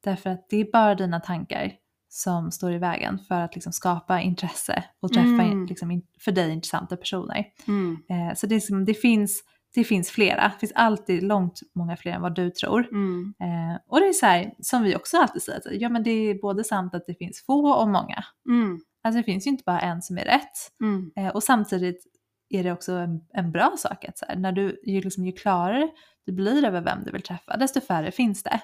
Därför 0.06 0.30
att 0.30 0.46
det 0.50 0.56
är 0.60 0.70
bara 0.72 0.94
dina 0.94 1.20
tankar 1.20 1.72
som 2.08 2.50
står 2.50 2.72
i 2.72 2.78
vägen 2.78 3.18
för 3.18 3.40
att 3.40 3.54
liksom 3.54 3.72
skapa 3.72 4.20
intresse 4.20 4.84
och 5.00 5.12
träffa 5.12 5.42
Mm. 5.42 5.66
liksom, 5.66 6.02
för 6.24 6.32
dig 6.32 6.52
intressanta 6.52 6.96
personer. 6.96 7.44
mm, 7.68 7.96
Eh, 8.10 8.34
så 8.34 8.46
det, 8.46 8.54
är 8.54 8.60
som, 8.60 8.84
det, 8.84 8.94
finns, 8.94 9.42
det 9.74 9.84
finns 9.84 10.10
flera, 10.10 10.42
det 10.48 10.58
finns 10.60 10.72
alltid 10.74 11.22
långt 11.22 11.60
många 11.74 11.96
fler 11.96 12.12
än 12.12 12.22
vad 12.22 12.34
du 12.34 12.50
tror. 12.50 12.88
mm, 12.92 13.34
Eh, 13.40 13.80
och 13.86 14.00
det 14.00 14.06
är 14.06 14.12
så 14.12 14.26
här, 14.26 14.52
som 14.60 14.82
vi 14.82 14.96
också 14.96 15.16
alltid 15.16 15.42
säger, 15.42 15.58
att, 15.58 15.80
ja 15.80 15.88
men 15.88 16.02
det 16.02 16.10
är 16.10 16.34
både 16.34 16.64
sant 16.64 16.94
att 16.94 17.06
det 17.06 17.14
finns 17.14 17.44
få 17.46 17.68
och 17.70 17.88
många. 17.88 18.24
mm, 18.48 18.80
Alltså 19.04 19.18
det 19.20 19.24
finns 19.24 19.46
ju 19.46 19.50
inte 19.50 19.62
bara 19.66 19.80
en 19.80 20.02
som 20.02 20.18
är 20.18 20.24
rätt. 20.24 20.72
mm, 20.80 21.10
Eh, 21.16 21.28
och 21.28 21.42
samtidigt 21.42 22.04
är 22.48 22.64
det 22.64 22.72
också 22.72 22.92
en, 22.92 23.20
en 23.32 23.52
bra 23.52 23.74
sak 23.78 24.04
att 24.04 24.18
så 24.18 24.24
här, 24.28 24.36
när 24.36 24.52
du, 24.52 24.80
ju, 24.84 25.00
liksom, 25.00 25.26
ju 25.26 25.32
klarare 25.32 25.88
du 26.26 26.32
blir 26.32 26.64
över 26.64 26.80
vem 26.80 27.04
du 27.04 27.10
vill 27.12 27.22
träffa, 27.22 27.56
desto 27.56 27.80
färre 27.80 28.10
finns 28.10 28.42
det. 28.42 28.60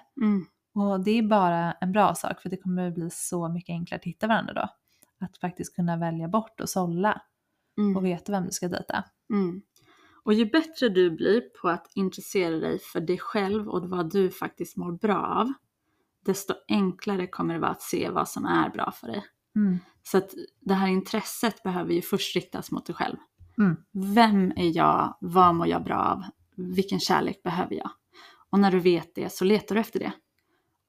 Och 0.75 1.05
det 1.05 1.11
är 1.11 1.23
bara 1.23 1.73
en 1.73 1.93
bra 1.93 2.15
sak 2.15 2.41
för 2.41 2.49
det 2.49 2.57
kommer 2.57 2.91
bli 2.91 3.11
så 3.11 3.49
mycket 3.49 3.73
enklare 3.73 3.99
att 3.99 4.05
hitta 4.05 4.27
varandra 4.27 4.53
då. 4.55 4.69
Att 5.25 5.39
faktiskt 5.39 5.77
kunna 5.77 5.97
välja 5.97 6.29
bort 6.29 6.61
och 6.61 6.69
sålla 6.69 7.23
mm. 7.79 7.97
och 7.97 8.05
veta 8.05 8.33
vem 8.33 8.45
du 8.45 8.51
ska 8.51 8.69
dejta. 8.69 9.05
Mm. 9.33 9.63
Och 10.25 10.35
ju 10.35 10.47
bättre 10.47 10.89
du 10.89 11.11
blir 11.11 11.41
på 11.41 11.69
att 11.69 11.91
intressera 11.95 12.57
dig 12.57 12.79
för 12.79 13.01
dig 13.01 13.19
själv 13.19 13.69
och 13.69 13.91
vad 13.91 14.13
du 14.13 14.31
faktiskt 14.31 14.77
mår 14.77 14.93
bra 14.93 15.27
av, 15.27 15.53
desto 16.25 16.55
enklare 16.69 17.27
kommer 17.27 17.55
det 17.55 17.61
vara 17.61 17.71
att 17.71 17.83
se 17.83 18.11
vad 18.11 18.29
som 18.29 18.45
är 18.45 18.71
bra 18.71 18.93
för 18.93 19.07
dig. 19.07 19.25
Mm. 19.57 19.79
Så 20.03 20.19
att 20.19 20.31
det 20.61 20.75
här 20.75 20.89
intresset 20.89 21.63
behöver 21.63 21.93
ju 21.93 22.03
först 22.03 22.37
riktas 22.37 22.71
mot 22.71 22.87
dig 22.87 22.95
själv. 22.95 23.17
Mm. 23.59 23.77
Vem 24.15 24.53
är 24.57 24.77
jag? 24.77 25.17
Vad 25.21 25.55
mår 25.55 25.67
jag 25.67 25.85
bra 25.85 25.99
av? 25.99 26.25
Vilken 26.57 27.01
kärlek 27.01 27.43
behöver 27.43 27.75
jag? 27.75 27.91
Och 28.51 28.61
när 28.61 28.71
du 28.71 28.79
vet 28.79 29.15
det 29.15 29.33
så 29.33 29.45
letar 29.45 29.75
du 29.75 29.81
efter 29.81 30.01
det. 30.01 30.13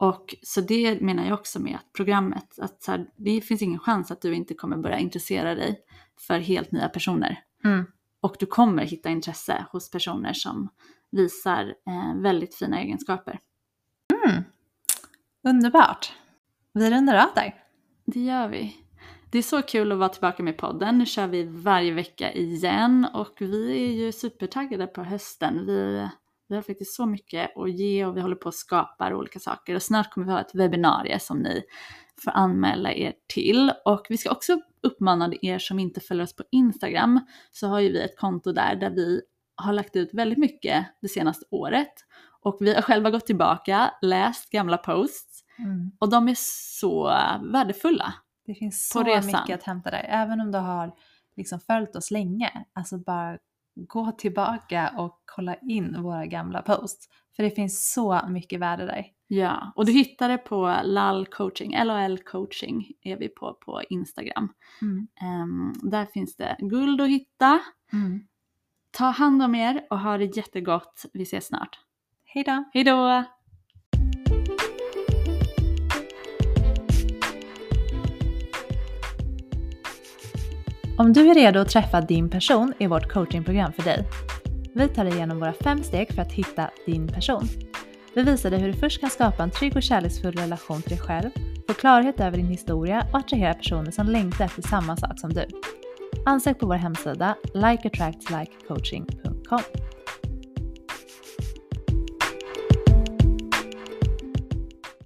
Och 0.04 0.36
så 0.42 0.62
det 0.62 1.02
menar 1.02 1.26
jag 1.26 1.34
också 1.34 1.60
med 1.60 1.76
att 1.76 1.94
programmet, 1.94 2.60
att 2.60 2.84
så 2.84 2.92
här, 2.92 3.06
det 3.16 3.42
finns 3.42 3.62
ingen 3.62 3.80
chans 3.80 4.12
att 4.12 4.22
du 4.22 4.36
inte 4.36 4.54
kommer 4.54 4.78
börja 4.78 5.00
intressera 5.00 5.56
dig 5.56 5.80
för 6.20 6.40
helt 6.40 6.72
nya 6.72 6.90
personer. 6.90 7.40
Mm. 7.64 7.86
Och 8.22 8.36
du 8.40 8.46
kommer 8.46 8.84
hitta 8.84 9.10
intresse 9.10 9.66
hos 9.72 9.92
personer 9.92 10.34
som 10.34 10.70
visar 11.12 11.76
eh, 11.88 12.22
väldigt 12.22 12.56
fina 12.56 12.82
egenskaper. 12.82 13.40
Underbart! 15.48 16.14
Vi 16.74 16.92
rundar 16.92 17.16
av 17.16 17.34
där. 17.36 17.56
Det 18.06 18.20
gör 18.20 18.48
vi. 18.48 18.78
Det 19.32 19.38
är 19.38 19.44
så 19.44 19.62
kul 19.62 19.92
att 19.92 19.98
vara 19.98 20.10
tillbaka 20.10 20.44
med 20.44 20.58
podden. 20.58 20.98
Nu 20.98 21.06
kör 21.06 21.28
vi 21.28 21.44
varje 21.44 21.94
vecka 21.94 22.34
igen 22.34 23.08
och 23.14 23.36
vi 23.40 23.84
är 23.84 23.92
ju 23.92 24.12
supertaggade 24.12 24.88
på 24.88 25.04
hösten. 25.04 25.66
Vi, 25.66 26.08
vi 26.48 26.56
har 26.56 26.62
faktiskt 26.62 26.96
så 26.96 27.06
mycket 27.06 27.58
att 27.58 27.72
ge 27.72 28.06
och 28.06 28.18
vi 28.18 28.22
håller 28.22 28.36
på 28.36 28.50
att 28.50 28.56
skapa 28.56 29.16
olika 29.16 29.40
saker 29.40 29.76
och 29.76 29.82
snart 29.82 30.12
kommer 30.14 30.28
vi 30.28 30.34
ha 30.34 30.42
ett 30.42 30.56
webbinarie 30.56 31.20
som 31.20 31.40
ni 31.40 31.64
får 32.24 32.32
anmäla 32.32 32.92
er 32.94 33.14
till. 33.34 33.72
Och 33.86 34.06
vi 34.10 34.18
ska 34.18 34.32
också 34.32 34.62
uppmana 34.84 35.34
er 35.42 35.60
som 35.60 35.80
inte 35.80 36.00
följer 36.00 36.24
oss 36.24 36.36
på 36.36 36.44
Instagram 36.52 37.20
så 37.52 37.68
har 37.68 37.80
ju 37.80 37.92
vi 37.92 38.02
ett 38.02 38.18
konto 38.18 38.52
där 38.52 38.76
där 38.76 38.90
vi 38.90 39.22
har 39.56 39.74
lagt 39.74 39.96
ut 39.96 40.14
väldigt 40.14 40.40
mycket 40.40 40.86
det 41.02 41.08
senaste 41.08 41.46
året 41.52 41.94
och 42.42 42.58
vi 42.60 42.74
har 42.74 42.82
själva 42.82 43.10
gått 43.10 43.26
tillbaka, 43.26 43.94
läst 44.02 44.50
gamla 44.50 44.78
posts 44.78 45.44
Mm. 45.60 45.92
och 46.00 46.10
de 46.10 46.28
är 46.30 46.36
så 46.80 47.04
värdefulla. 47.54 48.14
Det 48.46 48.56
finns 48.56 48.90
så 48.90 49.04
mycket 49.04 49.60
att 49.60 49.64
hämta 49.64 49.92
där. 49.92 50.06
Även 50.10 50.42
om 50.42 50.52
du 50.52 50.58
har 50.58 50.94
liksom 51.36 51.60
följt 51.60 51.96
oss 51.96 52.12
länge. 52.12 52.66
Alltså 52.74 52.98
bara 52.98 53.38
gå 53.76 54.12
tillbaka 54.12 54.94
och 54.98 55.22
kolla 55.26 55.56
in 55.56 56.02
våra 56.02 56.26
gamla 56.26 56.62
posts. 56.62 57.08
För 57.36 57.44
det 57.44 57.52
finns 57.52 57.94
så 57.94 58.22
mycket 58.30 58.60
värde 58.60 58.86
där. 58.86 59.06
Ja, 59.28 59.74
och 59.76 59.86
du 59.86 59.92
hittar 59.92 60.30
det 60.30 60.38
på 60.38 60.76
LAL 60.84 61.26
coaching, 61.26 61.84
LOL 61.84 62.18
coaching 62.18 62.92
är 63.02 63.18
vi 63.18 63.30
på 63.30 63.54
på 63.54 63.82
Instagram. 63.90 64.54
Mm. 64.82 65.08
Ehm, 65.22 65.74
där 65.92 66.06
finns 66.06 66.36
det 66.36 66.56
guld 66.60 67.02
att 67.02 67.10
hitta. 67.10 67.60
Mm. 67.94 68.28
Ta 68.92 69.06
hand 69.06 69.44
om 69.44 69.56
er 69.56 69.88
och 69.90 70.00
ha 70.00 70.18
det 70.18 70.38
jättegott. 70.38 71.06
Vi 71.14 71.24
ses 71.24 71.46
snart. 71.46 71.80
Hej 72.26 72.44
då! 72.44 72.64
Hej 72.74 72.84
då! 72.84 73.24
Om 80.98 81.14
du 81.14 81.30
är 81.30 81.36
redo 81.36 81.60
att 81.60 81.70
träffa 81.70 82.02
din 82.02 82.30
person 82.30 82.74
är 82.80 82.88
vårt 82.88 83.12
coachingprogram 83.12 83.74
för 83.74 83.84
dig. 83.84 84.06
Vi 84.74 84.88
tar 84.88 85.04
dig 85.04 85.14
igenom 85.14 85.40
våra 85.40 85.54
fem 85.54 85.84
steg 85.84 86.14
för 86.14 86.22
att 86.22 86.32
hitta 86.32 86.70
din 86.86 87.08
person. 87.08 87.48
Vi 88.16 88.24
visar 88.24 88.50
dig 88.50 88.60
hur 88.60 88.68
du 88.68 88.74
först 88.74 89.00
kan 89.00 89.10
skapa 89.10 89.44
en 89.44 89.52
trygg 89.52 89.76
och 89.76 89.84
kärleksfull 89.84 90.36
relation 90.36 90.82
till 90.82 90.90
dig 90.90 91.00
själv, 91.00 91.30
få 91.68 91.74
klarhet 91.74 92.20
över 92.20 92.38
din 92.38 92.48
historia 92.48 93.08
och 93.12 93.20
attrahera 93.20 93.54
personer 93.54 93.92
som 93.92 94.08
längtar 94.08 94.46
efter 94.46 94.62
samma 94.62 94.98
sak 94.98 95.20
som 95.20 95.34
du. 95.34 95.46
Ansök 96.26 96.60
på 96.60 96.66
vår 96.66 96.76
hemsida 96.76 97.36
likeattractslikecoaching.com. 97.54 99.62